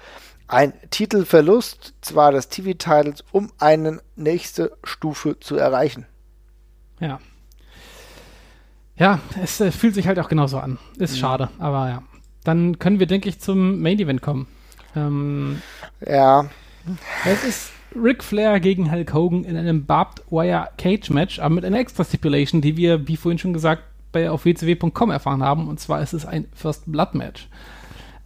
[0.46, 6.06] ein Titelverlust, zwar des TV-Titles, um eine nächste Stufe zu erreichen.
[7.00, 7.18] Ja,
[8.98, 10.78] ja, es äh, fühlt sich halt auch genauso an.
[10.98, 11.18] Ist mhm.
[11.18, 12.02] schade, aber ja.
[12.44, 14.48] Dann können wir, denke ich, zum Main Event kommen.
[14.96, 15.62] Ähm,
[16.06, 16.48] ja.
[17.24, 21.64] Es ist Ric Flair gegen Hulk Hogan in einem Barbed Wire Cage Match, aber mit
[21.64, 23.82] einer extra Stipulation, die wir, wie vorhin schon gesagt,
[24.12, 25.68] bei auf wcw.com erfahren haben.
[25.68, 27.48] Und zwar ist es ein First Blood Match.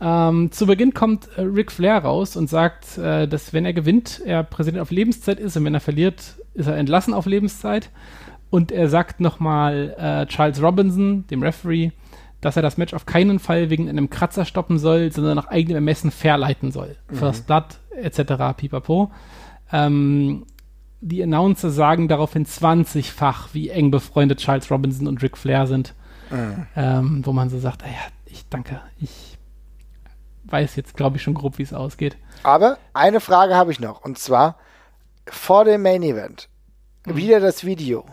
[0.00, 4.20] Ähm, zu Beginn kommt äh, Ric Flair raus und sagt, äh, dass wenn er gewinnt,
[4.24, 7.90] er Präsident auf Lebenszeit ist und wenn er verliert, ist er entlassen auf Lebenszeit.
[8.50, 11.92] Und er sagt nochmal äh, Charles Robinson, dem Referee,
[12.43, 15.76] dass er das Match auf keinen Fall wegen einem Kratzer stoppen soll, sondern nach eigenem
[15.76, 16.97] Ermessen verleiten soll.
[17.09, 17.16] Mhm.
[17.16, 18.34] First Blood etc.
[18.57, 19.11] pipapo.
[19.72, 20.45] Ähm,
[21.01, 25.95] die Announcer sagen daraufhin 20-fach, wie eng befreundet Charles Robinson und Ric Flair sind.
[26.30, 26.66] Mhm.
[26.76, 29.38] Ähm, wo man so sagt, ah ja, ich danke, ich
[30.45, 32.16] weiß jetzt, glaube ich, schon grob, wie es ausgeht.
[32.43, 34.57] Aber eine Frage habe ich noch, und zwar
[35.26, 36.49] vor dem Main Event.
[37.07, 37.16] Mhm.
[37.16, 38.05] Wieder das Video.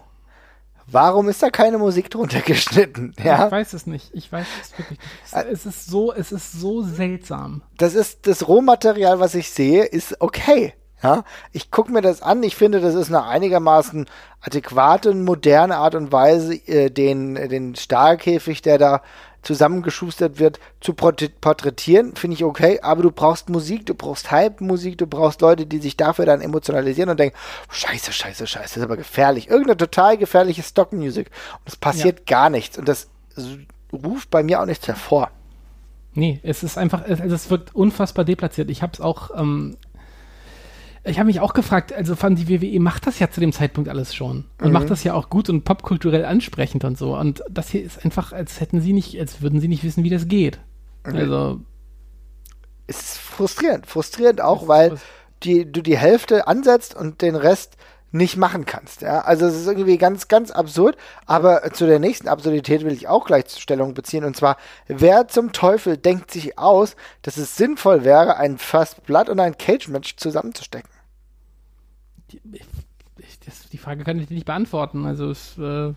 [0.92, 3.14] Warum ist da keine Musik drunter geschnitten?
[3.24, 3.46] Ja?
[3.46, 4.10] Ich weiß es nicht.
[4.14, 5.52] Ich weiß es wirklich nicht.
[5.52, 7.62] Es ist so, es ist so seltsam.
[7.78, 10.74] Das ist das Rohmaterial, was ich sehe, ist okay.
[11.02, 11.24] Ja,
[11.54, 12.44] ich gucke mir das an.
[12.44, 14.06] Ich finde, das ist eine einigermaßen
[14.42, 19.02] adäquate, moderne Art und Weise, äh, den, den Stahlkäfig, der da
[19.42, 25.08] zusammengeschustert wird, zu porträtieren, finde ich okay, aber du brauchst Musik, du brauchst Hype-Musik, du
[25.08, 27.38] brauchst Leute, die sich dafür dann emotionalisieren und denken,
[27.70, 29.50] scheiße, scheiße, scheiße, das ist aber gefährlich.
[29.50, 31.30] Irgendeine total gefährliche Stock-Music.
[31.60, 32.26] Und es passiert ja.
[32.38, 32.78] gar nichts.
[32.78, 33.08] Und das
[33.94, 35.32] ruft bei mir auch nichts hervor.
[36.14, 38.70] Nee, es ist einfach, also es wirkt unfassbar deplatziert.
[38.70, 39.78] Ich habe es auch ähm,
[41.10, 43.90] ich habe mich auch gefragt, also fand die WWE macht das ja zu dem Zeitpunkt
[43.90, 44.74] alles schon und mhm.
[44.74, 47.18] macht das ja auch gut und popkulturell ansprechend und so.
[47.18, 50.10] Und das hier ist einfach, als hätten sie nicht, als würden sie nicht wissen, wie
[50.10, 50.60] das geht.
[51.06, 51.16] Mhm.
[51.16, 51.60] Also
[52.88, 54.98] es ist frustrierend, frustrierend auch, weil
[55.44, 57.78] die, du die Hälfte ansetzt und den Rest
[58.12, 59.02] nicht machen kannst.
[59.02, 59.22] Ja?
[59.22, 60.98] Also es ist irgendwie ganz, ganz absurd.
[61.26, 64.24] Aber zu der nächsten Absurdität will ich auch gleich Stellung beziehen.
[64.24, 64.58] Und zwar,
[64.88, 69.58] wer zum Teufel denkt sich aus, dass es sinnvoll wäre, ein First Blood und ein
[69.58, 70.90] Cage-Match zusammenzustecken?
[72.32, 72.42] Die,
[73.72, 75.06] die Frage kann ich nicht beantworten.
[75.06, 75.94] Also es äh,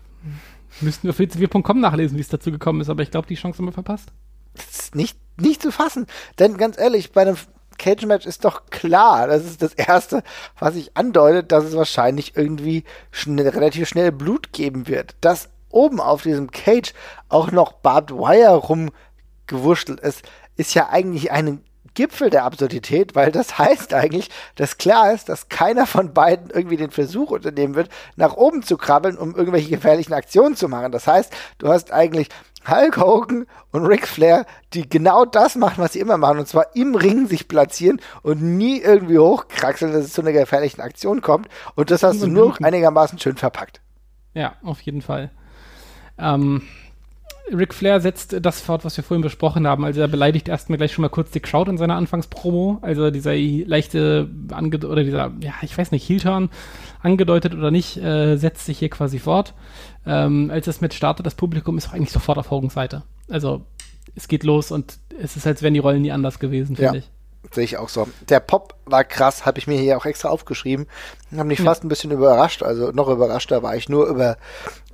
[0.81, 2.89] müssten wir auf www.com nachlesen, wie es dazu gekommen ist.
[2.89, 4.11] Aber ich glaube, die Chance haben wir verpasst.
[4.55, 6.05] Das ist nicht, nicht zu fassen.
[6.39, 7.37] Denn ganz ehrlich, bei einem
[7.77, 9.27] Cage-Match ist doch klar.
[9.27, 10.23] Das ist das Erste,
[10.59, 15.15] was ich andeutet, dass es wahrscheinlich irgendwie schnell, relativ schnell Blut geben wird.
[15.21, 16.93] Dass oben auf diesem Cage
[17.29, 20.23] auch noch Barbed Wire rumgewurschtelt ist,
[20.55, 21.61] ist ja eigentlich ein
[21.93, 26.77] Gipfel der Absurdität, weil das heißt eigentlich, dass klar ist, dass keiner von beiden irgendwie
[26.77, 30.91] den Versuch unternehmen wird, nach oben zu krabbeln, um irgendwelche gefährlichen Aktionen zu machen.
[30.91, 32.29] Das heißt, du hast eigentlich
[32.67, 36.75] Hulk Hogan und Ric Flair, die genau das machen, was sie immer machen, und zwar
[36.75, 41.49] im Ring sich platzieren und nie irgendwie hochkraxeln, dass es zu einer gefährlichen Aktion kommt.
[41.75, 43.81] Und das hast du nur einigermaßen schön verpackt.
[44.33, 45.31] Ja, auf jeden Fall.
[46.17, 46.63] Ähm,
[47.51, 49.83] Ric Flair setzt das fort, was wir vorhin besprochen haben.
[49.83, 52.79] Also er beleidigt erstmal gleich schon mal kurz die Crowd in seiner Anfangspromo.
[52.81, 56.49] Also dieser leichte Ange oder dieser, ja, ich weiß nicht, Heel-Turn
[57.01, 59.53] angedeutet oder nicht, äh, setzt sich hier quasi fort.
[60.05, 63.03] Ähm, als das Match startet, das Publikum ist eigentlich sofort auf Hogans Seite.
[63.29, 63.65] Also
[64.15, 66.99] es geht los und es ist, als wären die Rollen nie anders gewesen, finde ja.
[66.99, 67.09] ich.
[67.51, 68.07] Sehe ich auch so.
[68.29, 70.87] Der Pop war krass, habe ich mir hier auch extra aufgeschrieben.
[71.35, 71.65] Haben mich ja.
[71.65, 72.63] fast ein bisschen überrascht.
[72.63, 74.37] Also noch überraschter war ich nur über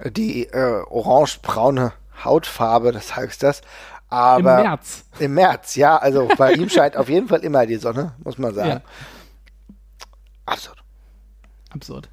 [0.03, 1.93] die äh, orange-braune
[2.23, 3.61] Hautfarbe, das heißt das.
[4.09, 5.05] Aber Im März.
[5.19, 5.97] Im März, ja.
[5.97, 8.69] Also bei ihm scheint auf jeden Fall immer die Sonne, muss man sagen.
[8.69, 8.81] Ja.
[10.45, 10.83] Absurd.
[11.69, 12.09] Absurd.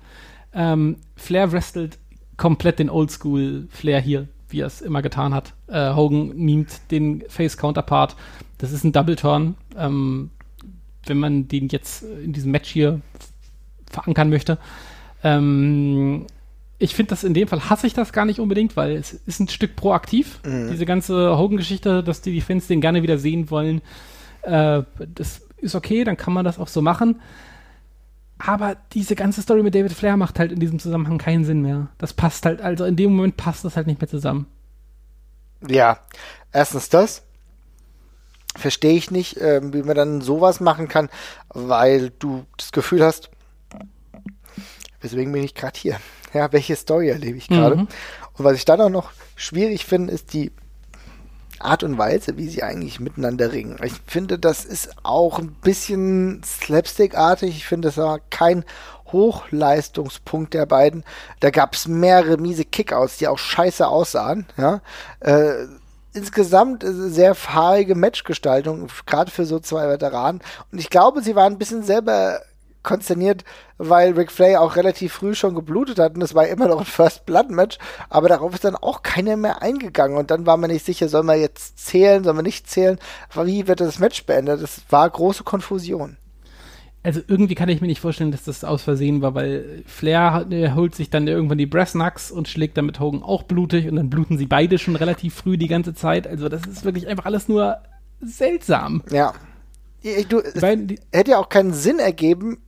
[0.53, 1.99] Ähm, Flair wrestelt
[2.37, 5.55] komplett den Oldschool Flair hier, wie er es immer getan hat.
[5.69, 8.15] Äh, Hogan mimt den Face Counterpart.
[8.59, 9.57] Das ist ein Double Turn.
[9.77, 10.31] Ähm,
[11.07, 13.01] wenn man den jetzt in diesem Match hier
[13.91, 14.59] verankern möchte.
[15.23, 16.27] Ähm,
[16.79, 19.41] ich finde das in dem Fall hasse ich das gar nicht unbedingt, weil es ist
[19.41, 20.41] ein Stück proaktiv.
[20.45, 20.71] Mhm.
[20.71, 23.81] Diese ganze Hogan-Geschichte, dass die Fans den gerne wieder sehen wollen,
[24.43, 24.83] äh,
[25.15, 27.21] das ist okay, dann kann man das auch so machen.
[28.39, 31.89] Aber diese ganze Story mit David Flair macht halt in diesem Zusammenhang keinen Sinn mehr.
[31.97, 34.47] Das passt halt, also in dem Moment passt das halt nicht mehr zusammen.
[35.67, 36.01] Ja,
[36.53, 37.23] erstens das.
[38.55, 41.09] Verstehe ich nicht, äh, wie man dann sowas machen kann,
[41.49, 43.31] weil du das Gefühl hast,
[45.01, 45.99] weswegen bin ich gerade hier?
[46.33, 47.77] Ja, welche Story erlebe ich gerade?
[47.77, 47.89] Mhm.
[48.35, 50.53] Und was ich dann auch noch schwierig finde, ist die
[51.59, 53.79] Art und Weise, wie sie eigentlich miteinander ringen.
[53.83, 57.51] Ich finde, das ist auch ein bisschen slapstickartig.
[57.51, 58.65] Ich finde, das war kein
[59.13, 61.05] Hochleistungspunkt der beiden.
[61.41, 64.47] Da gab es mehrere miese Kickouts, die auch scheiße aussahen.
[64.57, 64.81] Ja.
[65.21, 65.67] Äh,
[66.13, 70.41] insgesamt sehr fahrige Matchgestaltung, gerade für so zwei Veteranen.
[70.73, 72.41] Und ich glaube, sie waren ein bisschen selber
[72.87, 73.45] konsterniert,
[73.77, 76.87] weil Ric Flair auch relativ früh schon geblutet hat und es war immer noch ein
[76.87, 77.77] First Blood Match,
[78.09, 81.25] aber darauf ist dann auch keiner mehr eingegangen und dann war man nicht sicher, soll
[81.25, 82.99] man jetzt zählen, soll man nicht zählen,
[83.35, 84.63] wie wird das Match beendet?
[84.63, 86.17] Das war große Konfusion.
[87.03, 90.97] Also irgendwie kann ich mir nicht vorstellen, dass das aus Versehen war, weil Flair holt
[90.97, 94.47] sich dann irgendwann die Brassnacks und schlägt damit Hogan auch blutig und dann bluten sie
[94.47, 96.27] beide schon relativ früh die ganze Zeit.
[96.27, 97.77] Also das ist wirklich einfach alles nur
[98.21, 99.05] seltsam.
[99.11, 99.35] Ja.
[100.29, 102.59] Du, es hätte ja auch keinen Sinn ergeben,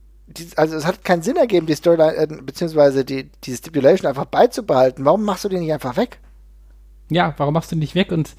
[0.55, 5.05] also es hat keinen Sinn ergeben, die Storyline, äh, beziehungsweise die, die Stipulation einfach beizubehalten.
[5.05, 6.19] Warum machst du die nicht einfach weg?
[7.09, 8.35] Ja, warum machst du die nicht weg und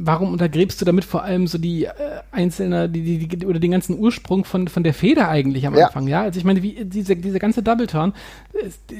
[0.00, 1.90] warum untergräbst du damit vor allem so die äh,
[2.30, 5.86] einzelne, die, die, die, oder den ganzen Ursprung von, von der Feder eigentlich am ja.
[5.86, 6.22] Anfang, ja?
[6.22, 8.12] Also ich meine, wie diese, diese ganze Double Turn,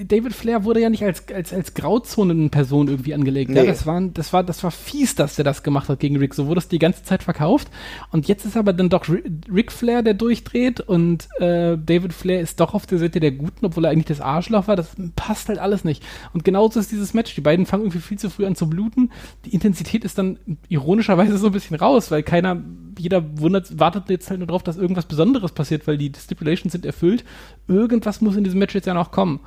[0.05, 3.49] David Flair wurde ja nicht als, als, als Grauzonenperson irgendwie angelegt.
[3.51, 3.61] Nee.
[3.61, 3.67] Ja?
[3.67, 6.35] Das, war, das, war, das war fies, dass der das gemacht hat gegen Rick.
[6.35, 7.69] So wurde es die ganze Zeit verkauft.
[8.11, 12.59] Und jetzt ist aber dann doch Rick Flair, der durchdreht und äh, David Flair ist
[12.59, 14.75] doch auf der Seite der Guten, obwohl er eigentlich das Arschloch war.
[14.75, 16.03] Das passt halt alles nicht.
[16.35, 17.37] Und genauso ist dieses Match.
[17.37, 19.13] Die beiden fangen irgendwie viel zu früh an zu bluten.
[19.45, 20.39] Die Intensität ist dann
[20.69, 22.57] ironisch ironischerweise so ein bisschen raus, weil keiner,
[22.99, 26.87] jeder wundert, wartet jetzt halt nur drauf, dass irgendwas Besonderes passiert, weil die Stipulations sind
[26.87, 27.25] erfüllt.
[27.69, 29.41] Irgendwas muss in diesem Match jetzt ja noch kommen.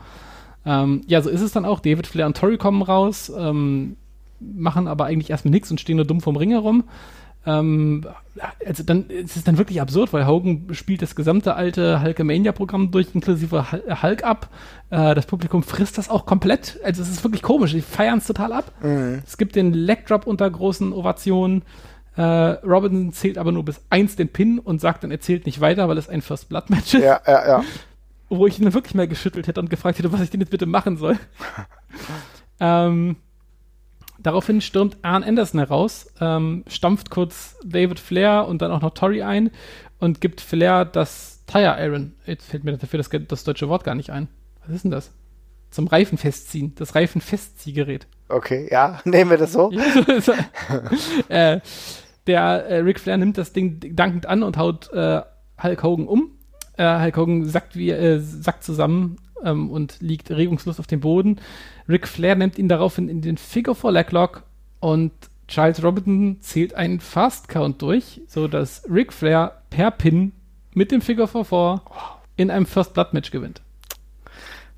[0.66, 1.80] Ähm, ja, so ist es dann auch.
[1.80, 3.98] David Flair und Tori kommen raus, ähm,
[4.40, 6.84] machen aber eigentlich erstmal nichts und stehen nur dumm vorm Ring herum.
[7.46, 8.06] Ähm,
[8.66, 13.08] also dann ist es dann wirklich absurd, weil Hogan spielt das gesamte alte Hulkamania-Programm durch,
[13.14, 14.50] inklusive Hulk ab.
[14.90, 16.80] Äh, das Publikum frisst das auch komplett.
[16.84, 17.72] Also es ist wirklich komisch.
[17.72, 18.72] Die feiern es total ab.
[18.84, 19.24] Mhm.
[19.26, 21.64] Es gibt den Leg-Drop unter großen Ovationen.
[22.16, 25.62] Äh, Robinson zählt aber nur bis eins den Pin und sagt dann, er zählt nicht
[25.62, 27.04] weiter, weil es ein First Blood Match ist.
[27.04, 27.64] Ja, ja, ja.
[28.30, 30.52] Wo ich ihn dann wirklich mal geschüttelt hätte und gefragt hätte, was ich denn jetzt
[30.52, 31.18] bitte machen soll.
[32.60, 33.16] ähm,
[34.24, 39.24] Daraufhin stürmt Arn Anderson heraus, ähm, stampft kurz David Flair und dann auch noch Tori
[39.24, 39.52] ein
[40.00, 42.14] und gibt Flair das Tire Iron.
[42.26, 44.28] Jetzt fällt mir dafür das, das deutsche Wort gar nicht ein.
[44.66, 45.12] Was ist denn das?
[45.72, 46.74] Zum Reifen festziehen.
[46.76, 48.08] Das Reifenfestziehgerät.
[48.30, 49.72] Okay, ja, nehmen wir das so.
[51.30, 51.62] Äh,
[52.28, 55.22] der äh, Ric Flair nimmt das Ding dankend an und haut äh,
[55.62, 56.38] Hulk Hogan um.
[56.78, 61.40] Äh, Hulk Hogan sackt, wie, äh, sackt zusammen ähm, und liegt regungslos auf dem Boden.
[61.88, 64.44] Ric Flair nimmt ihn daraufhin in den Figure for Leglock
[64.80, 65.12] und
[65.48, 70.32] Charles Robinson zählt einen Fast Count durch, sodass Ric Flair per Pin
[70.74, 71.82] mit dem Figure for Four
[72.38, 73.62] in einem First Blood Match gewinnt.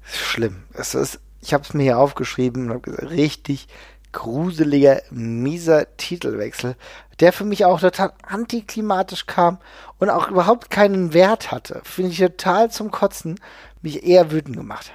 [0.02, 0.64] Schlimm.
[0.74, 3.68] Es ist, ich habe es mir hier aufgeschrieben und habe gesagt, richtig
[4.12, 6.76] gruseliger, mieser Titelwechsel,
[7.20, 9.60] der für mich auch total antiklimatisch kam
[9.98, 11.82] und auch überhaupt keinen Wert hatte.
[11.84, 13.40] Finde ich total zum Kotzen,
[13.84, 14.92] mich eher wütend gemacht.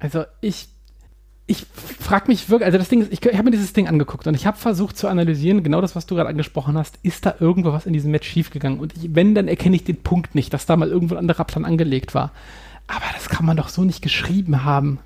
[0.00, 0.68] Also ich,
[1.46, 1.66] ich
[2.00, 4.34] frage mich wirklich, also das Ding ist, ich, ich habe mir dieses Ding angeguckt und
[4.34, 7.72] ich habe versucht zu analysieren, genau das, was du gerade angesprochen hast, ist da irgendwo
[7.72, 8.80] was in diesem Match schiefgegangen?
[8.80, 11.44] Und ich, wenn, dann erkenne ich den Punkt nicht, dass da mal irgendwo ein anderer
[11.44, 12.32] Plan angelegt war.
[12.86, 14.98] Aber das kann man doch so nicht geschrieben haben.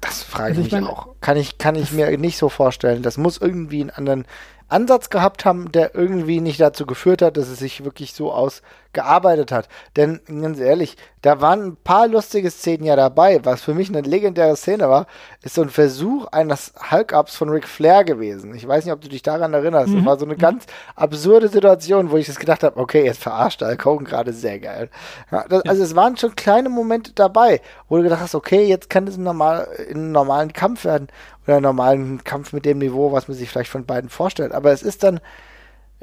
[0.00, 1.08] Das frage also ich, ich mich meine, auch.
[1.20, 3.02] Kann ich, kann ich mir nicht so vorstellen.
[3.02, 4.24] Das muss irgendwie einen anderen
[4.72, 9.52] Ansatz gehabt haben, der irgendwie nicht dazu geführt hat, dass es sich wirklich so ausgearbeitet
[9.52, 9.68] hat.
[9.96, 13.40] Denn ganz ehrlich, da waren ein paar lustige Szenen ja dabei.
[13.44, 15.06] Was für mich eine legendäre Szene war,
[15.42, 18.54] ist so ein Versuch eines Hulk-Ups von Ric Flair gewesen.
[18.54, 19.88] Ich weiß nicht, ob du dich daran erinnerst.
[19.88, 19.98] Mhm.
[19.98, 20.66] Das war so eine ganz
[20.96, 24.90] absurde Situation, wo ich das gedacht habe, okay, jetzt verarscht Hulk Hogan gerade sehr geil.
[25.30, 28.90] Ja, das, also es waren schon kleine Momente dabei, wo du gedacht hast, okay, jetzt
[28.90, 31.08] kann es normal, in einen normalen Kampf werden
[31.44, 34.52] oder einen normalen Kampf mit dem Niveau, was man sich vielleicht von beiden vorstellt.
[34.52, 35.20] Aber es ist dann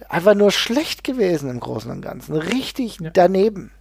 [0.07, 2.35] einfach nur schlecht gewesen im Großen und Ganzen.
[2.35, 3.09] Richtig ja.
[3.09, 3.71] daneben.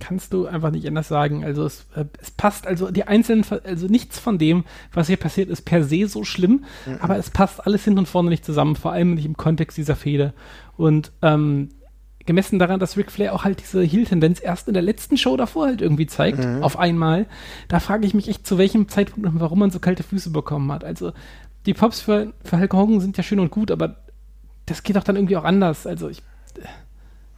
[0.00, 1.44] Kannst du einfach nicht anders sagen.
[1.44, 5.48] Also es, äh, es, passt, also die einzelnen, also nichts von dem, was hier passiert,
[5.48, 6.98] ist per se so schlimm, mhm.
[7.00, 9.96] aber es passt alles hin und vorne nicht zusammen, vor allem nicht im Kontext dieser
[9.96, 10.34] Fehde.
[10.76, 11.70] Und ähm,
[12.28, 15.66] gemessen daran, dass Ric Flair auch halt diese Heel-Tendenz erst in der letzten Show davor
[15.66, 16.62] halt irgendwie zeigt, mhm.
[16.62, 17.26] auf einmal,
[17.68, 20.70] da frage ich mich echt, zu welchem Zeitpunkt und warum man so kalte Füße bekommen
[20.70, 20.84] hat.
[20.84, 21.12] Also,
[21.66, 23.96] die Pops für, für Hulk Hogan sind ja schön und gut, aber
[24.66, 25.86] das geht doch dann irgendwie auch anders.
[25.86, 26.22] Also, ich,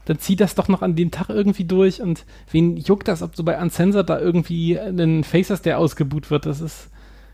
[0.07, 3.36] dann zieht das doch noch an dem Tag irgendwie durch und wen juckt das, ob
[3.36, 6.91] so bei Uncensored da irgendwie ein Faces, der ausgebuht wird, das ist,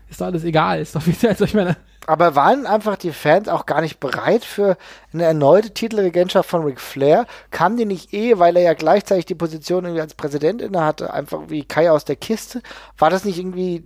[0.09, 0.79] ist doch alles egal.
[0.79, 4.45] Ist doch wie, also ich meine, aber waren einfach die Fans auch gar nicht bereit
[4.45, 4.77] für
[5.13, 7.27] eine erneute Titelregentschaft von Ric Flair?
[7.51, 11.13] Kam die nicht eh, weil er ja gleichzeitig die Position irgendwie als Präsident inne hatte,
[11.13, 12.61] einfach wie Kai aus der Kiste?
[12.97, 13.83] War das nicht irgendwie.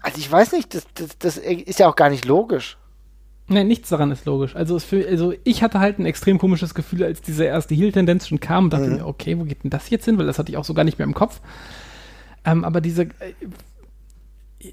[0.00, 2.78] Also ich weiß nicht, das, das, das ist ja auch gar nicht logisch.
[3.48, 4.54] Nein, nichts daran ist logisch.
[4.54, 8.40] Also, für, also ich hatte halt ein extrem komisches Gefühl, als diese erste Heel-Tendenz schon
[8.40, 8.96] kam und dachte mhm.
[8.96, 10.18] mir, okay, wo geht denn das jetzt hin?
[10.18, 11.40] Weil das hatte ich auch so gar nicht mehr im Kopf.
[12.44, 13.34] Ähm, aber diese, äh,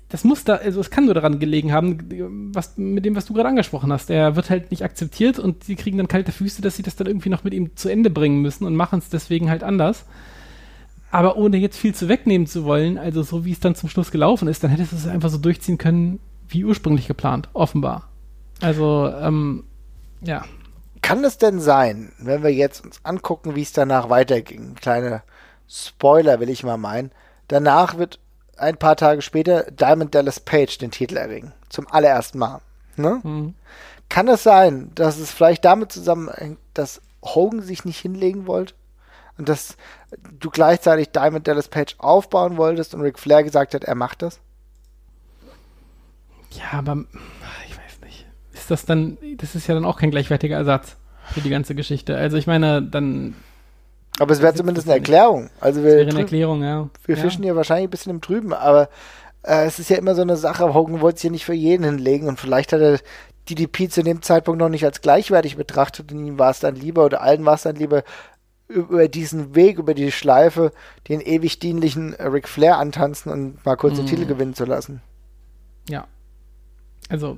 [0.10, 3.34] das muss da, also es kann nur daran gelegen haben, was, mit dem, was du
[3.34, 4.10] gerade angesprochen hast.
[4.10, 7.08] Er wird halt nicht akzeptiert und sie kriegen dann kalte Füße, dass sie das dann
[7.08, 10.06] irgendwie noch mit ihm zu Ende bringen müssen und machen es deswegen halt anders.
[11.12, 14.12] Aber ohne jetzt viel zu wegnehmen zu wollen, also so wie es dann zum Schluss
[14.12, 16.20] gelaufen ist, dann hättest du es einfach so durchziehen können,
[16.50, 18.10] wie ursprünglich geplant, offenbar.
[18.62, 19.66] Also, ähm,
[20.22, 20.46] ja.
[21.02, 25.22] Kann es denn sein, wenn wir jetzt uns angucken, wie es danach weiterging, kleine
[25.68, 27.12] Spoiler will ich mal meinen,
[27.48, 28.20] danach wird
[28.58, 31.54] ein paar Tage später Diamond Dallas Page den Titel erringen.
[31.70, 32.62] Zum allerersten Mal.
[32.96, 33.20] Ne?
[33.24, 33.56] Mhm.
[34.10, 38.74] Kann es sein, dass es vielleicht damit zusammenhängt, dass Hogan sich nicht hinlegen wollte?
[39.38, 39.76] Und dass
[40.40, 44.40] du gleichzeitig Diamond Dallas Page aufbauen wolltest und Ric Flair gesagt hat, er macht das?
[46.52, 47.04] Ja, aber
[47.68, 48.26] ich weiß nicht.
[48.54, 50.96] Ist das dann, das ist ja dann auch kein gleichwertiger Ersatz
[51.34, 52.16] für die ganze Geschichte.
[52.16, 53.36] Also ich meine, dann
[54.20, 55.50] aber es wäre zumindest eine Erklärung.
[55.60, 56.90] Also wir, wäre eine Erklärung, ja.
[57.06, 57.48] Wir fischen ja.
[57.48, 58.90] hier wahrscheinlich ein bisschen im Trüben, aber
[59.44, 61.84] äh, es ist ja immer so eine Sache, Hogan wollte es hier nicht für jeden
[61.84, 63.00] hinlegen und vielleicht hat er
[63.50, 67.06] DDP zu dem Zeitpunkt noch nicht als gleichwertig betrachtet und ihm war es dann lieber
[67.06, 68.04] oder allen war es dann lieber
[68.68, 70.72] über diesen Weg, über die Schleife,
[71.08, 74.10] den ewig dienlichen Ric Flair antanzen und mal kurz den mhm.
[74.10, 75.02] Titel gewinnen zu lassen.
[75.88, 76.08] Ja.
[77.10, 77.38] Also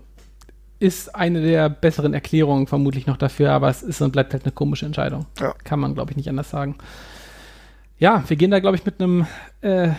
[0.79, 4.51] ist eine der besseren Erklärungen vermutlich noch dafür, aber es ist und bleibt halt eine
[4.51, 5.25] komische Entscheidung.
[5.39, 5.53] Ja.
[5.63, 6.77] Kann man, glaube ich, nicht anders sagen.
[7.97, 9.25] Ja, wir gehen da, glaube ich, mit einem
[9.61, 9.89] äh,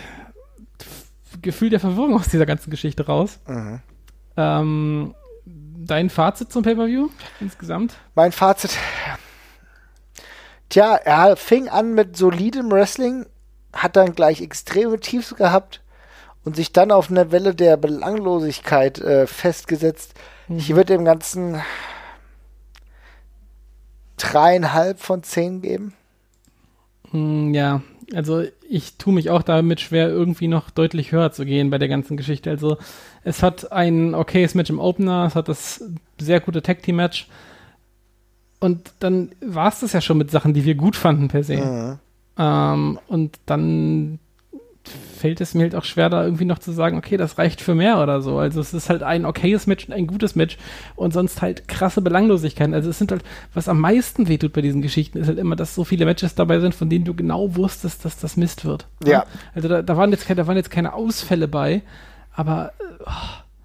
[1.41, 3.39] Gefühl der Verwirrung aus dieser ganzen Geschichte raus.
[3.45, 3.81] Mhm.
[4.37, 5.15] Ähm,
[5.45, 7.09] dein Fazit zum Pay-Per-View
[7.41, 7.95] insgesamt?
[8.15, 8.77] Mein Fazit.
[10.69, 13.25] Tja, er fing an mit solidem Wrestling,
[13.73, 15.81] hat dann gleich extreme Tiefs gehabt
[16.45, 20.13] und sich dann auf einer Welle der Belanglosigkeit äh, festgesetzt
[20.49, 21.61] ich würde dem Ganzen
[24.17, 25.93] dreieinhalb von zehn geben.
[27.11, 27.81] Hm, ja,
[28.13, 31.87] also ich tue mich auch damit schwer, irgendwie noch deutlich höher zu gehen bei der
[31.87, 32.49] ganzen Geschichte.
[32.49, 32.77] Also
[33.23, 35.83] es hat ein okayes Match im Opener, es hat das
[36.19, 37.27] sehr gute Tag-Team-Match.
[38.59, 41.57] Und dann war es das ja schon mit Sachen, die wir gut fanden per se.
[41.57, 41.99] Mhm.
[42.37, 44.19] Ähm, und dann
[45.19, 47.75] fällt es mir halt auch schwer, da irgendwie noch zu sagen, okay, das reicht für
[47.75, 48.37] mehr oder so.
[48.37, 50.57] Also es ist halt ein okayes Match und ein gutes Match
[50.95, 52.73] und sonst halt krasse Belanglosigkeiten.
[52.73, 53.23] Also es sind halt,
[53.53, 56.59] was am meisten wehtut bei diesen Geschichten, ist halt immer, dass so viele Matches dabei
[56.59, 58.87] sind, von denen du genau wusstest, dass das Mist wird.
[59.03, 59.25] Ja.
[59.53, 61.81] Also da, da waren jetzt keine, da waren jetzt keine Ausfälle bei,
[62.33, 62.71] aber
[63.05, 63.11] oh,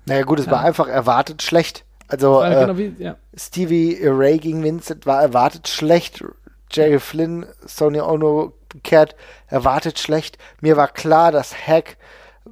[0.07, 0.53] Naja gut, es ja.
[0.53, 1.85] war einfach erwartet schlecht.
[2.09, 3.17] Also äh, genau wie, ja.
[3.35, 6.25] Stevie Ray gegen Vincent war erwartet schlecht.
[6.71, 10.39] Jerry Flynn, Sonny Ono umgekehrt erwartet schlecht.
[10.61, 11.97] Mir war klar, dass Hack,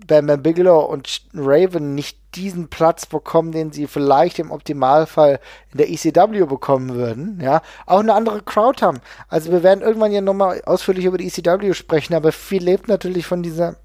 [0.07, 5.39] Bam Bam Bigelow und Raven nicht diesen Platz bekommen, den sie vielleicht im Optimalfall
[5.71, 9.01] in der ECW bekommen würden, ja, auch eine andere Crowd haben.
[9.29, 13.27] Also wir werden irgendwann ja nochmal ausführlich über die ECW sprechen, aber viel lebt natürlich
[13.27, 13.77] von dieser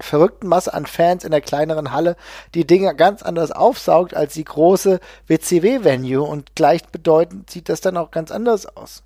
[0.00, 2.16] verrückten Masse an Fans in der kleineren Halle,
[2.54, 4.98] die Dinge ganz anders aufsaugt als die große
[5.28, 9.04] WCW-Venue und gleichbedeutend sieht das dann auch ganz anders aus.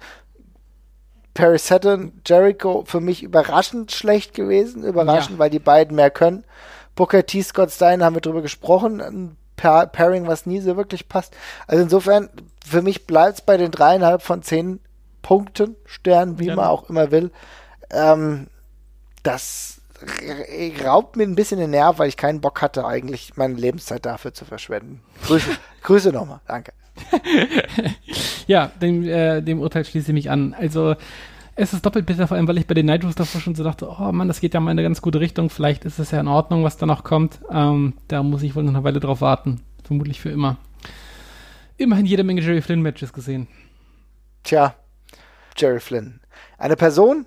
[1.37, 4.83] Perry Saturn, Jericho für mich überraschend schlecht gewesen.
[4.83, 5.39] Überraschend, ja.
[5.39, 6.45] weil die beiden mehr können.
[6.95, 9.01] Booker T, Scott Stein haben wir drüber gesprochen.
[9.01, 11.37] Ein pa Pairing, was nie so wirklich passt.
[11.67, 12.31] Also insofern,
[12.67, 14.81] für mich bleibt es bei den dreieinhalb von zehn
[15.23, 16.57] Punkten, Sternen, wie ja.
[16.57, 17.31] man auch immer will.
[17.91, 18.49] Ähm,
[19.23, 19.81] das
[20.85, 24.33] raubt mir ein bisschen den Nerv, weil ich keinen Bock hatte, eigentlich meine Lebenszeit dafür
[24.33, 25.03] zu verschwenden.
[25.27, 25.51] Grüße,
[25.83, 26.73] Grüße nochmal, danke.
[28.47, 30.55] ja, dem, äh, dem Urteil schließe ich mich an.
[30.55, 30.97] Also,
[31.55, 33.89] es ist doppelt bitter, vor allem, weil ich bei den Nitros davor schon so dachte,
[33.89, 35.49] oh Mann, das geht ja mal in eine ganz gute Richtung.
[35.49, 37.41] Vielleicht ist es ja in Ordnung, was da noch kommt.
[37.51, 39.63] Ähm, da muss ich wohl noch eine Weile drauf warten.
[39.85, 40.59] Vermutlich für immer.
[41.79, 43.49] Immerhin jede Menge Jerry Flynn-Matches gesehen.
[44.43, 44.75] Tja,
[45.57, 46.21] Jerry Flynn.
[46.59, 47.27] Eine Person,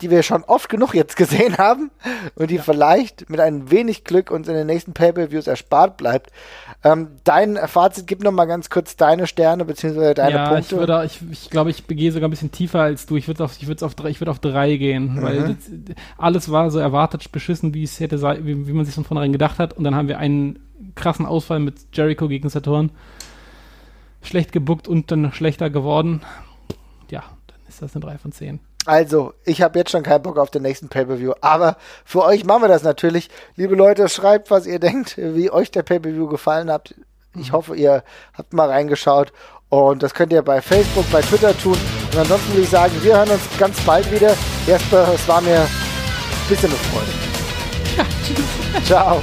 [0.00, 1.90] die wir schon oft genug jetzt gesehen haben
[2.34, 2.62] und die ja.
[2.62, 6.30] vielleicht mit ein wenig Glück uns in den nächsten Pay-Per-Views erspart bleibt.
[6.82, 10.14] Ähm, dein Fazit, gib noch mal ganz kurz deine Sterne bzw.
[10.14, 10.74] deine ja, Punkte.
[10.74, 13.16] Ich, würde, ich, ich glaube, ich begehe sogar ein bisschen tiefer als du.
[13.16, 15.22] Ich würde auf, ich würde auf, ich würde auf drei gehen, mhm.
[15.22, 19.04] weil das, alles war so erwartet beschissen, wie es hätte, wie, wie man sich von
[19.04, 19.74] vornherein gedacht hat.
[19.74, 20.58] Und dann haben wir einen
[20.94, 22.90] krassen Ausfall mit Jericho gegen Saturn.
[24.22, 26.22] Schlecht gebuckt und dann schlechter geworden.
[27.10, 28.60] Ja, dann ist das eine 3 von 10.
[28.86, 31.34] Also, ich habe jetzt schon keinen Bock auf den nächsten Pay-Per-View.
[31.40, 33.28] Aber für euch machen wir das natürlich.
[33.56, 36.94] Liebe Leute, schreibt, was ihr denkt, wie euch der Pay-Per-View gefallen hat.
[37.36, 37.52] Ich mhm.
[37.52, 38.02] hoffe, ihr
[38.32, 39.32] habt mal reingeschaut.
[39.68, 41.76] Und das könnt ihr bei Facebook, bei Twitter tun.
[42.12, 44.34] Und ansonsten würde ich sagen, wir hören uns ganz bald wieder.
[44.66, 45.68] Jesper, es war mir ein
[46.48, 47.12] bisschen eine Freude.
[47.96, 48.86] Ja, tschüss.
[48.86, 49.20] Ciao.